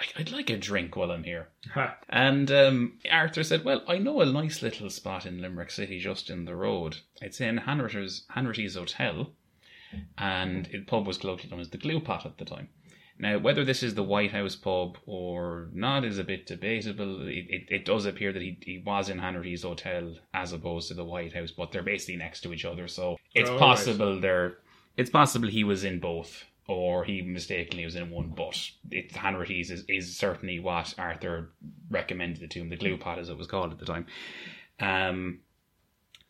"I- 0.00 0.20
I'd 0.20 0.30
like 0.30 0.48
a 0.48 0.56
drink 0.56 0.94
while 0.94 1.10
I'm 1.10 1.24
here. 1.24 1.48
Ha. 1.74 1.96
And 2.08 2.50
um, 2.52 2.98
Arthur 3.10 3.42
said, 3.42 3.64
Well, 3.64 3.82
I 3.88 3.98
know 3.98 4.20
a 4.20 4.26
nice 4.26 4.62
little 4.62 4.90
spot 4.90 5.26
in 5.26 5.40
Limerick 5.42 5.70
City 5.72 5.98
just 5.98 6.30
in 6.30 6.44
the 6.44 6.54
road. 6.54 6.98
It's 7.20 7.40
in 7.40 7.58
Hanratty's, 7.58 8.24
Hanratty's 8.34 8.76
Hotel, 8.76 9.32
and 10.16 10.66
the 10.66 10.80
pub 10.82 11.06
was 11.06 11.18
colloquially 11.18 11.50
known 11.50 11.60
as 11.60 11.70
the 11.70 11.78
Glue 11.78 12.00
Pot 12.00 12.26
at 12.26 12.38
the 12.38 12.44
time. 12.44 12.68
Now, 13.20 13.38
whether 13.38 13.64
this 13.64 13.82
is 13.82 13.96
the 13.96 14.04
White 14.04 14.30
House 14.30 14.54
pub 14.54 14.98
or 15.04 15.70
not 15.72 16.04
is 16.04 16.18
a 16.18 16.24
bit 16.24 16.46
debatable. 16.46 17.26
It, 17.26 17.46
it, 17.48 17.62
it 17.68 17.84
does 17.84 18.06
appear 18.06 18.32
that 18.32 18.42
he, 18.42 18.56
he 18.62 18.78
was 18.78 19.08
in 19.08 19.18
Hanratty's 19.18 19.64
Hotel 19.64 20.14
as 20.32 20.52
opposed 20.52 20.86
to 20.88 20.94
the 20.94 21.04
White 21.04 21.34
House, 21.34 21.50
but 21.50 21.72
they're 21.72 21.82
basically 21.82 22.14
next 22.16 22.42
to 22.42 22.52
each 22.52 22.64
other, 22.64 22.86
so 22.86 23.16
it's 23.34 23.48
Oh, 23.50 23.54
right. 23.54 23.58
possible 23.60 24.20
they're 24.20 24.58
it's 24.98 25.08
possible 25.10 25.48
he 25.48 25.64
was 25.64 25.84
in 25.84 25.98
both, 26.00 26.44
or 26.66 27.04
he 27.04 27.22
mistakenly 27.22 27.84
was 27.86 27.96
in 27.96 28.10
one. 28.10 28.34
But 28.36 28.60
it, 28.90 29.12
Hanratty's 29.12 29.70
is, 29.70 29.84
is 29.88 30.14
certainly 30.16 30.58
what 30.60 30.94
Arthur 30.98 31.50
recommended 31.90 32.50
to 32.50 32.60
him, 32.60 32.68
the 32.68 32.76
glue 32.76 32.98
pot 32.98 33.18
as 33.18 33.30
it 33.30 33.38
was 33.38 33.46
called 33.46 33.72
at 33.72 33.78
the 33.78 33.86
time. 33.86 34.06
Um, 34.80 35.40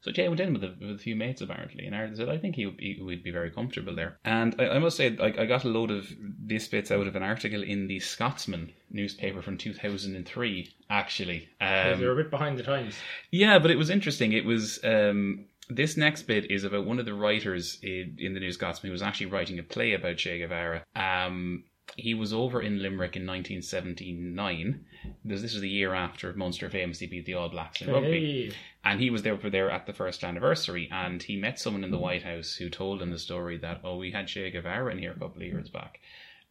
so 0.00 0.12
Che 0.12 0.28
went 0.28 0.40
in 0.40 0.52
with 0.52 0.62
a, 0.62 0.74
with 0.80 0.92
a 0.92 0.98
few 0.98 1.16
mates 1.16 1.40
apparently, 1.40 1.84
and 1.84 1.92
Arthur 1.94 2.14
said, 2.14 2.28
"I 2.28 2.38
think 2.38 2.54
he 2.54 2.66
would 2.66 2.76
be, 2.76 2.98
would 3.02 3.24
be 3.24 3.32
very 3.32 3.50
comfortable 3.50 3.96
there." 3.96 4.18
And 4.24 4.54
I, 4.58 4.68
I 4.68 4.78
must 4.78 4.96
say, 4.96 5.16
I, 5.20 5.42
I 5.42 5.46
got 5.46 5.64
a 5.64 5.68
load 5.68 5.90
of 5.90 6.06
this 6.40 6.68
bits 6.68 6.92
out 6.92 7.08
of 7.08 7.16
an 7.16 7.24
article 7.24 7.64
in 7.64 7.88
the 7.88 7.98
Scotsman 7.98 8.72
newspaper 8.90 9.42
from 9.42 9.58
two 9.58 9.74
thousand 9.74 10.14
and 10.14 10.24
three. 10.24 10.72
Actually, 10.88 11.48
um, 11.60 11.98
They're 12.00 12.12
a 12.12 12.16
bit 12.22 12.30
behind 12.30 12.58
the 12.58 12.62
times. 12.62 12.94
yeah, 13.32 13.58
but 13.58 13.72
it 13.72 13.76
was 13.76 13.90
interesting. 13.90 14.32
It 14.32 14.44
was 14.44 14.78
um, 14.84 15.46
this 15.68 15.96
next 15.96 16.22
bit 16.22 16.50
is 16.50 16.64
about 16.64 16.86
one 16.86 16.98
of 16.98 17.04
the 17.04 17.14
writers 17.14 17.78
in, 17.82 18.16
in 18.18 18.34
the 18.34 18.40
New 18.40 18.52
Scotsman 18.52 18.88
who 18.88 18.92
was 18.92 19.02
actually 19.02 19.26
writing 19.26 19.58
a 19.58 19.62
play 19.62 19.92
about 19.92 20.16
Che 20.16 20.38
Guevara. 20.38 20.84
Um, 20.96 21.64
he 21.96 22.14
was 22.14 22.32
over 22.32 22.60
in 22.60 22.82
Limerick 22.82 23.16
in 23.16 23.26
1979. 23.26 24.84
This, 25.24 25.42
this 25.42 25.52
was 25.52 25.62
the 25.62 25.68
year 25.68 25.94
after 25.94 26.32
Munster 26.34 26.68
famously 26.68 27.06
beat 27.06 27.26
the 27.26 27.34
All 27.34 27.48
Blacks 27.48 27.80
in 27.80 27.90
rugby. 27.90 28.50
Hey. 28.50 28.56
And 28.84 29.00
he 29.00 29.10
was 29.10 29.22
there 29.22 29.38
for 29.38 29.50
there 29.50 29.70
at 29.70 29.86
the 29.86 29.92
first 29.92 30.22
anniversary, 30.22 30.88
and 30.92 31.22
he 31.22 31.36
met 31.36 31.58
someone 31.58 31.84
in 31.84 31.90
the 31.90 31.98
White 31.98 32.22
House 32.22 32.54
who 32.54 32.68
told 32.68 33.02
him 33.02 33.10
the 33.10 33.18
story 33.18 33.58
that 33.58 33.80
oh, 33.84 33.96
we 33.96 34.10
had 34.10 34.28
Che 34.28 34.50
Guevara 34.50 34.92
in 34.92 34.98
here 34.98 35.12
a 35.12 35.18
couple 35.18 35.42
of 35.42 35.48
years 35.48 35.68
back, 35.68 36.00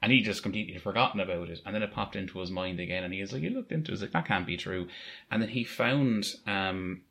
and 0.02 0.12
he 0.12 0.22
just 0.22 0.44
completely 0.44 0.78
forgotten 0.78 1.20
about 1.20 1.50
it. 1.50 1.62
And 1.66 1.74
then 1.74 1.84
it 1.84 1.94
popped 1.94 2.16
into 2.16 2.40
his 2.40 2.52
mind 2.52 2.80
again, 2.80 3.04
and 3.04 3.14
he 3.14 3.22
was 3.22 3.32
like, 3.32 3.42
he 3.42 3.50
looked 3.50 3.72
into 3.72 3.86
it, 3.86 3.88
he 3.88 3.92
was 3.94 4.02
like, 4.02 4.12
that 4.12 4.28
can't 4.28 4.46
be 4.46 4.58
true. 4.58 4.88
And 5.32 5.42
then 5.42 5.50
he 5.50 5.64
found 5.64 6.28
um, 6.46 7.02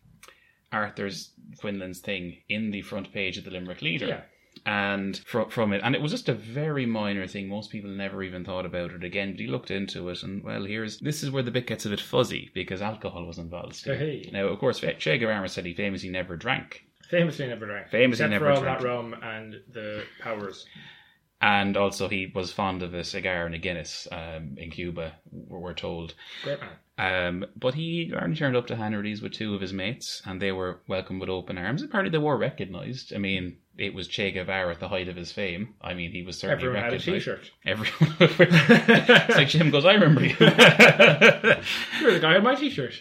Arthur's 0.77 1.31
Quinlan's 1.61 2.01
thing 2.01 2.39
in 2.49 2.71
the 2.71 2.83
front 2.83 3.13
page 3.13 3.39
of 3.39 3.45
the 3.45 3.51
Limerick 3.51 3.83
Leader. 3.83 4.07
Yeah. 4.07 4.21
And 4.65 5.17
from 5.27 5.51
from 5.51 5.73
it, 5.75 5.81
and 5.85 5.95
it 5.95 6.01
was 6.03 6.13
just 6.13 6.29
a 6.29 6.35
very 6.35 6.87
minor 6.87 7.27
thing. 7.27 7.49
Most 7.49 7.71
people 7.71 7.91
never 7.91 8.23
even 8.23 8.45
thought 8.45 8.67
about 8.67 8.91
it 8.93 9.05
again. 9.05 9.33
But 9.33 9.41
he 9.41 9.47
looked 9.47 9.71
into 9.71 10.09
it, 10.09 10.23
and 10.23 10.43
well, 10.43 10.65
here's 10.65 10.99
this 10.99 11.23
is 11.23 11.31
where 11.31 11.43
the 11.43 11.51
bit 11.51 11.67
gets 11.67 11.87
a 11.87 11.91
bit 11.91 12.01
fuzzy 12.01 12.51
because 12.55 12.81
alcohol 12.83 13.27
was 13.27 13.39
involved. 13.39 13.77
Still. 13.77 13.97
Hey. 13.97 14.29
Now, 14.33 14.47
of 14.47 14.59
course, 14.59 14.81
Che 14.99 15.19
Guevara 15.19 15.49
said 15.49 15.67
he 15.67 15.75
famously 15.75 16.09
never 16.09 16.37
drank, 16.37 16.87
Famously 17.11 17.47
never 17.47 17.67
drank. 17.67 17.89
Famously 17.91 18.25
Except 18.25 18.31
never 18.31 18.47
for 18.47 18.53
all 18.53 18.63
drank. 18.63 18.81
that 18.81 18.87
rum 18.87 19.15
and 19.23 19.61
the 19.73 20.05
powers. 20.21 20.67
And 21.41 21.77
also 21.77 22.09
he 22.09 22.31
was 22.35 22.53
fond 22.53 22.83
of 22.83 22.95
a 22.95 23.05
cigar 23.05 23.47
and 23.47 23.55
a 23.55 23.59
Guinness 23.59 24.09
um, 24.11 24.57
in 24.57 24.71
Cuba. 24.71 25.15
We're 25.31 25.59
we're 25.59 25.75
told. 25.75 26.15
Great 26.43 26.61
man. 26.61 26.71
Um, 26.99 27.45
but 27.55 27.75
he 27.75 28.11
only 28.19 28.37
turned 28.37 28.57
up 28.57 28.69
to 28.69 28.75
Hanratty's 28.77 29.21
with 29.21 29.33
two 29.33 29.55
of 29.55 29.61
his 29.61 29.73
mates, 29.75 30.23
and 30.25 30.41
they 30.41 30.51
were 30.53 30.81
welcomed 30.89 31.21
with 31.21 31.29
open 31.29 31.59
arms. 31.59 31.83
Apparently, 31.83 32.11
they 32.11 32.17
were 32.25 32.39
recognised. 32.39 33.13
I 33.15 33.19
mean, 33.19 33.59
it 33.77 33.93
was 33.93 34.09
Che 34.09 34.31
Guevara 34.31 34.73
at 34.73 34.81
the 34.81 34.89
height 34.89 35.09
of 35.09 35.17
his 35.17 35.31
fame. 35.31 35.75
I 35.83 35.93
mean, 35.93 36.11
he 36.11 36.23
was 36.23 36.39
certainly 36.39 36.65
Everyone 36.65 36.83
had 36.83 36.95
a 36.95 36.97
recognised. 36.97 37.25
t-shirt. 37.27 37.51
Everyone. 37.67 38.17
it's 39.29 39.37
like 39.37 39.49
Jim 39.49 39.71
goes, 39.71 39.85
I 39.85 39.93
remember 39.93 40.25
you. 40.25 40.35
You're 42.01 42.15
the 42.15 42.21
guy 42.21 42.37
on 42.37 42.43
my 42.43 42.55
t-shirt. 42.55 42.95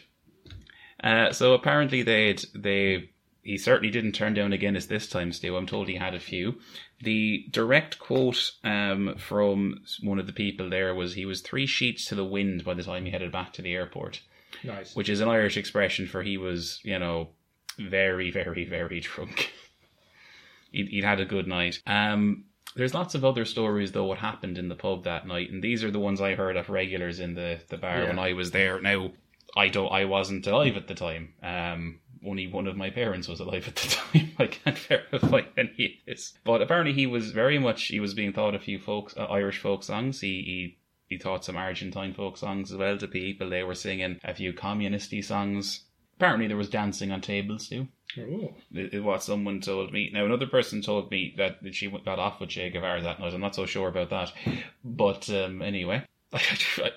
Uh, 1.02 1.32
so 1.32 1.54
apparently 1.54 2.04
they'd 2.04 2.44
they 2.54 3.12
he 3.46 3.58
certainly 3.58 3.92
didn't 3.92 4.14
turn 4.14 4.34
down 4.34 4.52
a 4.54 4.58
Guinness 4.58 4.88
this 4.88 5.08
time, 5.08 5.32
Stu. 5.32 5.56
I'm 5.56 5.68
told 5.68 5.88
he 5.88 5.96
had 5.96 6.16
a 6.16 6.20
few. 6.20 6.56
The 7.02 7.46
direct 7.52 8.00
quote 8.00 8.52
um, 8.64 9.16
from 9.18 9.82
one 10.02 10.20
of 10.20 10.26
the 10.28 10.34
people 10.34 10.70
there 10.70 10.94
was 10.96 11.14
he 11.14 11.26
was 11.26 11.42
three 11.42 11.66
sheets 11.68 12.06
to 12.08 12.16
the 12.16 12.26
wind 12.26 12.66
by 12.66 12.74
the 12.74 12.84
time 12.84 13.06
he 13.06 13.12
headed 13.12 13.32
back 13.32 13.54
to 13.54 13.62
the 13.62 13.74
airport, 13.74 14.22
Nice. 14.64 14.96
which 14.96 15.10
is 15.10 15.22
an 15.22 15.30
Irish 15.30 15.58
expression 15.58 16.08
for 16.08 16.24
he 16.24 16.38
was, 16.38 16.80
you 16.84 16.98
know, 17.00 17.30
very, 17.78 18.32
very, 18.32 18.66
very 18.66 19.00
drunk. 19.00 19.54
he'd, 20.72 20.88
he'd 20.88 21.04
had 21.04 21.20
a 21.20 21.26
good 21.26 21.48
night. 21.48 21.80
Um, 21.86 22.46
there's 22.76 22.94
lots 22.94 23.16
of 23.16 23.24
other 23.24 23.46
stories 23.46 23.92
though 23.92 24.06
what 24.06 24.18
happened 24.18 24.58
in 24.58 24.68
the 24.70 24.76
pub 24.76 25.04
that 25.04 25.28
night, 25.28 25.52
and 25.52 25.64
these 25.64 25.84
are 25.84 25.92
the 25.92 26.00
ones 26.00 26.20
I 26.20 26.36
heard 26.36 26.58
of 26.58 26.70
regulars 26.70 27.20
in 27.20 27.36
the, 27.36 27.60
the 27.70 27.78
bar 27.78 28.02
Yeah. 28.02 28.08
when 28.08 28.20
I 28.20 28.34
was 28.34 28.52
there. 28.52 28.82
Now, 28.82 29.12
I 29.56 29.70
don't, 29.70 29.92
I 29.92 30.04
wasn't 30.06 30.48
alive 30.48 30.76
at 30.76 30.88
the 30.88 30.96
time. 30.96 31.34
Um, 31.42 32.00
only 32.26 32.48
one 32.48 32.68
of 32.68 32.76
my 32.76 32.90
parents 32.90 33.28
was 33.28 33.40
alive 33.40 33.68
at 33.68 33.76
the 33.76 33.88
time. 34.14 34.32
I 34.40 34.48
can't 34.48 34.78
verify 34.78 35.42
any 35.58 35.86
of 35.86 36.06
this, 36.08 36.34
but 36.44 36.62
apparently 36.62 36.94
he 36.94 37.08
was 37.08 37.32
very 37.32 37.60
much 37.60 37.86
he 37.86 38.00
was 38.00 38.14
being 38.14 38.34
taught 38.34 38.56
a 38.56 38.60
few 38.60 38.80
folk 38.80 39.14
uh, 39.18 39.26
Irish 39.26 39.60
folk 39.60 39.84
songs. 39.84 40.22
He 40.22 40.42
he 40.44 40.78
he 41.08 41.18
taught 41.18 41.46
some 41.46 41.58
Argentine 41.58 42.14
folk 42.14 42.38
songs 42.38 42.72
as 42.72 42.78
well 42.78 42.98
to 42.98 43.08
people. 43.08 43.50
They 43.50 43.64
were 43.64 43.76
singing 43.76 44.20
a 44.24 44.34
few 44.34 44.54
communisty 44.54 45.24
songs. 45.24 45.82
Apparently 46.18 46.48
there 46.48 46.58
was 46.58 46.70
dancing 46.70 47.12
on 47.12 47.22
tables 47.22 47.68
too. 47.68 47.88
Oh. 48.18 48.54
It, 48.74 48.94
it 48.94 49.04
what 49.04 49.24
someone 49.24 49.62
told 49.62 49.92
me. 49.92 50.10
Now 50.14 50.26
another 50.26 50.48
person 50.48 50.82
told 50.82 51.12
me 51.12 51.36
that 51.38 51.58
she 51.74 51.90
got 51.90 52.20
off 52.20 52.40
with 52.40 52.50
Che 52.50 52.70
Guevara 52.70 53.02
that 53.02 53.20
night. 53.20 53.34
I'm 53.34 53.42
not 53.42 53.56
so 53.56 53.66
sure 53.66 53.90
about 53.90 54.10
that, 54.10 54.34
but 54.84 55.30
um, 55.30 55.62
anyway. 55.62 56.06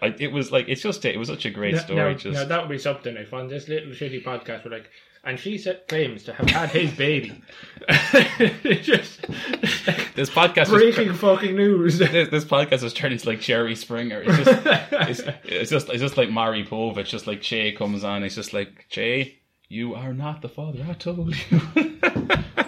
It 0.03 0.33
was 0.33 0.51
like 0.51 0.69
it's 0.69 0.83
just 0.83 1.05
it 1.05 1.19
was 1.19 1.29
such 1.29 1.45
a 1.45 1.51
great 1.51 1.77
story. 1.79 1.97
Now, 1.97 2.13
just 2.15 2.35
now 2.35 2.45
that 2.45 2.61
would 2.61 2.71
be 2.71 2.79
something 2.79 3.17
if 3.17 3.33
on 3.33 3.49
this 3.49 3.69
little 3.69 3.91
shitty 3.91 4.25
podcast 4.25 4.65
we're 4.65 4.73
like, 4.73 4.91
and 5.29 5.39
she 5.39 5.59
said, 5.59 5.87
claims 5.89 6.25
to 6.25 6.33
have 6.33 6.49
had 6.49 6.71
his 6.71 6.91
baby. 6.93 7.43
just 8.81 9.21
this 10.17 10.31
podcast 10.31 10.65
is 10.65 10.71
breaking 10.71 11.13
fucking 11.13 11.55
news. 11.55 11.99
this, 11.99 12.31
this 12.31 12.45
podcast 12.47 12.83
is 12.83 12.95
turning 12.95 13.19
into 13.19 13.29
like 13.29 13.41
Jerry 13.41 13.75
Springer. 13.75 14.23
It's 14.23 14.37
just, 14.39 14.63
it's, 14.93 15.39
it's 15.45 15.71
just, 15.71 15.91
it's 15.91 16.01
just 16.01 16.17
like 16.17 16.31
Maury 16.31 16.65
Povich. 16.65 17.07
Just 17.07 17.27
like 17.27 17.43
Che 17.43 17.73
comes 17.73 18.05
on, 18.05 18.25
it's 18.25 18.37
just 18.37 18.55
like 18.55 18.87
Che, 18.89 19.39
you 19.69 19.95
are 19.95 20.15
not 20.15 20.41
the 20.41 20.49
father 20.49 20.87
I 20.89 20.95
told 20.95 21.37
you. 21.51 21.61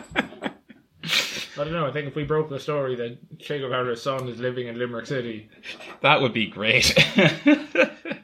I 1.61 1.64
don't 1.64 1.75
know. 1.75 1.87
I 1.87 1.92
think 1.92 2.09
if 2.09 2.14
we 2.14 2.25
broke 2.25 2.49
the 2.49 2.59
story 2.59 2.96
that 2.96 3.38
Che 3.38 3.59
Guevara's 3.59 4.03
son 4.03 4.27
is 4.29 4.38
living 4.40 4.68
in 4.68 4.79
Limerick 4.79 5.07
City, 5.07 5.51
that 6.01 6.23
would 6.23 6.33
be 6.33 6.46
great. 6.46 6.96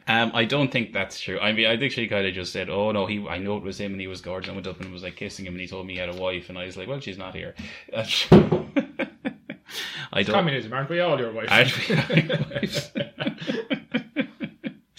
um, 0.09 0.31
I 0.33 0.46
don't 0.46 0.72
think 0.72 0.94
that's 0.94 1.20
true. 1.20 1.38
I 1.38 1.53
mean, 1.53 1.66
I 1.66 1.77
think 1.77 1.92
she 1.92 2.09
kind 2.09 2.27
of 2.27 2.33
just 2.33 2.51
said, 2.51 2.70
"Oh 2.70 2.92
no, 2.92 3.05
he, 3.05 3.27
I 3.29 3.37
know 3.37 3.59
it 3.59 3.62
was 3.62 3.79
him, 3.79 3.92
and 3.92 4.01
he 4.01 4.07
was 4.07 4.22
gorgeous." 4.22 4.51
I 4.51 4.55
went 4.55 4.66
up 4.66 4.81
and 4.81 4.90
was 4.90 5.03
like 5.03 5.16
kissing 5.16 5.44
him, 5.46 5.53
and 5.53 5.61
he 5.61 5.66
told 5.66 5.87
me 5.87 5.92
he 5.92 5.99
had 5.99 6.09
a 6.09 6.16
wife, 6.16 6.49
and 6.49 6.57
I 6.57 6.64
was 6.64 6.79
like, 6.79 6.88
"Well, 6.88 7.01
she's 7.01 7.18
not 7.18 7.35
here." 7.35 7.55
I 10.12 10.22
don't. 10.22 10.35
communism, 10.35 10.72
aren't 10.72 10.88
we 10.88 11.01
all 11.01 11.18
your 11.18 11.33
wives? 11.33 11.49
Actually, 11.51 12.31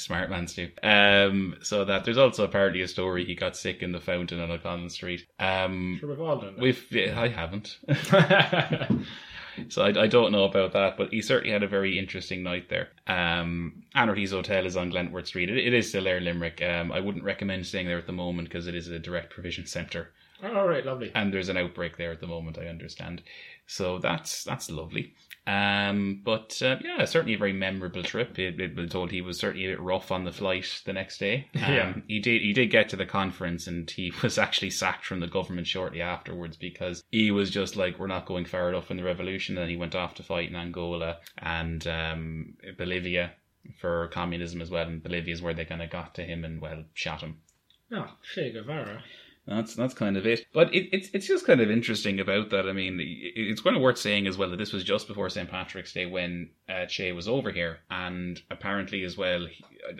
Smart 0.08 0.30
man, 0.30 0.48
Stu. 0.48 0.70
Um, 0.84 1.58
so 1.62 1.84
that 1.84 2.06
there's 2.06 2.18
also 2.18 2.46
apparently 2.46 2.82
a 2.82 2.88
story 2.88 3.26
he 3.26 3.36
got 3.36 3.58
sick 3.58 3.84
in 3.84 3.92
the 3.92 4.00
fountain 4.00 4.40
on 4.40 4.50
O'Connell 4.50 4.88
Street. 4.90 5.28
Um, 5.38 5.98
Sure, 6.00 6.08
we've 6.08 6.22
all 6.22 6.38
done 6.40 6.56
that. 6.56 6.62
we've 6.62 6.88
I 7.14 7.28
haven't, 7.28 7.78
so 9.68 9.82
I, 9.82 10.04
I 10.04 10.08
don't 10.08 10.32
know 10.32 10.46
about 10.46 10.72
that. 10.72 10.96
But 10.96 11.10
he 11.12 11.22
certainly 11.22 11.52
had 11.52 11.64
a 11.64 11.68
very 11.68 12.00
interesting 12.00 12.42
night 12.42 12.70
there. 12.70 12.88
Um, 13.06 13.84
Hanratty's 13.94 14.32
Hotel 14.32 14.66
is 14.66 14.78
on 14.78 14.92
Glentworth 14.92 15.28
Street. 15.28 15.50
It, 15.50 15.58
it 15.58 15.74
is 15.74 15.90
still 15.90 16.06
there, 16.06 16.22
Limerick. 16.22 16.62
Um, 16.62 16.94
I 16.94 17.02
wouldn't 17.02 17.26
recommend 17.26 17.66
staying 17.68 17.88
there 17.88 17.98
at 17.98 18.08
the 18.08 18.14
moment 18.14 18.48
because 18.48 18.68
it 18.68 18.76
is 18.76 18.88
a 18.88 19.00
direct 19.00 19.30
provision 19.32 19.66
centre 19.66 20.14
all 20.44 20.68
right, 20.68 20.86
lovely. 20.86 21.12
and 21.16 21.34
there's 21.34 21.50
an 21.50 21.58
outbreak 21.58 21.98
there 21.98 22.12
at 22.12 22.20
the 22.20 22.28
moment. 22.28 22.58
I 22.58 22.68
understand, 22.68 23.24
so 23.66 24.00
that's 24.00 24.44
that's 24.44 24.70
lovely. 24.70 25.14
Um, 25.48 26.22
but 26.26 26.62
uh, 26.62 26.76
yeah, 26.84 27.06
certainly 27.06 27.36
a 27.36 27.38
very 27.38 27.54
memorable 27.54 28.04
trip. 28.04 28.38
It, 28.38 28.60
it 28.60 28.76
been 28.76 28.90
told 28.90 29.12
he 29.12 29.22
was 29.22 29.40
certainly 29.40 29.66
a 29.66 29.70
bit 29.70 29.80
rough 29.80 30.12
on 30.12 30.26
the 30.26 30.32
flight 30.34 30.82
the 30.86 30.92
next 30.94 31.20
day. 31.20 31.48
Um, 31.56 31.74
Yeah. 31.74 31.94
he 32.08 32.20
did 32.20 32.42
he 32.42 32.52
did 32.54 32.70
get 32.70 32.90
to 32.90 32.98
the 32.98 33.06
conference 33.06 33.66
and 33.66 33.90
he 33.90 34.12
was 34.24 34.38
actually 34.38 34.72
sacked 34.72 35.06
from 35.06 35.22
the 35.22 35.28
government 35.28 35.66
shortly 35.68 36.02
afterwards 36.02 36.58
because 36.58 37.04
he 37.12 37.32
was 37.32 37.50
just 37.50 37.78
like, 37.78 37.98
we're 37.98 38.08
not 38.08 38.26
going 38.26 38.44
far 38.46 38.68
enough 38.70 38.92
in 38.92 38.98
the 38.98 39.04
revolution. 39.04 39.58
And 39.58 39.70
he 39.70 39.78
went 39.78 39.96
off 39.96 40.16
to 40.16 40.24
fight 40.24 40.50
in 40.50 40.56
Angola 40.58 41.18
and 41.38 41.88
um, 41.88 42.56
Bolivia 42.78 43.32
for 43.80 44.10
communism 44.10 44.62
as 44.62 44.70
well. 44.70 44.88
And 44.88 45.02
Bolivia 45.02 45.34
is 45.34 45.42
where 45.42 45.54
they 45.54 45.66
kind 45.66 45.82
of 45.82 45.90
got 45.90 46.14
to 46.16 46.24
him 46.24 46.44
and 46.44 46.60
well 46.62 46.84
shot 46.94 47.22
him. 47.22 47.38
No, 47.90 48.06
Che 48.36 48.52
Guevara. 48.52 49.02
That's 49.48 49.76
that's 49.76 49.94
kind 49.94 50.18
of 50.18 50.28
it. 50.28 50.46
But 50.54 50.74
it, 50.76 50.90
it's 50.92 51.10
it's 51.14 51.26
just 51.26 51.46
kind 51.46 51.62
of 51.62 51.72
interesting 51.72 52.20
about 52.20 52.50
that. 52.50 52.68
I 52.68 52.74
mean, 52.74 53.00
it's 53.00 53.62
kind 53.62 53.78
of 53.78 53.82
worth 53.82 53.98
saying 53.98 54.28
as 54.28 54.38
well 54.38 54.50
that 54.50 54.58
this 54.58 54.74
was 54.74 54.84
just 54.84 55.08
before 55.08 55.30
St 55.30 55.50
Patrick's 55.50 55.94
Day 55.94 56.06
when 56.06 56.50
uh, 56.68 56.86
Che 56.86 57.14
was 57.14 57.30
over 57.30 57.52
here, 57.52 57.80
and 57.90 58.42
apparently 58.52 59.04
as 59.04 59.18
well, 59.18 59.48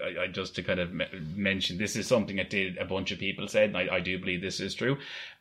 I, 0.04 0.24
I 0.24 0.28
just 0.28 0.56
to 0.56 0.64
kind 0.64 0.82
of 0.82 0.94
me- 0.94 1.08
mention 1.34 1.78
this 1.78 1.96
is 1.96 2.08
something 2.08 2.36
that 2.36 2.50
did 2.50 2.78
a 2.78 2.84
bunch 2.84 3.12
of 3.12 3.20
people 3.20 3.48
said, 3.48 3.70
and 3.70 3.78
I, 3.78 3.96
I 3.96 4.00
do 4.02 4.20
believe 4.20 4.42
this 4.42 4.60
is 4.60 4.76
true. 4.76 4.98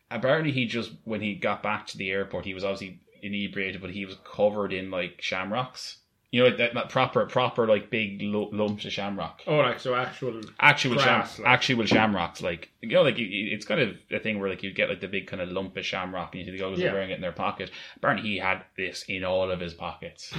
Apparently, 0.09 0.53
he 0.53 0.66
just 0.66 0.92
when 1.03 1.21
he 1.21 1.35
got 1.35 1.64
back 1.64 1.88
to 1.88 1.99
the 1.99 2.11
airport, 2.11 2.45
he 2.45 2.55
was 2.55 2.62
obviously 2.62 3.01
inebriated, 3.23 3.81
but 3.81 3.90
he 3.90 4.07
was 4.07 4.16
covered 4.25 4.73
in 4.73 4.88
like 4.92 5.21
shamrocks. 5.21 5.99
You 6.33 6.43
know, 6.43 6.57
that, 6.57 6.75
that 6.75 6.91
proper, 6.91 7.25
proper, 7.27 7.67
like 7.69 7.89
big 7.89 8.21
lumps 8.21 8.85
of 8.85 8.93
shamrock 8.93 9.43
Oh, 9.47 9.57
like 9.59 9.79
so 9.81 9.95
actual. 9.95 10.41
actual 10.61 10.95
Grass, 10.95 11.37
sham- 11.37 11.45
like. 11.45 11.53
actual 11.55 11.87
shamrocks 11.87 12.43
like 12.43 12.69
you 12.83 12.89
know 12.91 13.03
like 13.03 13.17
you, 13.17 13.27
it's 13.55 13.65
kind 13.65 13.81
of 13.81 13.97
a 14.11 14.19
thing 14.19 14.39
where 14.41 14.51
like 14.51 14.62
you 14.62 14.73
get 14.73 14.89
like 14.91 15.01
the 15.01 15.09
big 15.09 15.29
kind 15.29 15.41
of 15.41 15.49
lump 15.51 15.77
of 15.77 15.87
shamrock 15.87 16.35
and 16.35 16.41
you 16.41 16.45
see 16.53 16.57
the 16.59 16.62
guys 16.62 16.79
Yeah. 16.79 16.91
are 16.91 16.95
wearing 16.95 17.11
it 17.11 17.15
in 17.15 17.21
their 17.21 17.33
pocket 17.33 17.71
apparently 17.97 18.29
he 18.29 18.39
had 18.39 18.65
this 18.77 19.05
in 19.09 19.25
all 19.25 19.51
of 19.51 19.61
his 19.61 19.73
pockets 19.73 20.35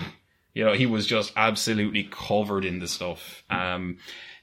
you 0.54 0.65
know 0.65 0.73
he 0.73 0.86
was 0.86 1.08
just 1.08 1.32
absolutely 1.38 2.08
covered 2.12 2.65
in 2.65 2.80
the 2.80 2.88
stuff 2.88 3.43
um 3.50 3.97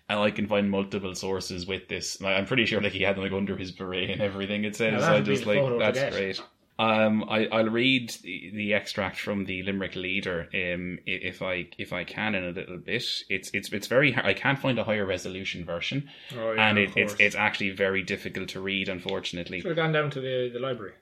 and 0.08 0.18
I 0.18 0.30
can 0.32 0.46
find 0.48 0.70
multiple 0.70 1.14
sources 1.14 1.66
with 1.66 1.88
this. 1.88 2.20
Like, 2.20 2.36
I'm 2.36 2.44
pretty 2.44 2.66
sure 2.66 2.78
like 2.82 2.92
he 2.92 3.02
had 3.04 3.16
them 3.16 3.22
like 3.24 3.32
under 3.32 3.56
his 3.56 3.72
beret 3.72 4.10
and 4.10 4.20
everything. 4.20 4.64
It 4.64 4.76
says 4.76 5.00
Yeah, 5.00 5.06
so 5.06 5.14
I 5.14 5.20
just 5.22 5.46
like 5.46 5.78
that's 5.78 6.14
great. 6.14 6.42
Um, 6.76 7.24
I, 7.30 7.46
I'll 7.46 7.68
read 7.70 8.10
the, 8.22 8.50
the 8.52 8.74
extract 8.74 9.20
from 9.20 9.44
the 9.44 9.62
Limerick 9.62 9.94
Leader, 9.94 10.48
um, 10.52 10.98
if 11.06 11.40
I 11.40 11.68
if 11.78 11.92
I 11.92 12.02
can 12.04 12.34
in 12.34 12.44
a 12.44 12.50
little 12.50 12.78
bit. 12.78 12.96
It's 12.96 13.24
it's 13.28 13.72
it's 13.72 13.86
very. 13.86 14.16
I 14.16 14.34
can't 14.34 14.58
find 14.58 14.78
a 14.78 14.84
higher 14.84 15.06
resolution 15.06 15.64
version, 15.64 16.10
Oh, 16.36 16.52
yeah, 16.52 16.68
and 16.68 16.78
it, 16.78 16.90
it's 16.96 17.14
it's 17.20 17.36
actually 17.36 17.70
very 17.70 18.02
difficult 18.02 18.48
to 18.50 18.60
read, 18.60 18.88
unfortunately. 18.88 19.60
Should 19.60 19.68
have 19.68 19.76
gone 19.76 19.92
down 19.92 20.10
to 20.10 20.20
the, 20.20 20.50
the 20.52 20.58
library. 20.58 20.94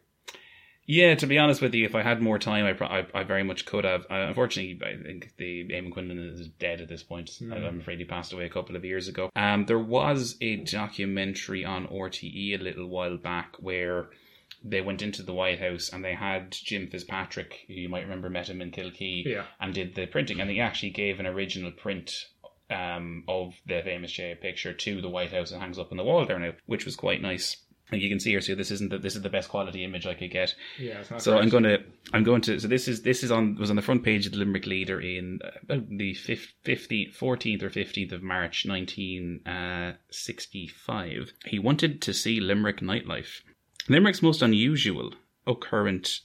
Yeah, 0.85 1.15
to 1.15 1.27
be 1.29 1.39
honest 1.39 1.63
with 1.63 1.73
you, 1.75 1.87
if 1.87 1.95
I 1.95 2.03
had 2.03 2.21
more 2.21 2.39
time, 2.41 2.67
I 2.67 2.85
I, 2.85 3.07
I 3.21 3.23
very 3.23 3.45
much 3.45 3.65
could 3.65 3.85
have. 3.85 4.03
Uh, 4.11 4.27
unfortunately, 4.29 4.79
I 4.85 5.01
think 5.03 5.33
the 5.39 5.65
Eamon 5.69 5.93
Quinlan 5.93 6.19
is 6.19 6.49
dead 6.49 6.81
at 6.81 6.89
this 6.89 7.03
point. 7.05 7.31
I- 7.51 7.55
I'm 7.57 7.81
afraid 7.81 7.99
he 7.99 8.05
passed 8.05 8.33
away 8.33 8.45
a 8.45 8.51
couple 8.51 8.77
of 8.77 8.85
years 8.85 9.09
ago. 9.09 9.31
Um, 9.37 9.65
there 9.67 9.79
was 9.79 10.37
a 10.43 10.57
documentary 10.57 11.65
on 11.65 11.87
RTE 11.87 12.61
a 12.61 12.63
little 12.63 12.89
while 12.89 13.17
back 13.17 13.55
where 13.61 14.09
they 14.65 14.81
went 14.81 15.03
into 15.03 15.23
the 15.23 15.35
White 15.35 15.61
House 15.61 15.91
and 15.93 16.05
they 16.05 16.15
had 16.15 16.53
Jim 16.53 16.89
Fitzpatrick, 16.89 17.61
who 17.69 17.75
you 17.75 17.89
might 17.89 18.03
remember 18.03 18.31
met 18.31 18.49
him 18.49 18.63
in 18.63 18.71
Kilkee, 18.71 19.25
Yeah. 19.27 19.45
and 19.61 19.75
did 19.75 19.95
the 19.95 20.07
printing, 20.07 20.41
and 20.41 20.51
he 20.51 20.61
actually 20.61 20.91
gave 20.91 21.21
an 21.21 21.27
original 21.27 21.71
print 21.73 22.13
um, 22.71 23.25
of 23.29 23.53
the 23.67 23.83
famous 23.85 24.11
Che 24.13 24.35
picture 24.41 24.73
to 24.73 25.01
the 25.03 25.09
White 25.11 25.33
House 25.33 25.51
and 25.51 25.61
hangs 25.61 25.79
up 25.79 25.91
on 25.91 25.99
the 25.99 26.05
wall 26.05 26.25
there 26.25 26.39
now, 26.39 26.53
which 26.67 26.87
was 26.87 26.97
quite 26.97 27.21
nice. 27.21 27.57
And 27.91 28.01
you 28.01 28.09
can 28.09 28.21
see 28.21 28.31
here, 28.31 28.41
so 28.41 28.55
this 28.55 28.71
isn't 28.71 28.89
the, 28.91 28.97
this 28.97 29.17
is 29.17 29.21
the 29.23 29.29
best 29.29 29.51
quality 29.51 29.85
image 29.85 30.07
I 30.07 30.15
could 30.15 30.31
get. 30.31 30.55
Yeah, 30.79 31.01
it's 31.01 31.11
not 31.11 31.21
So 31.21 31.33
great. 31.33 31.43
I'm 31.43 31.49
going 31.51 31.65
to 31.65 31.79
I'm 32.15 32.25
going 32.25 32.41
to 32.43 32.59
so 32.59 32.67
this 32.67 32.89
is 32.89 33.03
this 33.03 33.23
is 33.23 33.31
on 33.31 33.57
was 33.57 33.69
on 33.69 33.77
the 33.77 33.83
front 33.83 34.03
page 34.03 34.25
of 34.25 34.33
the 34.33 34.39
Limerick 34.39 34.65
Leader 34.67 34.99
in 34.99 35.41
uh, 35.45 35.51
about 35.65 35.87
the 35.91 36.15
fif- 36.15 36.55
15th 36.65 37.15
14th 37.19 37.63
or 37.63 37.69
15th 37.69 38.13
of 38.13 38.23
March 38.23 38.65
1965. 38.65 41.33
He 41.47 41.59
wanted 41.59 42.01
to 42.03 42.13
see 42.15 42.41
Limerick 42.41 42.81
nightlife. 42.81 43.43
Limerick's 43.89 44.23
most 44.23 44.43
unusual 44.43 45.13
occurrence 45.47 46.23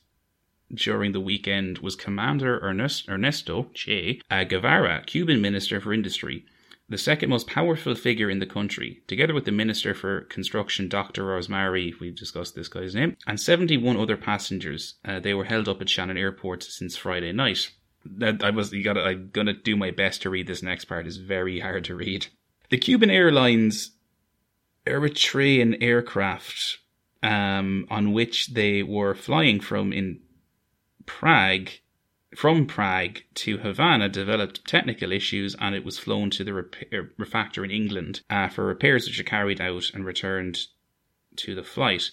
during 0.73 1.11
the 1.11 1.19
weekend 1.19 1.79
was 1.79 1.95
Commander 1.95 2.59
Ernest, 2.59 3.07
Ernesto 3.09 3.69
Che 3.73 4.21
uh, 4.29 4.43
Guevara, 4.43 5.03
Cuban 5.05 5.41
Minister 5.41 5.79
for 5.79 5.93
Industry, 5.93 6.45
the 6.89 6.97
second 6.97 7.29
most 7.29 7.47
powerful 7.47 7.95
figure 7.95 8.29
in 8.29 8.39
the 8.39 8.45
country, 8.45 9.01
together 9.07 9.33
with 9.33 9.45
the 9.45 9.51
Minister 9.51 9.93
for 9.93 10.21
Construction, 10.21 10.87
Dr. 10.87 11.25
Rosemary, 11.25 11.93
we've 11.99 12.15
discussed 12.15 12.55
this 12.55 12.69
guy's 12.69 12.95
name, 12.95 13.17
and 13.25 13.39
71 13.39 13.97
other 13.97 14.17
passengers. 14.17 14.95
Uh, 15.03 15.19
they 15.19 15.33
were 15.33 15.45
held 15.45 15.67
up 15.67 15.81
at 15.81 15.89
Shannon 15.89 16.17
Airport 16.17 16.63
since 16.63 16.95
Friday 16.95 17.31
night. 17.33 17.71
I 18.21 18.51
was, 18.51 18.71
you 18.71 18.83
got. 18.83 18.97
I'm 18.97 19.31
gonna 19.33 19.53
do 19.53 19.75
my 19.75 19.91
best 19.91 20.21
to 20.21 20.29
read 20.29 20.47
this 20.47 20.63
next 20.63 20.85
part. 20.85 21.07
It's 21.07 21.17
very 21.17 21.59
hard 21.59 21.83
to 21.85 21.95
read. 21.95 22.27
The 22.69 22.77
Cuban 22.77 23.09
Airlines 23.09 23.91
Britannia 24.85 25.77
aircraft, 25.81 26.77
um, 27.23 27.87
on 27.89 28.11
which 28.11 28.47
they 28.47 28.83
were 28.83 29.15
flying 29.15 29.59
from 29.59 29.91
in 29.93 30.19
Prague 31.05 31.69
from 32.35 32.67
Prague 32.67 33.19
to 33.33 33.57
Havana 33.57 34.09
developed 34.09 34.67
technical 34.67 35.11
issues 35.11 35.55
and 35.59 35.73
it 35.73 35.85
was 35.85 35.97
flown 35.97 36.29
to 36.31 36.43
the 36.43 36.53
repair, 36.53 37.11
refactor 37.17 37.63
in 37.63 37.71
England 37.71 38.21
uh, 38.29 38.49
for 38.49 38.65
repairs 38.65 39.07
which 39.07 39.19
are 39.19 39.23
carried 39.23 39.61
out 39.61 39.89
and 39.93 40.05
returned 40.05 40.59
to 41.37 41.55
the 41.55 41.63
flight. 41.63 42.11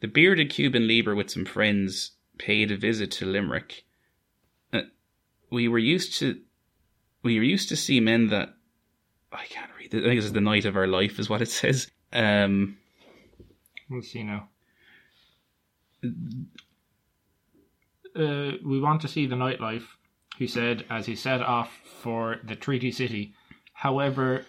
The 0.00 0.08
bearded 0.08 0.50
Cuban 0.50 0.88
Lieber 0.88 1.14
with 1.14 1.30
some 1.30 1.44
friends 1.44 2.12
paid 2.38 2.72
a 2.72 2.76
visit 2.76 3.10
to 3.12 3.26
Limerick. 3.26 3.84
Uh, 4.72 4.82
we 5.50 5.68
were 5.68 5.78
used 5.78 6.18
to 6.18 6.40
we 7.22 7.38
were 7.38 7.44
used 7.44 7.68
to 7.68 7.76
see 7.76 8.00
men 8.00 8.28
that 8.28 8.54
I 9.30 9.44
can't 9.46 9.70
read. 9.78 9.94
it. 9.94 10.00
I 10.00 10.08
think 10.08 10.18
this 10.18 10.24
is 10.24 10.32
the 10.32 10.40
night 10.40 10.64
of 10.64 10.76
our 10.76 10.86
life, 10.86 11.18
is 11.18 11.30
what 11.30 11.42
it 11.42 11.50
says. 11.50 11.90
Um, 12.12 12.78
We'll 13.90 14.02
see 14.02 14.22
now. 14.22 14.48
uh, 18.16 18.52
we 18.64 18.80
want 18.80 19.00
to 19.02 19.08
see 19.08 19.26
the 19.26 19.36
nightlife, 19.36 19.84
he 20.36 20.46
said 20.46 20.84
as 20.90 21.06
he 21.06 21.14
set 21.14 21.40
off 21.40 21.72
for 22.02 22.36
the 22.44 22.56
Treaty 22.56 22.92
City. 22.92 23.34
However, 23.72 24.44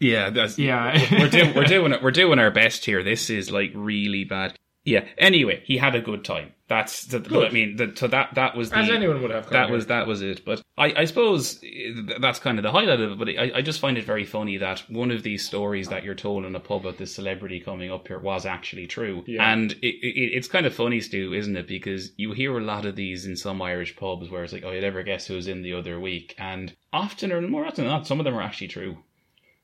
Yeah, 0.00 0.30
that's 0.30 0.58
Yeah. 0.58 0.98
we're 1.20 1.28
doing 1.28 1.54
we're 1.54 1.64
doing 1.64 1.92
it. 1.92 2.02
We're 2.02 2.10
doing 2.10 2.38
our 2.38 2.50
best 2.50 2.84
here. 2.84 3.02
This 3.02 3.30
is 3.30 3.50
like 3.50 3.70
really 3.74 4.24
bad. 4.24 4.58
Yeah. 4.84 5.06
Anyway, 5.18 5.62
he 5.64 5.76
had 5.78 5.94
a 5.94 6.00
good 6.00 6.24
time. 6.24 6.52
That's 6.72 7.04
the, 7.04 7.18
Good. 7.18 7.48
I 7.48 7.50
mean, 7.50 7.76
the, 7.76 7.92
so 7.94 8.06
that 8.06 8.34
that 8.34 8.56
was 8.56 8.70
the, 8.70 8.78
as 8.78 8.88
anyone 8.88 9.20
would 9.20 9.30
have, 9.30 9.50
that 9.50 9.68
was 9.68 9.88
that 9.88 10.06
was 10.06 10.22
it. 10.22 10.42
But 10.42 10.62
I, 10.78 11.02
I 11.02 11.04
suppose 11.04 11.62
eh, 11.62 12.14
that's 12.18 12.38
kind 12.38 12.58
of 12.58 12.62
the 12.62 12.72
highlight 12.72 12.98
of 12.98 13.12
it. 13.12 13.18
But 13.18 13.28
I, 13.28 13.58
I 13.58 13.60
just 13.60 13.78
find 13.78 13.98
it 13.98 14.06
very 14.06 14.24
funny 14.24 14.56
that 14.56 14.82
one 14.88 15.10
of 15.10 15.22
these 15.22 15.44
stories 15.44 15.88
that 15.88 16.02
you're 16.02 16.14
told 16.14 16.46
in 16.46 16.56
a 16.56 16.60
pub 16.60 16.86
about 16.86 16.96
this 16.96 17.14
celebrity 17.14 17.60
coming 17.60 17.92
up 17.92 18.08
here 18.08 18.18
was 18.18 18.46
actually 18.46 18.86
true. 18.86 19.22
Yeah. 19.26 19.52
And 19.52 19.72
it, 19.72 19.76
it, 19.82 20.32
it's 20.34 20.48
kind 20.48 20.64
of 20.64 20.72
funny, 20.72 21.02
Stu, 21.02 21.34
isn't 21.34 21.58
it? 21.58 21.68
Because 21.68 22.12
you 22.16 22.32
hear 22.32 22.56
a 22.56 22.64
lot 22.64 22.86
of 22.86 22.96
these 22.96 23.26
in 23.26 23.36
some 23.36 23.60
Irish 23.60 23.94
pubs 23.94 24.30
where 24.30 24.42
it's 24.42 24.54
like, 24.54 24.64
oh, 24.64 24.70
you'd 24.70 24.82
ever 24.82 25.02
guess 25.02 25.26
who 25.26 25.34
was 25.34 25.48
in 25.48 25.60
the 25.60 25.74
other 25.74 26.00
week, 26.00 26.34
and 26.38 26.74
often 26.90 27.32
or 27.32 27.42
more 27.42 27.66
often 27.66 27.84
than 27.84 27.92
not, 27.92 28.06
some 28.06 28.18
of 28.18 28.24
them 28.24 28.34
are 28.34 28.42
actually 28.42 28.68
true. 28.68 28.96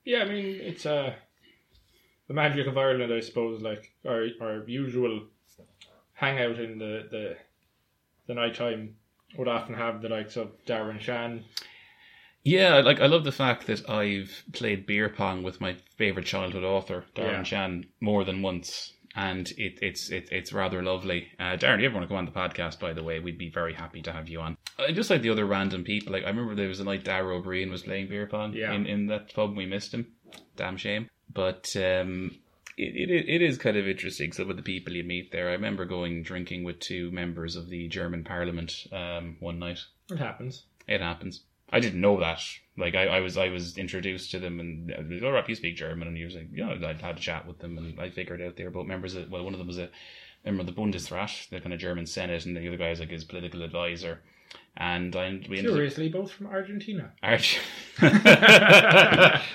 Yeah, 0.04 0.24
I 0.24 0.24
mean 0.26 0.44
it's 0.60 0.84
uh, 0.84 1.14
the 2.26 2.34
magic 2.34 2.66
of 2.66 2.76
Ireland, 2.76 3.14
I 3.14 3.20
suppose. 3.20 3.62
Like 3.62 3.94
our 4.06 4.26
our 4.42 4.64
usual 4.66 5.22
hangout 6.18 6.58
in 6.58 6.78
the 6.78 7.06
the 7.10 7.36
the 8.26 8.34
night 8.34 8.54
time 8.54 8.96
would 9.36 9.48
often 9.48 9.74
have 9.74 10.02
the 10.02 10.08
likes 10.08 10.36
of 10.36 10.50
Darren 10.66 11.00
Shan. 11.00 11.44
Yeah, 12.44 12.76
like 12.78 13.00
I 13.00 13.06
love 13.06 13.24
the 13.24 13.32
fact 13.32 13.66
that 13.66 13.88
I've 13.90 14.42
played 14.52 14.86
beer 14.86 15.08
pong 15.08 15.42
with 15.42 15.60
my 15.60 15.76
favorite 15.96 16.24
childhood 16.26 16.64
author, 16.64 17.04
Darren 17.14 17.32
Yeah. 17.38 17.42
Shan, 17.42 17.86
more 18.00 18.24
than 18.24 18.40
once, 18.42 18.94
and 19.14 19.50
it, 19.58 19.78
it's 19.82 20.08
it, 20.10 20.28
it's 20.32 20.52
rather 20.52 20.82
lovely. 20.82 21.28
Uh, 21.38 21.56
Darren, 21.56 21.80
you 21.80 21.86
ever 21.86 21.94
want 21.96 22.04
to 22.04 22.08
come 22.08 22.16
on 22.16 22.24
the 22.24 22.30
podcast, 22.30 22.78
by 22.80 22.92
the 22.92 23.02
way, 23.02 23.18
we'd 23.20 23.38
be 23.38 23.50
very 23.50 23.74
happy 23.74 24.00
to 24.02 24.12
have 24.12 24.28
you 24.28 24.40
on. 24.40 24.56
Uh, 24.78 24.92
just 24.92 25.10
like 25.10 25.20
the 25.22 25.30
other 25.30 25.44
random 25.46 25.84
people, 25.84 26.12
like 26.12 26.24
I 26.24 26.28
remember 26.28 26.54
there 26.54 26.68
was 26.68 26.80
a 26.80 26.84
night 26.84 27.04
Dara 27.04 27.36
O'Briain 27.36 27.70
was 27.70 27.82
playing 27.82 28.08
beer 28.08 28.26
pong 28.26 28.54
Yeah. 28.54 28.72
in, 28.72 28.86
in 28.86 29.06
that 29.08 29.34
pub. 29.34 29.56
We 29.56 29.66
missed 29.66 29.92
him, 29.92 30.06
damn 30.56 30.76
shame. 30.78 31.08
But 31.32 31.74
um, 31.76 32.36
it, 32.78 33.10
it 33.10 33.28
it 33.28 33.42
is 33.42 33.58
kind 33.58 33.76
of 33.76 33.88
interesting. 33.88 34.32
Some 34.32 34.50
of 34.50 34.56
the 34.56 34.62
people 34.62 34.94
you 34.94 35.04
meet 35.04 35.32
there. 35.32 35.48
I 35.48 35.52
remember 35.52 35.84
going 35.84 36.22
drinking 36.22 36.64
with 36.64 36.80
two 36.80 37.10
members 37.10 37.56
of 37.56 37.68
the 37.68 37.88
German 37.88 38.24
Parliament 38.24 38.86
um, 38.92 39.36
one 39.40 39.58
night. 39.58 39.80
It 40.10 40.18
happens. 40.18 40.64
It 40.86 41.00
happens. 41.00 41.42
I 41.70 41.80
didn't 41.80 42.00
know 42.00 42.18
that. 42.20 42.40
Like 42.76 42.94
I, 42.94 43.06
I 43.06 43.20
was, 43.20 43.36
I 43.36 43.48
was 43.48 43.76
introduced 43.76 44.30
to 44.30 44.38
them, 44.38 44.60
and 44.60 45.20
uh, 45.22 45.26
all 45.26 45.32
right, 45.32 45.48
you 45.48 45.54
speak 45.54 45.76
German, 45.76 46.08
and 46.08 46.16
he 46.16 46.24
was 46.24 46.34
like, 46.34 46.48
yeah, 46.52 46.74
know, 46.74 46.88
I 46.88 46.92
had 46.94 47.18
a 47.18 47.20
chat 47.20 47.46
with 47.46 47.58
them, 47.58 47.76
and 47.76 48.00
I 48.00 48.08
figured 48.08 48.40
out 48.40 48.56
they're 48.56 48.70
both 48.70 48.86
members. 48.86 49.14
Of, 49.14 49.30
well, 49.30 49.44
one 49.44 49.52
of 49.52 49.58
them 49.58 49.68
was 49.68 49.78
a 49.78 49.90
member 50.44 50.60
of 50.60 50.66
the 50.66 50.72
Bundesrat, 50.72 51.50
the 51.50 51.60
kind 51.60 51.74
of 51.74 51.80
German 51.80 52.06
Senate, 52.06 52.46
and 52.46 52.56
the 52.56 52.66
other 52.68 52.76
guy 52.76 52.90
is 52.90 53.00
like 53.00 53.10
his 53.10 53.24
political 53.24 53.62
advisor. 53.62 54.22
And 54.80 55.14
I, 55.16 55.40
we 55.50 55.58
Curiously, 55.60 56.08
both 56.08 56.30
from 56.30 56.46
Argentina. 56.46 57.10
Arch. 57.20 57.58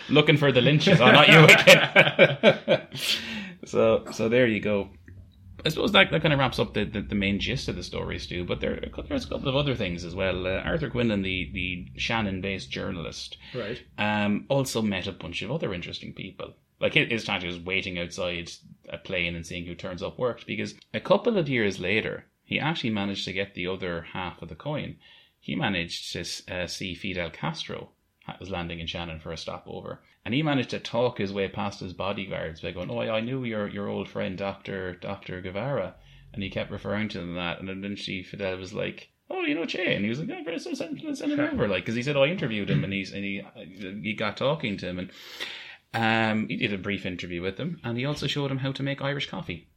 Looking 0.10 0.36
for 0.36 0.52
the 0.52 0.60
lynches. 0.62 1.00
Oh, 1.00 1.12
not 1.12 1.30
you 1.30 1.46
again. 1.46 2.88
so, 3.66 4.04
so 4.12 4.28
there 4.28 4.48
you 4.48 4.60
go. 4.60 4.90
I 5.66 5.70
suppose 5.70 5.94
that, 5.94 6.12
that 6.12 6.22
kind 6.22 6.34
of 6.34 6.40
wraps 6.40 6.60
up 6.60 6.74
the, 6.74 6.84
the, 6.84 7.00
the 7.02 7.16
main 7.16 7.40
gist 7.40 7.70
of 7.70 7.78
the 7.78 7.84
story, 7.84 8.20
Stu. 8.20 8.44
But 8.44 8.60
there, 8.60 8.84
there's 9.08 9.24
a 9.26 9.30
couple 9.30 9.48
of 9.48 9.56
other 9.56 9.76
things 9.76 10.04
as 10.04 10.14
well. 10.14 10.46
Uh, 10.46 10.60
Arthur 10.60 10.90
Quinlan, 10.90 11.22
the, 11.22 11.50
the 11.54 11.88
Shannon-based 11.98 12.70
journalist, 12.70 13.38
Right. 13.56 13.82
um, 13.98 14.46
also 14.50 14.82
met 14.82 15.08
a 15.08 15.14
bunch 15.14 15.42
of 15.42 15.52
other 15.52 15.74
interesting 15.74 16.14
people. 16.14 16.54
Like 16.82 16.96
his, 16.96 17.26
his 17.26 17.30
was 17.46 17.60
waiting 17.60 17.98
outside 17.98 18.52
a 18.90 18.98
plane 18.98 19.36
and 19.36 19.46
seeing 19.46 19.66
who 19.66 19.74
turns 19.76 20.04
up 20.04 20.20
worked 20.20 20.46
because 20.46 20.76
a 20.94 21.00
couple 21.00 21.38
of 21.38 21.48
years 21.48 21.80
later, 21.80 22.26
he 22.44 22.60
actually 22.60 22.90
managed 22.90 23.26
to 23.26 23.34
get 23.34 23.54
the 23.54 23.68
other 23.68 24.02
half 24.14 24.42
of 24.42 24.50
the 24.50 24.56
coin. 24.56 24.98
He 25.40 25.56
managed 25.56 26.14
to 26.14 26.54
uh, 26.54 26.68
see 26.68 26.96
Fidel 26.96 27.30
Castro 27.30 27.90
was 28.40 28.50
landing 28.50 28.80
in 28.80 28.88
Shannon 28.88 29.20
for 29.20 29.32
a 29.32 29.38
stopover, 29.38 30.02
and 30.24 30.34
he 30.34 30.42
managed 30.42 30.70
to 30.70 30.80
talk 30.80 31.18
his 31.18 31.34
way 31.34 31.48
past 31.48 31.82
his 31.82 31.94
bodyguards 31.94 32.62
by 32.62 32.72
going, 32.72 32.90
"Oh, 32.90 33.00
I, 33.00 33.18
I 33.18 33.20
knew 33.22 33.44
your 33.44 33.68
your 33.68 33.88
old 33.88 34.08
friend 34.08 34.38
Doctor 34.38 34.94
Doctor 34.94 35.42
Guevara," 35.42 35.96
and 36.34 36.42
he 36.42 36.50
kept 36.50 36.72
referring 36.72 37.10
to 37.10 37.20
them 37.20 37.36
that, 37.36 37.60
and 37.60 37.70
eventually 37.70 38.24
Fidel 38.24 38.58
was 38.58 38.74
like. 38.74 39.10
Oh, 39.30 39.42
you 39.42 39.56
know 39.56 39.66
Che, 39.66 39.96
and 39.96 40.04
he 40.04 40.10
was 40.10 40.20
like, 40.20 40.28
"Yeah, 40.28 40.58
send, 40.58 40.78
send, 40.78 41.18
send 41.18 41.32
him 41.32 41.40
over," 41.40 41.68
like 41.68 41.84
because 41.84 41.96
he 41.96 42.04
said, 42.04 42.16
"Oh, 42.16 42.24
I 42.24 42.28
interviewed 42.28 42.70
him," 42.70 42.84
and 42.84 42.94
he's 42.94 43.12
and 43.14 43.24
he 43.24 43.42
he 44.04 44.14
got 44.14 44.38
talking 44.38 44.78
to 44.78 44.88
him, 44.88 45.00
and 45.00 45.12
um, 45.94 46.48
he 46.50 46.58
did 46.58 46.74
a 46.74 46.78
brief 46.78 47.06
interview 47.06 47.42
with 47.42 47.58
him, 47.58 47.80
and 47.84 47.98
he 47.98 48.06
also 48.06 48.28
showed 48.28 48.52
him 48.52 48.60
how 48.60 48.74
to 48.74 48.84
make 48.84 49.02
Irish 49.02 49.30
coffee. 49.30 49.68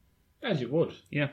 As 0.43 0.61
you 0.61 0.69
would. 0.69 0.95
Yeah, 1.11 1.29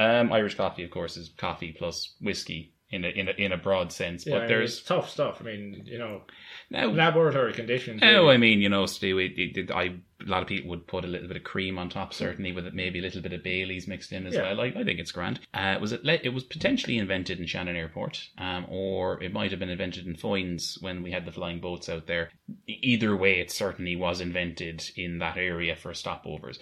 um, 0.00 0.32
Irish 0.32 0.54
coffee, 0.56 0.84
of 0.84 0.90
course, 0.90 1.16
is 1.16 1.30
coffee 1.36 1.72
plus 1.76 2.14
whiskey 2.20 2.72
in 2.92 3.04
a 3.04 3.08
in 3.08 3.28
a, 3.28 3.32
in 3.32 3.52
a 3.52 3.56
broad 3.56 3.92
sense. 3.92 4.26
Yeah, 4.26 4.34
I 4.34 4.38
but 4.38 4.40
mean, 4.42 4.48
there's 4.48 4.78
it's 4.78 4.82
tough 4.86 5.08
stuff. 5.10 5.38
I 5.40 5.44
mean, 5.44 5.82
you 5.86 5.98
know, 5.98 6.22
now 6.70 6.86
laboratory 6.90 7.52
conditions. 7.52 8.00
Oh, 8.02 8.06
really. 8.06 8.34
I 8.34 8.36
mean, 8.36 8.60
you 8.60 8.68
know, 8.68 8.86
Stu, 8.86 9.18
it, 9.18 9.32
it, 9.38 9.56
it, 9.56 9.70
I, 9.70 9.82
a 9.84 9.94
lot 10.26 10.42
of 10.42 10.48
people 10.48 10.70
would 10.70 10.88
put 10.88 11.04
a 11.04 11.08
little 11.08 11.28
bit 11.28 11.36
of 11.36 11.44
cream 11.44 11.78
on 11.78 11.88
top, 11.88 12.12
certainly 12.12 12.50
with 12.50 12.66
it, 12.66 12.74
maybe 12.74 12.98
a 12.98 13.02
little 13.02 13.22
bit 13.22 13.32
of 13.32 13.44
Bailey's 13.44 13.86
mixed 13.86 14.10
in 14.10 14.26
as 14.26 14.34
Yeah. 14.34 14.42
well. 14.42 14.60
I, 14.62 14.66
I 14.76 14.82
think 14.84 14.98
it's 14.98 15.12
grand. 15.12 15.38
Uh, 15.54 15.76
was 15.80 15.92
it? 15.92 16.04
le- 16.04 16.18
It 16.24 16.34
was 16.34 16.42
potentially 16.42 16.98
invented 16.98 17.38
in 17.38 17.46
Shannon 17.46 17.76
Airport, 17.76 18.28
um, 18.38 18.66
or 18.68 19.22
it 19.22 19.32
might 19.32 19.52
have 19.52 19.60
been 19.60 19.70
invented 19.70 20.06
in 20.08 20.16
Foynes 20.16 20.82
when 20.82 21.02
we 21.04 21.12
had 21.12 21.24
the 21.26 21.32
flying 21.32 21.60
boats 21.60 21.88
out 21.88 22.08
there. 22.08 22.30
Either 22.66 23.16
way, 23.16 23.38
it 23.38 23.52
certainly 23.52 23.94
was 23.94 24.20
invented 24.20 24.90
in 24.96 25.18
that 25.20 25.36
area 25.36 25.76
for 25.76 25.92
stopovers. 25.92 26.58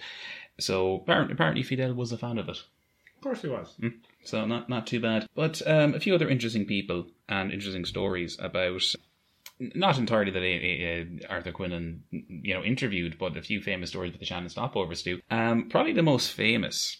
So 0.59 0.95
apparently, 0.97 1.33
apparently 1.33 1.63
Fidel 1.63 1.93
was 1.95 2.11
a 2.11 2.17
fan 2.19 2.37
of 2.37 2.49
it. 2.49 2.57
Of 3.19 3.23
course 3.23 3.41
he 3.41 3.49
was. 3.49 3.75
So 4.23 4.45
not 4.45 4.69
not 4.69 4.87
too 4.87 5.01
bad. 5.01 5.27
But 5.35 5.61
um, 5.67 5.93
a 5.93 5.99
few 5.99 6.15
other 6.15 6.29
interesting 6.29 6.65
people 6.65 7.07
and 7.27 7.51
interesting 7.51 7.83
stories 7.83 8.37
about 8.39 8.81
not 9.59 9.97
entirely 9.97 10.31
that 10.31 11.27
uh, 11.27 11.33
Arthur 11.33 11.51
Quinlan 11.51 12.03
you 12.11 12.53
know 12.53 12.63
interviewed, 12.63 13.17
but 13.19 13.35
a 13.35 13.41
few 13.41 13.61
famous 13.61 13.89
stories 13.89 14.13
with 14.13 14.21
the 14.21 14.25
Shannon 14.25 14.47
stopovers 14.47 15.03
too. 15.03 15.19
Um, 15.29 15.67
probably 15.69 15.91
the 15.91 16.01
most 16.01 16.31
famous 16.31 16.97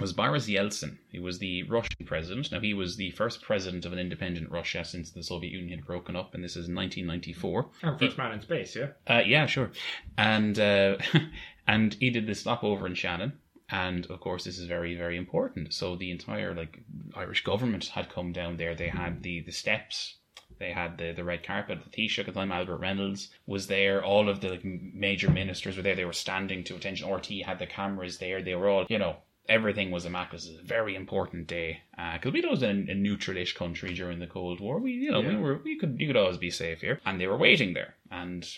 was 0.00 0.14
Boris 0.14 0.48
Yeltsin. 0.48 0.96
He 1.12 1.18
was 1.18 1.38
the 1.38 1.64
Russian 1.64 2.06
president. 2.06 2.50
Now 2.50 2.60
he 2.60 2.72
was 2.72 2.96
the 2.96 3.10
first 3.10 3.42
president 3.42 3.84
of 3.84 3.92
an 3.92 3.98
independent 3.98 4.50
Russia 4.50 4.84
since 4.84 5.10
the 5.10 5.22
Soviet 5.22 5.52
Union 5.52 5.78
had 5.78 5.86
broken 5.86 6.16
up, 6.16 6.34
and 6.34 6.42
this 6.42 6.52
is 6.52 6.68
1994. 6.68 7.66
And 7.82 7.98
first 7.98 8.16
man 8.16 8.32
in 8.32 8.40
space, 8.40 8.74
yeah. 8.74 8.88
Uh, 9.06 9.22
yeah, 9.26 9.44
sure. 9.44 9.70
And 10.16 10.58
uh, 10.58 10.96
and 11.66 11.94
he 12.00 12.08
did 12.08 12.26
this 12.26 12.40
stopover 12.40 12.86
in 12.86 12.94
Shannon. 12.94 13.34
And 13.68 14.06
of 14.06 14.20
course, 14.20 14.44
this 14.44 14.58
is 14.58 14.66
very, 14.66 14.94
very 14.94 15.16
important. 15.16 15.74
So 15.74 15.96
the 15.96 16.10
entire 16.10 16.54
like 16.54 16.80
Irish 17.14 17.42
government 17.42 17.86
had 17.86 18.08
come 18.08 18.32
down 18.32 18.56
there. 18.56 18.74
They 18.74 18.88
had 18.88 19.22
the 19.22 19.40
the 19.40 19.52
steps. 19.52 20.16
They 20.58 20.72
had 20.72 20.96
the, 20.96 21.12
the 21.12 21.24
red 21.24 21.42
carpet. 21.44 21.80
The 21.84 21.90
Taoiseach 21.90 22.20
at 22.20 22.26
the 22.26 22.32
time, 22.32 22.52
Albert 22.52 22.78
Reynolds, 22.78 23.30
was 23.46 23.66
there. 23.66 24.02
All 24.02 24.28
of 24.28 24.40
the 24.40 24.50
like, 24.50 24.64
major 24.64 25.30
ministers 25.30 25.76
were 25.76 25.82
there. 25.82 25.94
They 25.94 26.04
were 26.04 26.12
standing 26.12 26.64
to 26.64 26.76
attention. 26.76 27.12
RT 27.12 27.26
had 27.44 27.58
the 27.58 27.66
cameras 27.66 28.18
there. 28.18 28.40
They 28.40 28.54
were 28.54 28.68
all, 28.68 28.86
you 28.88 28.98
know, 28.98 29.16
everything 29.48 29.90
was 29.90 30.06
immaculate. 30.06 30.46
It 30.46 30.52
was 30.52 30.60
a 30.60 30.66
very 30.66 30.94
important 30.94 31.46
day 31.46 31.80
uh, 31.98 32.14
because 32.14 32.32
we 32.32 32.40
was 32.46 32.62
in 32.62 32.88
a 32.88 32.94
neutralish 32.94 33.54
country 33.54 33.92
during 33.94 34.18
the 34.18 34.26
Cold 34.26 34.60
War. 34.60 34.78
We, 34.78 34.92
you 34.92 35.10
know, 35.10 35.20
we 35.20 35.36
were 35.36 35.60
we 35.62 35.78
could 35.78 35.96
you 35.98 36.06
could 36.06 36.16
always 36.16 36.38
be 36.38 36.50
safe 36.50 36.80
here, 36.80 37.00
and 37.04 37.20
they 37.20 37.26
were 37.26 37.36
waiting 37.36 37.74
there, 37.74 37.96
and 38.10 38.48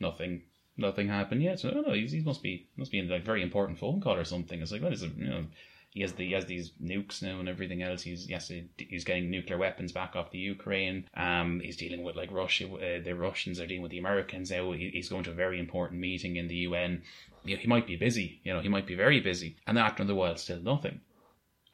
nothing 0.00 0.42
nothing 0.76 1.08
happened 1.08 1.42
yet. 1.42 1.60
So 1.60 1.70
know. 1.70 1.92
He's, 1.92 2.12
he 2.12 2.20
must 2.20 2.42
be 2.42 2.68
must 2.76 2.90
be 2.90 2.98
in 2.98 3.08
like 3.08 3.24
very 3.24 3.42
important 3.42 3.78
phone 3.78 4.00
call 4.00 4.14
or 4.14 4.24
something. 4.24 4.60
It's 4.60 4.72
like 4.72 4.82
what 4.82 4.92
is 4.92 5.02
it? 5.02 5.12
You 5.16 5.28
know, 5.28 5.44
he 5.90 6.00
has 6.00 6.12
the 6.14 6.26
he 6.26 6.32
has 6.32 6.46
these 6.46 6.72
nukes 6.82 7.22
now 7.22 7.38
and 7.38 7.48
everything 7.48 7.82
else. 7.82 8.02
He's 8.02 8.28
yes, 8.28 8.48
he, 8.48 8.68
he's 8.76 9.04
getting 9.04 9.30
nuclear 9.30 9.58
weapons 9.58 9.92
back 9.92 10.16
off 10.16 10.30
the 10.30 10.38
Ukraine. 10.38 11.08
Um, 11.14 11.60
he's 11.60 11.76
dealing 11.76 12.02
with 12.02 12.16
like 12.16 12.32
Russia. 12.32 12.72
Uh, 12.72 13.02
the 13.02 13.14
Russians 13.14 13.60
are 13.60 13.66
dealing 13.66 13.82
with 13.82 13.92
the 13.92 13.98
Americans 13.98 14.50
now. 14.50 14.72
He, 14.72 14.90
he's 14.90 15.08
going 15.08 15.24
to 15.24 15.30
a 15.30 15.34
very 15.34 15.58
important 15.58 16.00
meeting 16.00 16.36
in 16.36 16.48
the 16.48 16.56
UN. 16.68 17.02
You 17.44 17.56
know, 17.56 17.60
he 17.60 17.68
might 17.68 17.86
be 17.86 17.96
busy. 17.96 18.40
You 18.44 18.54
know, 18.54 18.60
he 18.60 18.68
might 18.68 18.86
be 18.86 18.94
very 18.94 19.20
busy. 19.20 19.56
And 19.66 19.78
after 19.78 20.04
the 20.04 20.14
while, 20.14 20.36
still 20.36 20.60
nothing. 20.60 21.00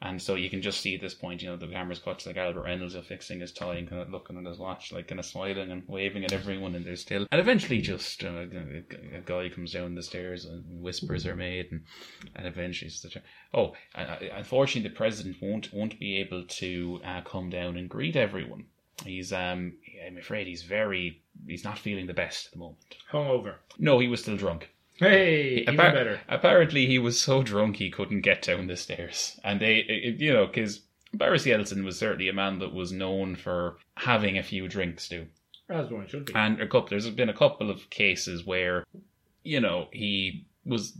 And 0.01 0.21
so 0.21 0.35
you 0.35 0.49
can 0.49 0.61
just 0.61 0.79
see 0.79 0.95
at 0.95 1.01
this 1.01 1.13
point, 1.13 1.41
you 1.41 1.49
know, 1.49 1.57
the 1.57 1.67
camera's 1.67 1.99
cut 1.99 2.19
to 2.19 2.29
like 2.29 2.37
Albert 2.37 2.63
Reynolds 2.63 2.95
are 2.95 3.01
fixing 3.01 3.41
his 3.41 3.51
tie 3.51 3.75
and 3.75 3.89
kind 3.89 4.01
of 4.01 4.09
looking 4.09 4.37
at 4.37 4.45
his 4.45 4.57
watch, 4.57 4.93
like 4.93 5.09
kind 5.09 5.19
of 5.19 5.25
smiling 5.25 5.71
and 5.71 5.83
waving 5.87 6.23
at 6.23 6.31
everyone, 6.31 6.73
and 6.75 6.85
they're 6.85 6.95
still. 6.95 7.27
And 7.31 7.41
eventually, 7.41 7.81
just 7.81 8.23
uh, 8.23 8.45
a, 8.53 9.17
a 9.17 9.21
guy 9.25 9.49
comes 9.49 9.73
down 9.73 9.95
the 9.95 10.03
stairs 10.03 10.45
and 10.45 10.63
whispers 10.81 11.25
are 11.25 11.35
made, 11.35 11.71
and 11.71 11.83
and 12.35 12.47
eventually, 12.47 12.89
the, 12.89 13.21
oh, 13.53 13.73
unfortunately, 13.95 14.89
the 14.89 14.95
president 14.95 15.35
won't 15.41 15.73
won't 15.73 15.99
be 15.99 16.17
able 16.17 16.45
to 16.45 17.01
uh, 17.03 17.21
come 17.21 17.49
down 17.49 17.75
and 17.75 17.89
greet 17.89 18.15
everyone. 18.15 18.65
He's 19.05 19.33
um, 19.33 19.73
I'm 20.05 20.17
afraid 20.17 20.47
he's 20.47 20.63
very, 20.63 21.21
he's 21.47 21.63
not 21.63 21.77
feeling 21.77 22.07
the 22.07 22.13
best 22.13 22.47
at 22.47 22.51
the 22.53 22.59
moment. 22.59 22.79
Hungover. 23.11 23.55
No, 23.77 23.99
he 23.99 24.07
was 24.07 24.21
still 24.21 24.37
drunk. 24.37 24.69
Hey, 24.99 25.59
even 25.61 25.75
Appar- 25.75 25.93
better. 25.93 26.19
Apparently, 26.27 26.85
he 26.85 26.99
was 26.99 27.19
so 27.19 27.41
drunk 27.43 27.77
he 27.77 27.89
couldn't 27.89 28.21
get 28.21 28.41
down 28.41 28.67
the 28.67 28.75
stairs, 28.75 29.39
and 29.43 29.59
they, 29.59 29.77
it, 29.77 30.19
you 30.19 30.33
know, 30.33 30.45
because 30.47 30.81
Boris 31.13 31.45
Yeltsin 31.45 31.83
was 31.83 31.97
certainly 31.97 32.27
a 32.29 32.33
man 32.33 32.59
that 32.59 32.73
was 32.73 32.91
known 32.91 33.35
for 33.35 33.77
having 33.95 34.37
a 34.37 34.43
few 34.43 34.67
drinks 34.67 35.07
too, 35.07 35.27
As 35.69 35.89
one 35.89 36.07
should 36.07 36.25
be. 36.25 36.33
and 36.35 36.61
a 36.61 36.67
couple. 36.67 36.89
There's 36.89 37.09
been 37.09 37.29
a 37.29 37.33
couple 37.33 37.69
of 37.71 37.89
cases 37.89 38.45
where, 38.45 38.83
you 39.43 39.59
know, 39.61 39.87
he 39.91 40.45
was 40.65 40.97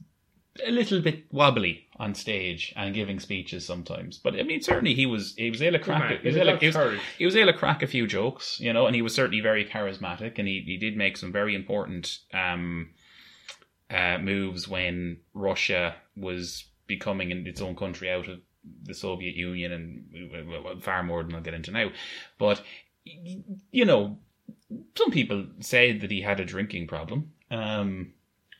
a 0.66 0.72
little 0.72 1.00
bit 1.02 1.24
wobbly 1.32 1.88
on 1.97 2.14
stage 2.16 2.74
and 2.76 2.93
giving 2.93 3.20
speeches 3.20 3.66
sometimes. 3.66 4.18
But 4.18 4.36
I 4.39 4.43
mean, 4.43 4.62
certainly 4.62 4.93
he 4.93 5.06
was 5.06 5.36
he 5.38 5.50
was 5.50 5.62
able 5.62 5.80
to 5.80 5.89
man. 5.89 6.00
crack. 6.02 6.22
He 6.22 6.28
was, 6.30 6.38
able, 6.38 6.58
he, 6.58 6.68
was, 6.68 7.00
he 7.18 7.26
was 7.26 7.36
able 7.36 7.52
to 7.52 7.58
crack 7.58 7.84
a 7.84 7.88
few 7.88 8.08
jokes, 8.08 8.60
you 8.60 8.72
know, 8.74 8.86
and 8.88 8.95
he 8.95 9.02
was 9.02 9.14
certainly 9.14 9.41
very 9.41 9.66
charismatic, 9.66 10.39
and 10.39 10.47
he, 10.47 10.62
he 10.66 10.78
did 10.78 10.95
make 10.97 11.18
some 11.18 11.32
very 11.32 11.54
important 11.56 12.18
um, 12.34 12.89
uh, 13.90 14.18
moves 14.20 14.68
when 14.68 15.18
Russia 15.34 15.96
was 16.16 16.66
becoming 16.88 17.32
its 17.48 17.62
own 17.62 17.76
country 17.76 18.10
out 18.10 18.28
of 18.28 18.40
the 18.84 18.94
Soviet 18.94 19.36
Union, 19.36 19.72
and 19.72 20.84
far 20.84 21.04
more 21.04 21.24
than 21.24 21.36
I'll 21.36 21.42
get 21.42 21.54
into 21.54 21.72
now. 21.72 21.90
But 22.38 22.62
you 23.04 23.86
know, 23.86 24.18
some 24.96 25.12
people 25.12 25.46
say 25.60 25.98
that 25.98 26.12
he 26.12 26.22
had 26.22 26.40
a 26.40 26.46
drinking 26.46 26.88
problem. 26.88 27.32
Um, 27.50 28.14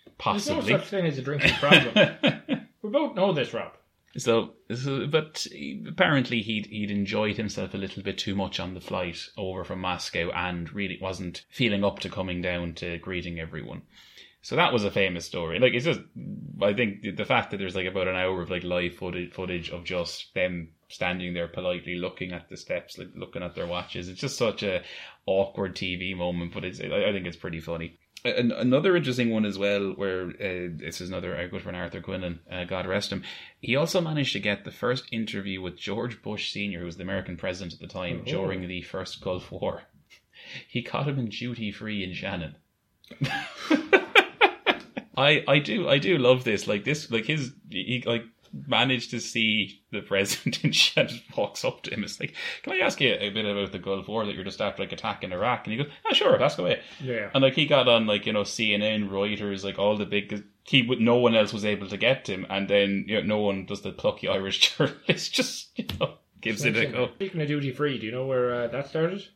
There's 0.06 0.48
no 0.48 0.56
possibly. 0.56 0.74
such 0.74 0.88
thing 0.88 1.06
as 1.06 1.18
a 1.18 1.22
drinking 1.22 1.54
problem. 1.54 2.18
we 2.82 2.90
both 2.90 3.16
know 3.16 3.34
this, 3.34 3.54
Rob. 3.54 3.74
So, 4.18 4.54
so, 4.74 5.06
but 5.06 5.46
apparently 5.88 6.42
he'd 6.42 6.66
he'd 6.66 6.90
enjoyed 6.90 7.38
himself 7.38 7.74
a 7.74 7.78
little 7.78 8.02
bit 8.02 8.18
too 8.18 8.36
much 8.36 8.60
on 8.60 8.74
the 8.74 8.82
flight 8.82 9.30
over 9.38 9.64
from 9.64 9.82
Moscow, 9.82 10.32
and 10.32 10.72
really 10.74 10.98
wasn't 11.00 11.46
feeling 11.50 11.84
up 11.84 12.00
to 12.00 12.10
coming 12.10 12.42
down 12.42 12.74
to 12.76 12.98
greeting 12.98 13.40
everyone. 13.40 13.84
So 14.42 14.56
that 14.56 14.72
was 14.72 14.86
a 14.86 14.92
famous 14.92 15.26
story. 15.26 15.60
Like 15.60 15.74
it's 15.74 15.86
just, 15.86 16.00
I 16.62 16.74
think 16.74 17.02
the- 17.02 17.26
fact 17.26 17.52
that 17.52 17.58
there's 17.58 17.76
like 17.76 17.88
about 17.88 18.08
an 18.08 18.16
hour 18.16 18.42
of 18.42 18.50
like 18.50 18.64
live 18.64 18.96
footage 18.96 19.34
footage 19.34 19.70
of 19.70 19.84
just 19.84 20.34
them 20.34 20.70
standing 20.88 21.34
there 21.34 21.48
politely 21.48 21.96
looking 21.96 22.32
at 22.32 22.50
the 22.50 22.56
steps, 22.58 22.98
like 22.98 23.10
looking 23.16 23.44
at 23.44 23.54
their 23.56 23.68
watches. 23.68 24.08
It's 24.08 24.22
just 24.22 24.38
such 24.38 24.64
a 24.64 24.82
awkward 25.26 25.76
TV 25.76 26.16
moment, 26.16 26.54
but 26.54 26.64
it's 26.64 26.80
I 26.80 27.12
think 27.12 27.28
it's 27.28 27.38
pretty 27.38 27.60
funny. 27.60 28.00
An- 28.26 28.52
Another 28.52 28.96
interesting 28.98 29.30
one 29.30 29.46
as 29.46 29.58
well, 29.58 29.92
where 29.92 30.28
uh, 30.28 30.70
this 30.72 31.00
is 31.00 31.10
another 31.10 31.38
uh, 31.38 31.48
good 31.48 31.62
for 31.62 31.74
Arthur 31.74 32.02
Quinlan, 32.02 32.40
uh, 32.52 32.64
God 32.66 32.86
rest 32.86 33.12
him. 33.14 33.24
He 33.62 33.76
also 33.78 34.02
managed 34.02 34.34
to 34.34 34.40
get 34.40 34.66
the 34.66 34.72
first 34.72 35.06
interview 35.12 35.62
with 35.62 35.78
George 35.78 36.22
Bush 36.22 36.52
Senior, 36.52 36.80
who 36.80 36.86
was 36.86 36.98
the 36.98 37.04
American 37.04 37.38
president 37.38 37.74
at 37.74 37.80
the 37.80 37.88
time 37.88 38.22
Oh. 38.22 38.30
during 38.30 38.68
the 38.68 38.82
first 38.82 39.22
Gulf 39.22 39.52
War. 39.52 39.84
He 40.68 40.82
caught 40.82 41.08
him 41.08 41.20
in 41.20 41.28
duty 41.30 41.72
free 41.72 42.04
in 42.04 42.14
Shannon. 42.14 42.56
I 45.20 45.43
I 45.47 45.59
do 45.59 45.89
I 45.89 45.97
do 45.97 46.17
love 46.17 46.43
this. 46.43 46.67
Like 46.67 46.86
this, 46.86 47.11
like 47.11 47.26
his 47.26 47.51
he 47.70 48.03
like 48.05 48.24
managed 48.67 49.11
to 49.11 49.20
see 49.20 49.82
the 49.91 50.01
president 50.01 50.63
and 50.63 50.76
she 50.76 51.03
just 51.03 51.38
walks 51.38 51.63
up 51.63 51.84
to 51.84 51.93
him. 51.93 52.03
It's 52.03 52.20
like, 52.20 52.34
can 52.63 52.74
I 52.74 52.78
ask 52.78 52.99
you 52.99 53.15
a 53.20 53.30
bit 53.30 53.45
about 53.45 53.72
the 53.72 53.80
Gulf 53.80 54.07
War 54.07 54.26
that 54.26 54.34
you're 54.34 54.43
just 54.43 54.61
after 54.61 54.82
like 54.82 54.91
attacking 54.91 55.32
Iraq? 55.32 55.65
And 55.65 55.74
he 55.74 55.84
goes, 55.84 55.91
oh 56.09 56.13
sure, 56.13 56.41
ask 56.41 56.57
away. 56.57 56.82
Yeah. 57.01 57.30
And 57.34 57.43
like 57.43 57.53
he 57.53 57.65
got 57.65 57.88
on 57.88 58.07
like 58.07 58.26
you 58.26 58.34
know 58.34 58.43
CNN, 58.43 59.09
Reuters, 59.09 59.63
like 59.63 59.78
all 59.78 59.97
the 59.97 60.05
big. 60.05 60.43
He 60.63 60.84
would 60.84 61.01
no 61.01 61.17
one 61.17 61.36
else 61.36 61.51
was 61.51 61.65
able 61.65 61.88
to 61.88 61.97
get 61.97 62.26
to 62.26 62.34
him, 62.34 62.45
and 62.47 62.70
then 62.70 63.05
you 63.07 63.15
know, 63.15 63.38
no 63.38 63.39
one 63.39 63.65
does 63.65 63.82
the 63.82 63.91
plucky 63.91 64.28
Irish 64.28 64.59
journalist 64.78 65.34
just 65.34 65.78
you 65.78 65.86
know 65.99 66.15
gives 66.41 66.63
it 66.63 66.78
a 66.78 66.86
go. 66.86 67.09
Speaking 67.15 67.41
of 67.41 67.47
duty 67.47 67.72
free, 67.72 67.97
do 67.97 68.05
you 68.05 68.11
know 68.11 68.28
where 68.28 68.53
uh, 68.53 68.67
that 68.67 68.88
started? 68.88 69.28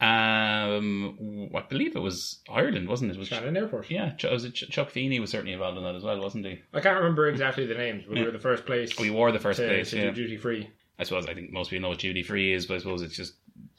Um, 0.00 1.50
I 1.54 1.60
believe 1.68 1.94
it 1.96 2.00
was 2.00 2.40
Ireland, 2.50 2.88
wasn't 2.88 3.10
it? 3.10 3.16
it 3.16 3.18
was 3.20 3.28
Shannon 3.28 3.56
Airport. 3.56 3.90
yeah, 3.90 4.10
Ch- 4.12 4.24
was 4.24 4.44
it 4.44 4.54
Ch- 4.54 4.70
Chuck 4.70 4.90
Feeney 4.90 5.20
was 5.20 5.30
certainly 5.30 5.52
involved 5.52 5.76
in 5.78 5.84
that 5.84 5.94
as 5.94 6.02
well, 6.02 6.20
wasn't 6.20 6.46
he? 6.46 6.60
I 6.72 6.80
can't 6.80 6.96
remember 6.98 7.28
exactly 7.28 7.66
the 7.66 7.74
names, 7.74 8.04
but 8.08 8.16
we 8.16 8.24
were 8.24 8.30
the 8.30 8.38
first 8.38 8.64
place 8.66 8.98
We 8.98 9.10
were 9.10 9.30
the 9.32 9.38
first 9.38 9.58
to, 9.60 9.66
place, 9.68 9.90
to 9.90 9.96
yeah. 9.98 10.04
do 10.10 10.12
duty 10.12 10.36
free. 10.36 10.70
I 10.98 11.04
suppose 11.04 11.26
I 11.26 11.34
think 11.34 11.50
most 11.52 11.70
people 11.70 11.82
know 11.82 11.88
what 11.90 11.98
duty 11.98 12.22
free 12.22 12.52
is, 12.52 12.66
but 12.66 12.74
I 12.74 12.78
suppose 12.78 13.02
it's 13.02 13.16
just 13.16 13.34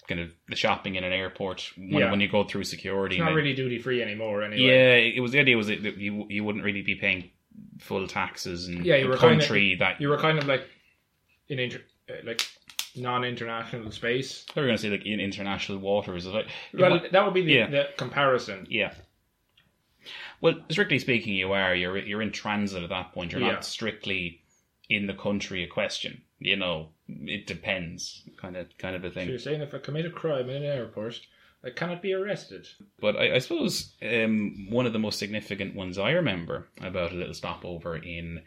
kind 0.07 0.19
of 0.19 0.32
the 0.49 0.55
shopping 0.55 0.95
in 0.95 1.03
an 1.03 1.13
airport 1.13 1.72
when, 1.78 1.89
Yeah. 1.89 2.11
when 2.11 2.19
you 2.19 2.28
go 2.28 2.43
through 2.43 2.63
security. 2.63 3.15
It's 3.15 3.24
not 3.24 3.34
really 3.34 3.53
duty 3.53 3.80
free 3.80 4.01
anymore 4.01 4.41
anyway. 4.43 4.61
Yeah, 4.67 4.95
it 4.95 5.19
was 5.22 5.32
the 5.32 5.39
idea 5.39 5.57
was 5.57 5.67
that 5.67 5.82
you 5.82 6.26
you 6.30 6.43
wouldn't 6.43 6.63
really 6.63 6.82
be 6.82 6.95
paying 6.95 7.30
full 7.80 8.07
taxes 8.07 8.67
in 8.67 8.84
Yeah, 8.84 8.95
you 8.97 9.07
were 9.07 9.17
country 9.17 9.76
that 9.76 9.99
You 10.01 10.09
were 10.09 10.17
kind 10.17 10.38
of 10.39 10.47
like 10.47 10.67
in 11.49 11.59
inter, 11.59 11.82
uh, 12.09 12.13
like 12.24 12.41
non-international 12.95 13.91
space. 13.91 14.45
they 14.53 14.61
were 14.61 14.67
going 14.67 14.77
to 14.77 14.81
say 14.81 14.89
like 14.89 15.05
in 15.05 15.19
international 15.19 15.77
waters. 15.79 16.25
Like, 16.25 16.47
Well, 16.73 17.01
that 17.11 17.25
would 17.25 17.33
be 17.33 17.43
the, 17.43 17.53
Yeah. 17.53 17.67
the 17.69 17.89
comparison. 17.97 18.67
yeah. 18.69 18.93
Well, 20.41 20.55
strictly 20.69 20.97
speaking, 20.99 21.33
you 21.35 21.51
are 21.51 21.75
you're 21.75 21.97
you're 21.97 22.21
in 22.21 22.31
transit 22.31 22.81
at 22.83 22.89
that 22.89 23.13
point. 23.13 23.31
You're 23.31 23.41
Yeah. 23.41 23.51
not 23.53 23.65
strictly 23.65 24.41
in 24.89 25.05
the 25.07 25.13
country 25.13 25.63
a 25.63 25.67
question. 25.67 26.21
You 26.39 26.55
know, 26.55 26.89
it 27.07 27.45
depends, 27.45 28.23
kind 28.37 28.57
of 28.57 28.75
kind 28.79 28.95
of 28.95 29.03
a 29.03 29.11
thing. 29.11 29.27
So 29.27 29.29
you're 29.29 29.39
saying 29.39 29.61
if 29.61 29.73
I 29.75 29.77
commit 29.77 30.07
a 30.07 30.09
crime 30.09 30.49
in 30.49 30.57
an 30.57 30.63
airport, 30.63 31.19
I 31.63 31.69
cannot 31.69 32.01
be 32.01 32.13
arrested. 32.13 32.67
But 32.99 33.15
I, 33.15 33.35
I 33.35 33.37
suppose 33.37 33.93
um, 34.01 34.67
one 34.71 34.87
of 34.87 34.93
the 34.93 34.99
most 34.99 35.19
significant 35.19 35.75
ones 35.75 35.99
I 35.99 36.11
remember 36.11 36.69
about 36.81 37.11
a 37.11 37.15
little 37.15 37.35
stopover 37.35 37.95
in 37.97 38.41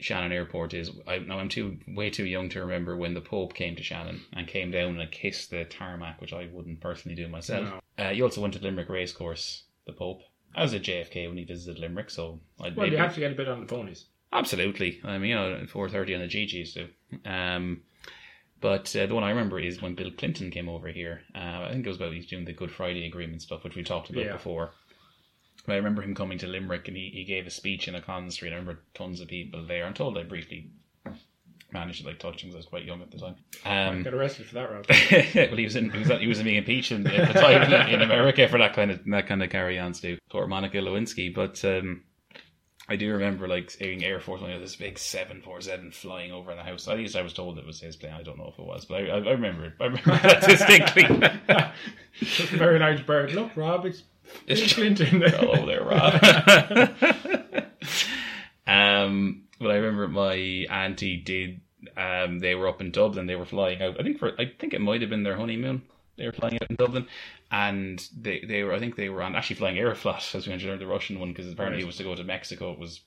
Shannon 0.00 0.32
Airport 0.32 0.74
is 0.74 0.90
I, 1.06 1.18
now 1.18 1.38
I'm 1.38 1.48
too 1.48 1.78
way 1.88 2.10
too 2.10 2.24
young 2.26 2.48
to 2.50 2.60
remember 2.60 2.96
when 2.96 3.14
the 3.14 3.20
Pope 3.20 3.54
came 3.54 3.76
to 3.76 3.82
Shannon 3.82 4.20
and 4.32 4.46
came 4.46 4.70
down 4.70 4.98
and 5.00 5.10
kissed 5.10 5.50
the 5.50 5.64
tarmac, 5.64 6.20
which 6.20 6.32
I 6.32 6.48
wouldn't 6.52 6.80
personally 6.80 7.14
do 7.16 7.28
myself. 7.28 7.68
Uh, 7.98 8.08
you 8.10 8.24
also 8.24 8.40
went 8.40 8.54
to 8.54 8.60
Limerick 8.62 8.88
Racecourse, 8.88 9.62
the 9.86 9.92
Pope, 9.92 10.22
as 10.54 10.72
a 10.72 10.80
JFK 10.80 11.28
when 11.28 11.38
he 11.38 11.44
visited 11.44 11.78
Limerick. 11.80 12.10
So 12.10 12.40
I'd 12.60 12.76
Well, 12.76 12.86
maybe, 12.86 12.96
you 12.96 13.02
have 13.02 13.14
to 13.14 13.20
get 13.20 13.32
a 13.32 13.34
bit 13.34 13.48
on 13.48 13.60
the 13.60 13.66
ponies. 13.66 14.06
absolutely. 14.32 15.00
I 15.04 15.18
mean, 15.18 15.30
you 15.30 15.34
know, 15.36 15.66
four 15.66 15.88
thirty 15.88 16.14
on 16.14 16.20
the 16.20 16.28
GGs 16.28 16.74
too. 16.74 16.88
Um, 17.24 17.82
but 18.60 18.94
uh, 18.96 19.06
the 19.06 19.14
one 19.14 19.22
I 19.24 19.30
remember 19.30 19.58
is 19.60 19.82
when 19.82 19.94
Bill 19.94 20.10
Clinton 20.10 20.50
came 20.50 20.68
over 20.68 20.88
here. 20.88 21.20
Uh, 21.34 21.38
I 21.66 21.68
think 21.72 21.84
it 21.84 21.88
was 21.88 21.98
about 21.98 22.12
he's 22.14 22.26
doing 22.26 22.44
the 22.46 22.52
Good 22.54 22.70
Friday 22.70 23.06
Agreement 23.06 23.42
stuff, 23.42 23.64
which 23.64 23.76
we 23.76 23.82
talked 23.82 24.10
about 24.10 24.24
Yeah. 24.24 24.32
before. 24.32 24.72
But 25.64 25.72
I 25.72 25.76
remember 25.76 26.02
him 26.02 26.14
coming 26.14 26.38
to 26.38 26.46
Limerick 26.46 26.88
and 26.88 26.96
he, 26.96 27.10
he 27.12 27.24
gave 27.24 27.46
a 27.46 27.50
speech 27.50 27.88
in 27.88 27.94
a 27.94 28.00
con 28.00 28.30
street. 28.30 28.50
I 28.50 28.56
remember 28.56 28.80
tons 28.94 29.20
of 29.20 29.28
people 29.28 29.64
there. 29.66 29.84
I'm 29.84 29.94
told 29.94 30.16
I 30.16 30.22
briefly 30.22 30.70
managed 31.72 32.02
to 32.02 32.06
like 32.06 32.18
touch 32.18 32.42
him 32.42 32.50
because 32.50 32.54
I 32.54 32.58
was 32.58 32.66
quite 32.66 32.84
young 32.84 33.02
at 33.02 33.10
the 33.10 33.18
time. 33.18 33.36
Um, 33.64 34.02
Get 34.02 34.14
arrested 34.14 34.46
for 34.46 34.54
that, 34.54 34.70
Rob. 34.70 34.86
well, 35.50 35.56
he 35.56 35.64
was 35.64 35.76
in, 35.76 35.90
he 35.90 35.98
was 35.98 36.08
he 36.08 36.26
was 36.26 36.42
being 36.42 36.56
impeached 36.56 36.92
in, 36.92 37.06
at 37.06 37.32
the 37.32 37.40
time 37.40 37.62
in, 37.62 37.94
in 37.94 38.02
America 38.02 38.48
for 38.48 38.58
that 38.58 38.74
kind 38.74 38.90
of 38.90 39.04
that 39.06 39.26
kind 39.26 39.42
of 39.42 39.50
carry 39.50 39.78
on 39.78 39.92
to 39.94 40.18
poor 40.30 40.46
Monica 40.46 40.78
Lewinsky. 40.78 41.34
But 41.34 41.64
um, 41.64 42.02
I 42.88 42.96
do 42.96 43.12
remember 43.12 43.48
like 43.48 43.70
seeing 43.70 44.04
Air 44.04 44.20
Force 44.20 44.40
One, 44.40 44.60
this 44.60 44.76
big 44.76 44.98
seven 44.98 45.42
four 45.42 45.60
seven 45.60 45.90
flying 45.90 46.30
over 46.30 46.54
the 46.54 46.62
house. 46.62 46.86
At 46.86 46.98
least 46.98 47.16
I 47.16 47.22
was 47.22 47.32
told 47.32 47.58
it 47.58 47.66
was 47.66 47.80
his 47.80 47.96
plane. 47.96 48.12
I 48.12 48.22
don't 48.22 48.38
know 48.38 48.52
if 48.52 48.58
it 48.58 48.64
was, 48.64 48.84
but 48.84 49.02
I, 49.02 49.06
I, 49.08 49.16
I 49.18 49.30
remember 49.32 49.66
it. 49.66 49.72
I 49.80 49.86
remember 49.86 50.10
that 50.22 50.42
distinctly. 50.42 51.02
Just 52.20 52.52
a 52.52 52.56
very 52.56 52.78
large 52.78 53.04
bird. 53.04 53.32
Look, 53.32 53.56
Rob, 53.56 53.84
it's 53.86 54.04
It's- 54.46 54.72
Clinton. 54.74 55.22
Hello 55.22 55.66
there, 55.66 55.84
Rob. 55.84 56.14
um, 58.66 59.42
but 59.58 59.70
I 59.70 59.76
remember 59.76 60.08
my 60.08 60.34
auntie 60.70 61.16
did. 61.16 61.60
Um, 61.96 62.40
they 62.40 62.54
were 62.54 62.68
up 62.68 62.80
in 62.80 62.90
Dublin. 62.90 63.26
They 63.26 63.36
were 63.36 63.44
flying 63.44 63.80
out. 63.82 63.98
I 64.00 64.02
think 64.02 64.18
for 64.18 64.32
I 64.40 64.52
think 64.58 64.74
it 64.74 64.80
might 64.80 65.00
have 65.00 65.10
been 65.10 65.22
their 65.22 65.36
honeymoon. 65.36 65.82
They 66.16 66.26
were 66.26 66.32
flying 66.32 66.54
out 66.54 66.68
in 66.70 66.76
Dublin, 66.76 67.06
and 67.50 68.04
they 68.18 68.40
they 68.46 68.62
were. 68.64 68.72
I 68.72 68.78
think 68.78 68.96
they 68.96 69.08
were 69.08 69.22
on 69.22 69.34
actually 69.36 69.56
flying 69.56 69.76
Aeroflot 69.76 70.34
as 70.34 70.46
we 70.46 70.50
mentioned 70.50 70.80
the 70.80 70.86
Russian 70.86 71.20
one 71.20 71.28
because 71.32 71.50
apparently 71.50 71.78
Right. 71.78 71.84
it 71.84 71.86
was 71.86 71.96
to 71.98 72.04
go 72.04 72.14
to 72.14 72.24
Mexico. 72.24 72.72
It 72.72 72.78
was 72.78 73.00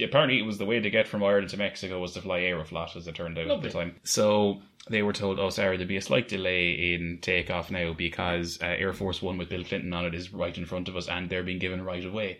apparently 0.00 0.38
it 0.38 0.46
was 0.46 0.58
the 0.58 0.64
way 0.64 0.80
to 0.80 0.90
get 0.90 1.08
from 1.08 1.22
Ireland 1.22 1.50
to 1.50 1.56
Mexico 1.56 2.00
was 2.00 2.12
to 2.12 2.22
fly 2.22 2.40
Aeroflot 2.40 2.96
as 2.96 3.06
it 3.06 3.14
turned 3.14 3.38
out 3.38 3.46
Lovely. 3.46 3.66
at 3.66 3.72
the 3.72 3.78
time. 3.78 3.96
So 4.04 4.62
they 4.88 5.02
were 5.02 5.12
told, 5.12 5.38
"Oh, 5.38 5.50
sorry, 5.50 5.76
there'll 5.76 5.88
be 5.88 5.96
a 5.96 6.02
slight 6.02 6.28
delay 6.28 6.94
in 6.94 7.18
takeoff 7.20 7.70
now 7.70 7.92
because 7.92 8.58
uh, 8.62 8.66
Air 8.66 8.92
Force 8.92 9.20
One 9.22 9.38
with 9.38 9.48
Bill 9.48 9.64
Clinton 9.64 9.92
on 9.92 10.04
it 10.06 10.14
is 10.14 10.32
right 10.32 10.56
in 10.56 10.66
front 10.66 10.88
of 10.88 10.96
us, 10.96 11.08
and 11.08 11.28
they're 11.28 11.42
being 11.42 11.58
given 11.58 11.84
right 11.84 12.04
away." 12.04 12.38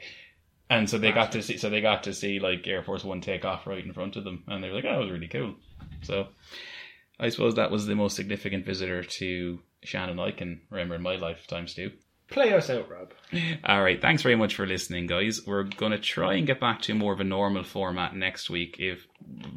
And 0.70 0.88
so 0.88 0.98
they 0.98 1.12
got 1.12 1.32
to 1.32 1.42
see, 1.42 1.56
so 1.56 1.70
they 1.70 1.80
got 1.80 2.04
to 2.04 2.12
see 2.12 2.40
like 2.40 2.66
Air 2.66 2.82
Force 2.82 3.04
One 3.04 3.20
take 3.20 3.44
off 3.44 3.66
right 3.66 3.84
in 3.84 3.92
front 3.92 4.16
of 4.16 4.24
them, 4.24 4.44
and 4.46 4.62
they 4.62 4.68
were 4.68 4.74
like, 4.74 4.84
"Oh, 4.84 4.92
that 4.92 5.00
was 5.00 5.10
really 5.10 5.28
cool." 5.28 5.54
So, 6.02 6.28
I 7.18 7.30
suppose 7.30 7.54
that 7.54 7.70
was 7.70 7.86
the 7.86 7.94
most 7.94 8.16
significant 8.16 8.64
visitor 8.66 9.02
to 9.02 9.60
Shannon 9.82 10.20
I 10.20 10.30
can 10.30 10.60
remember 10.70 10.94
in 10.96 11.02
my 11.02 11.16
lifetime, 11.16 11.66
Stu. 11.68 11.92
Play 12.30 12.52
us 12.52 12.68
out, 12.68 12.90
Rob. 12.90 13.12
All 13.64 13.82
right, 13.82 14.00
thanks 14.00 14.22
very 14.22 14.36
much 14.36 14.54
for 14.54 14.66
listening, 14.66 15.06
guys. 15.06 15.46
We're 15.46 15.62
going 15.64 15.92
to 15.92 15.98
try 15.98 16.34
and 16.34 16.46
get 16.46 16.60
back 16.60 16.82
to 16.82 16.94
more 16.94 17.12
of 17.12 17.20
a 17.20 17.24
normal 17.24 17.64
format 17.64 18.14
next 18.14 18.50
week 18.50 18.76
if 18.78 19.06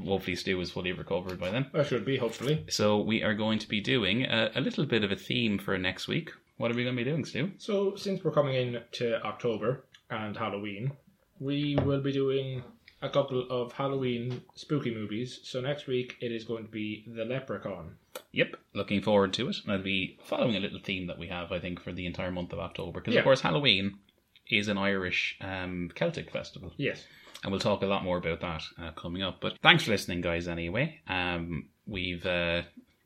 hopefully 0.05 0.35
Stu 0.35 0.59
is 0.61 0.71
fully 0.71 0.93
recovered 0.93 1.39
by 1.39 1.51
then. 1.51 1.67
I 1.73 1.83
should 1.83 2.05
be, 2.05 2.17
hopefully. 2.17 2.65
So 2.69 2.99
we 2.99 3.23
are 3.23 3.33
going 3.33 3.59
to 3.59 3.67
be 3.67 3.81
doing 3.81 4.23
a, 4.23 4.51
a 4.55 4.61
little 4.61 4.85
bit 4.85 5.03
of 5.03 5.11
a 5.11 5.15
theme 5.17 5.59
for 5.59 5.77
next 5.77 6.07
week. 6.07 6.31
What 6.57 6.71
are 6.71 6.75
we 6.75 6.83
going 6.83 6.95
to 6.95 7.03
be 7.03 7.09
doing, 7.09 7.25
Stu? 7.25 7.51
So, 7.57 7.95
since 7.95 8.23
we're 8.23 8.31
coming 8.31 8.55
in 8.55 8.81
to 8.93 9.21
October 9.23 9.83
and 10.09 10.37
Halloween, 10.37 10.91
we 11.39 11.75
will 11.75 12.01
be 12.01 12.11
doing 12.11 12.63
a 13.01 13.09
couple 13.09 13.47
of 13.49 13.71
Halloween 13.73 14.41
spooky 14.55 14.93
movies. 14.93 15.39
So, 15.43 15.61
next 15.61 15.87
week 15.87 16.15
it 16.21 16.31
is 16.31 16.43
going 16.43 16.65
to 16.65 16.71
be 16.71 17.05
The 17.07 17.25
Leprechaun. 17.25 17.95
Yep, 18.33 18.55
looking 18.73 19.01
forward 19.01 19.33
to 19.33 19.49
it. 19.49 19.57
And 19.63 19.73
I'll 19.73 19.81
be 19.83 20.19
following 20.25 20.55
a 20.55 20.59
little 20.59 20.79
theme 20.79 21.07
that 21.07 21.17
we 21.19 21.27
have, 21.27 21.51
I 21.51 21.59
think, 21.59 21.81
for 21.81 21.91
the 21.91 22.05
entire 22.05 22.31
month 22.31 22.53
of 22.53 22.59
October. 22.59 22.99
Because, 22.99 23.13
Yeah. 23.13 23.19
of 23.21 23.23
course, 23.25 23.41
Halloween 23.41 23.99
is 24.49 24.67
an 24.67 24.77
Irish 24.77 25.37
um, 25.41 25.89
Celtic 25.95 26.31
festival. 26.31 26.73
Yes. 26.77 27.05
And 27.43 27.51
we'll 27.51 27.59
talk 27.61 27.81
a 27.81 27.87
lot 27.87 28.03
more 28.03 28.17
about 28.17 28.41
that 28.41 28.61
uh, 28.79 28.91
coming 28.91 29.23
up. 29.23 29.41
But 29.41 29.57
thanks 29.63 29.83
for 29.85 29.91
listening, 29.91 30.21
guys, 30.21 30.47
anyway. 30.47 30.99
Um, 31.07 31.69
we've 31.87 32.25
uh, 32.25 32.61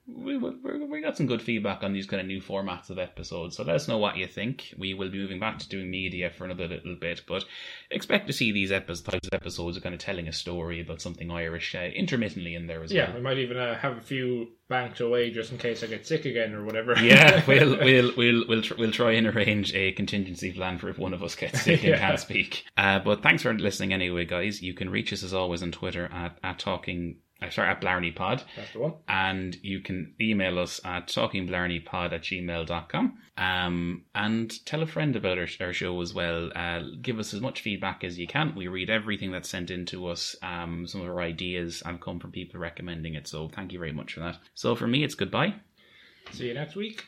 we, 0.07 0.37
we, 0.37 0.51
we 0.87 1.01
got 1.01 1.17
some 1.17 1.25
good 1.25 1.41
feedback 1.41 1.83
on 1.83 1.93
these 1.93 2.05
kind 2.05 2.21
of 2.21 2.27
new 2.27 2.39
formats 2.41 2.89
of 2.89 2.99
episodes. 2.99 3.57
So 3.57 3.63
let 3.63 3.75
us 3.75 3.87
know 3.87 3.97
what 3.97 4.17
you 4.17 4.27
think. 4.27 4.73
We 4.77 4.93
will 4.93 5.09
be 5.09 5.17
moving 5.17 5.39
back 5.39 5.57
to 5.59 5.69
doing 5.69 5.89
media 5.89 6.29
for 6.29 6.45
another 6.45 6.67
little 6.67 6.95
bit, 6.95 7.21
but 7.27 7.43
expect 7.89 8.27
to 8.27 8.33
see 8.33 8.51
these 8.51 8.71
episodes, 8.71 9.01
types 9.01 9.27
of 9.27 9.33
episodes 9.33 9.77
of 9.77 9.83
kind 9.83 9.95
of 9.95 10.01
telling 10.01 10.27
a 10.27 10.33
story 10.33 10.79
about 10.81 11.01
something 11.01 11.31
Irish 11.31 11.73
uh, 11.73 11.79
intermittently 11.79 12.53
in 12.53 12.67
there 12.67 12.83
as 12.83 12.91
Yeah, 12.91 13.05
well. 13.05 13.09
Yeah, 13.09 13.15
we 13.15 13.21
might 13.21 13.37
even 13.39 13.57
uh, 13.57 13.79
have 13.79 13.97
a 13.97 14.01
few 14.01 14.47
banked 14.67 14.99
away 14.99 15.31
just 15.31 15.51
in 15.51 15.57
case 15.57 15.83
I 15.83 15.87
get 15.87 16.05
sick 16.05 16.25
again 16.25 16.53
or 16.53 16.63
whatever. 16.63 16.93
yeah, 17.01 17.43
we'll 17.47 17.77
we'll 17.77 18.11
we'll 18.15 18.47
we'll, 18.47 18.61
tr- 18.61 18.75
we'll 18.77 18.91
try 18.91 19.13
and 19.13 19.27
arrange 19.27 19.73
a 19.73 19.91
contingency 19.93 20.51
plan 20.51 20.77
for 20.77 20.89
if 20.89 20.99
one 20.99 21.13
of 21.13 21.23
us 21.23 21.35
gets 21.35 21.61
sick 21.61 21.83
and 21.83 21.95
can't 21.99 22.19
speak. 22.19 22.63
Uh, 22.77 22.99
but 22.99 23.23
thanks 23.23 23.41
for 23.41 23.53
listening 23.55 23.91
anyway, 23.93 24.25
guys. 24.25 24.61
You 24.61 24.73
can 24.75 24.89
reach 24.89 25.11
us 25.13 25.23
as 25.23 25.33
always 25.33 25.63
on 25.63 25.71
Twitter 25.71 26.05
at 26.11 26.37
at 26.43 26.59
talking. 26.59 27.17
Uh, 27.41 27.49
sorry, 27.49 27.69
at 27.69 27.81
Blarney 27.81 28.11
Pod. 28.11 28.43
That's 28.55 28.71
the 28.71 28.79
one. 28.79 28.93
and 29.09 29.57
you 29.61 29.81
can 29.81 30.13
email 30.21 30.57
us 30.57 30.79
at 30.85 31.07
talkingblarneypod 31.07 32.13
at 32.13 32.21
gmail.com 32.21 33.17
um, 33.37 34.03
and 34.15 34.65
tell 34.65 34.81
a 34.81 34.87
friend 34.87 35.15
about 35.17 35.37
our, 35.37 35.47
our 35.59 35.73
show 35.73 35.99
as 36.01 36.13
well. 36.13 36.49
Uh, 36.55 36.83
give 37.01 37.19
us 37.19 37.33
as 37.33 37.41
much 37.41 37.59
feedback 37.61 38.03
as 38.05 38.17
you 38.17 38.25
can. 38.27 38.55
We 38.55 38.69
read 38.69 38.89
everything 38.89 39.31
that's 39.31 39.49
sent 39.49 39.69
in 39.69 39.85
to 39.87 40.07
us. 40.07 40.35
Um, 40.41 40.87
some 40.87 41.01
of 41.01 41.07
our 41.07 41.21
ideas 41.21 41.83
have 41.85 41.99
come 41.99 42.19
from 42.19 42.31
people 42.31 42.59
recommending 42.59 43.15
it, 43.15 43.27
so 43.27 43.49
thank 43.49 43.73
you 43.73 43.79
very 43.79 43.91
much 43.93 44.13
for 44.13 44.21
that. 44.21 44.37
So 44.53 44.73
for 44.75 44.87
me, 44.87 45.03
it's 45.03 45.15
goodbye. 45.15 45.55
See 46.31 46.47
you 46.47 46.53
next 46.53 46.75
week. 46.75 47.05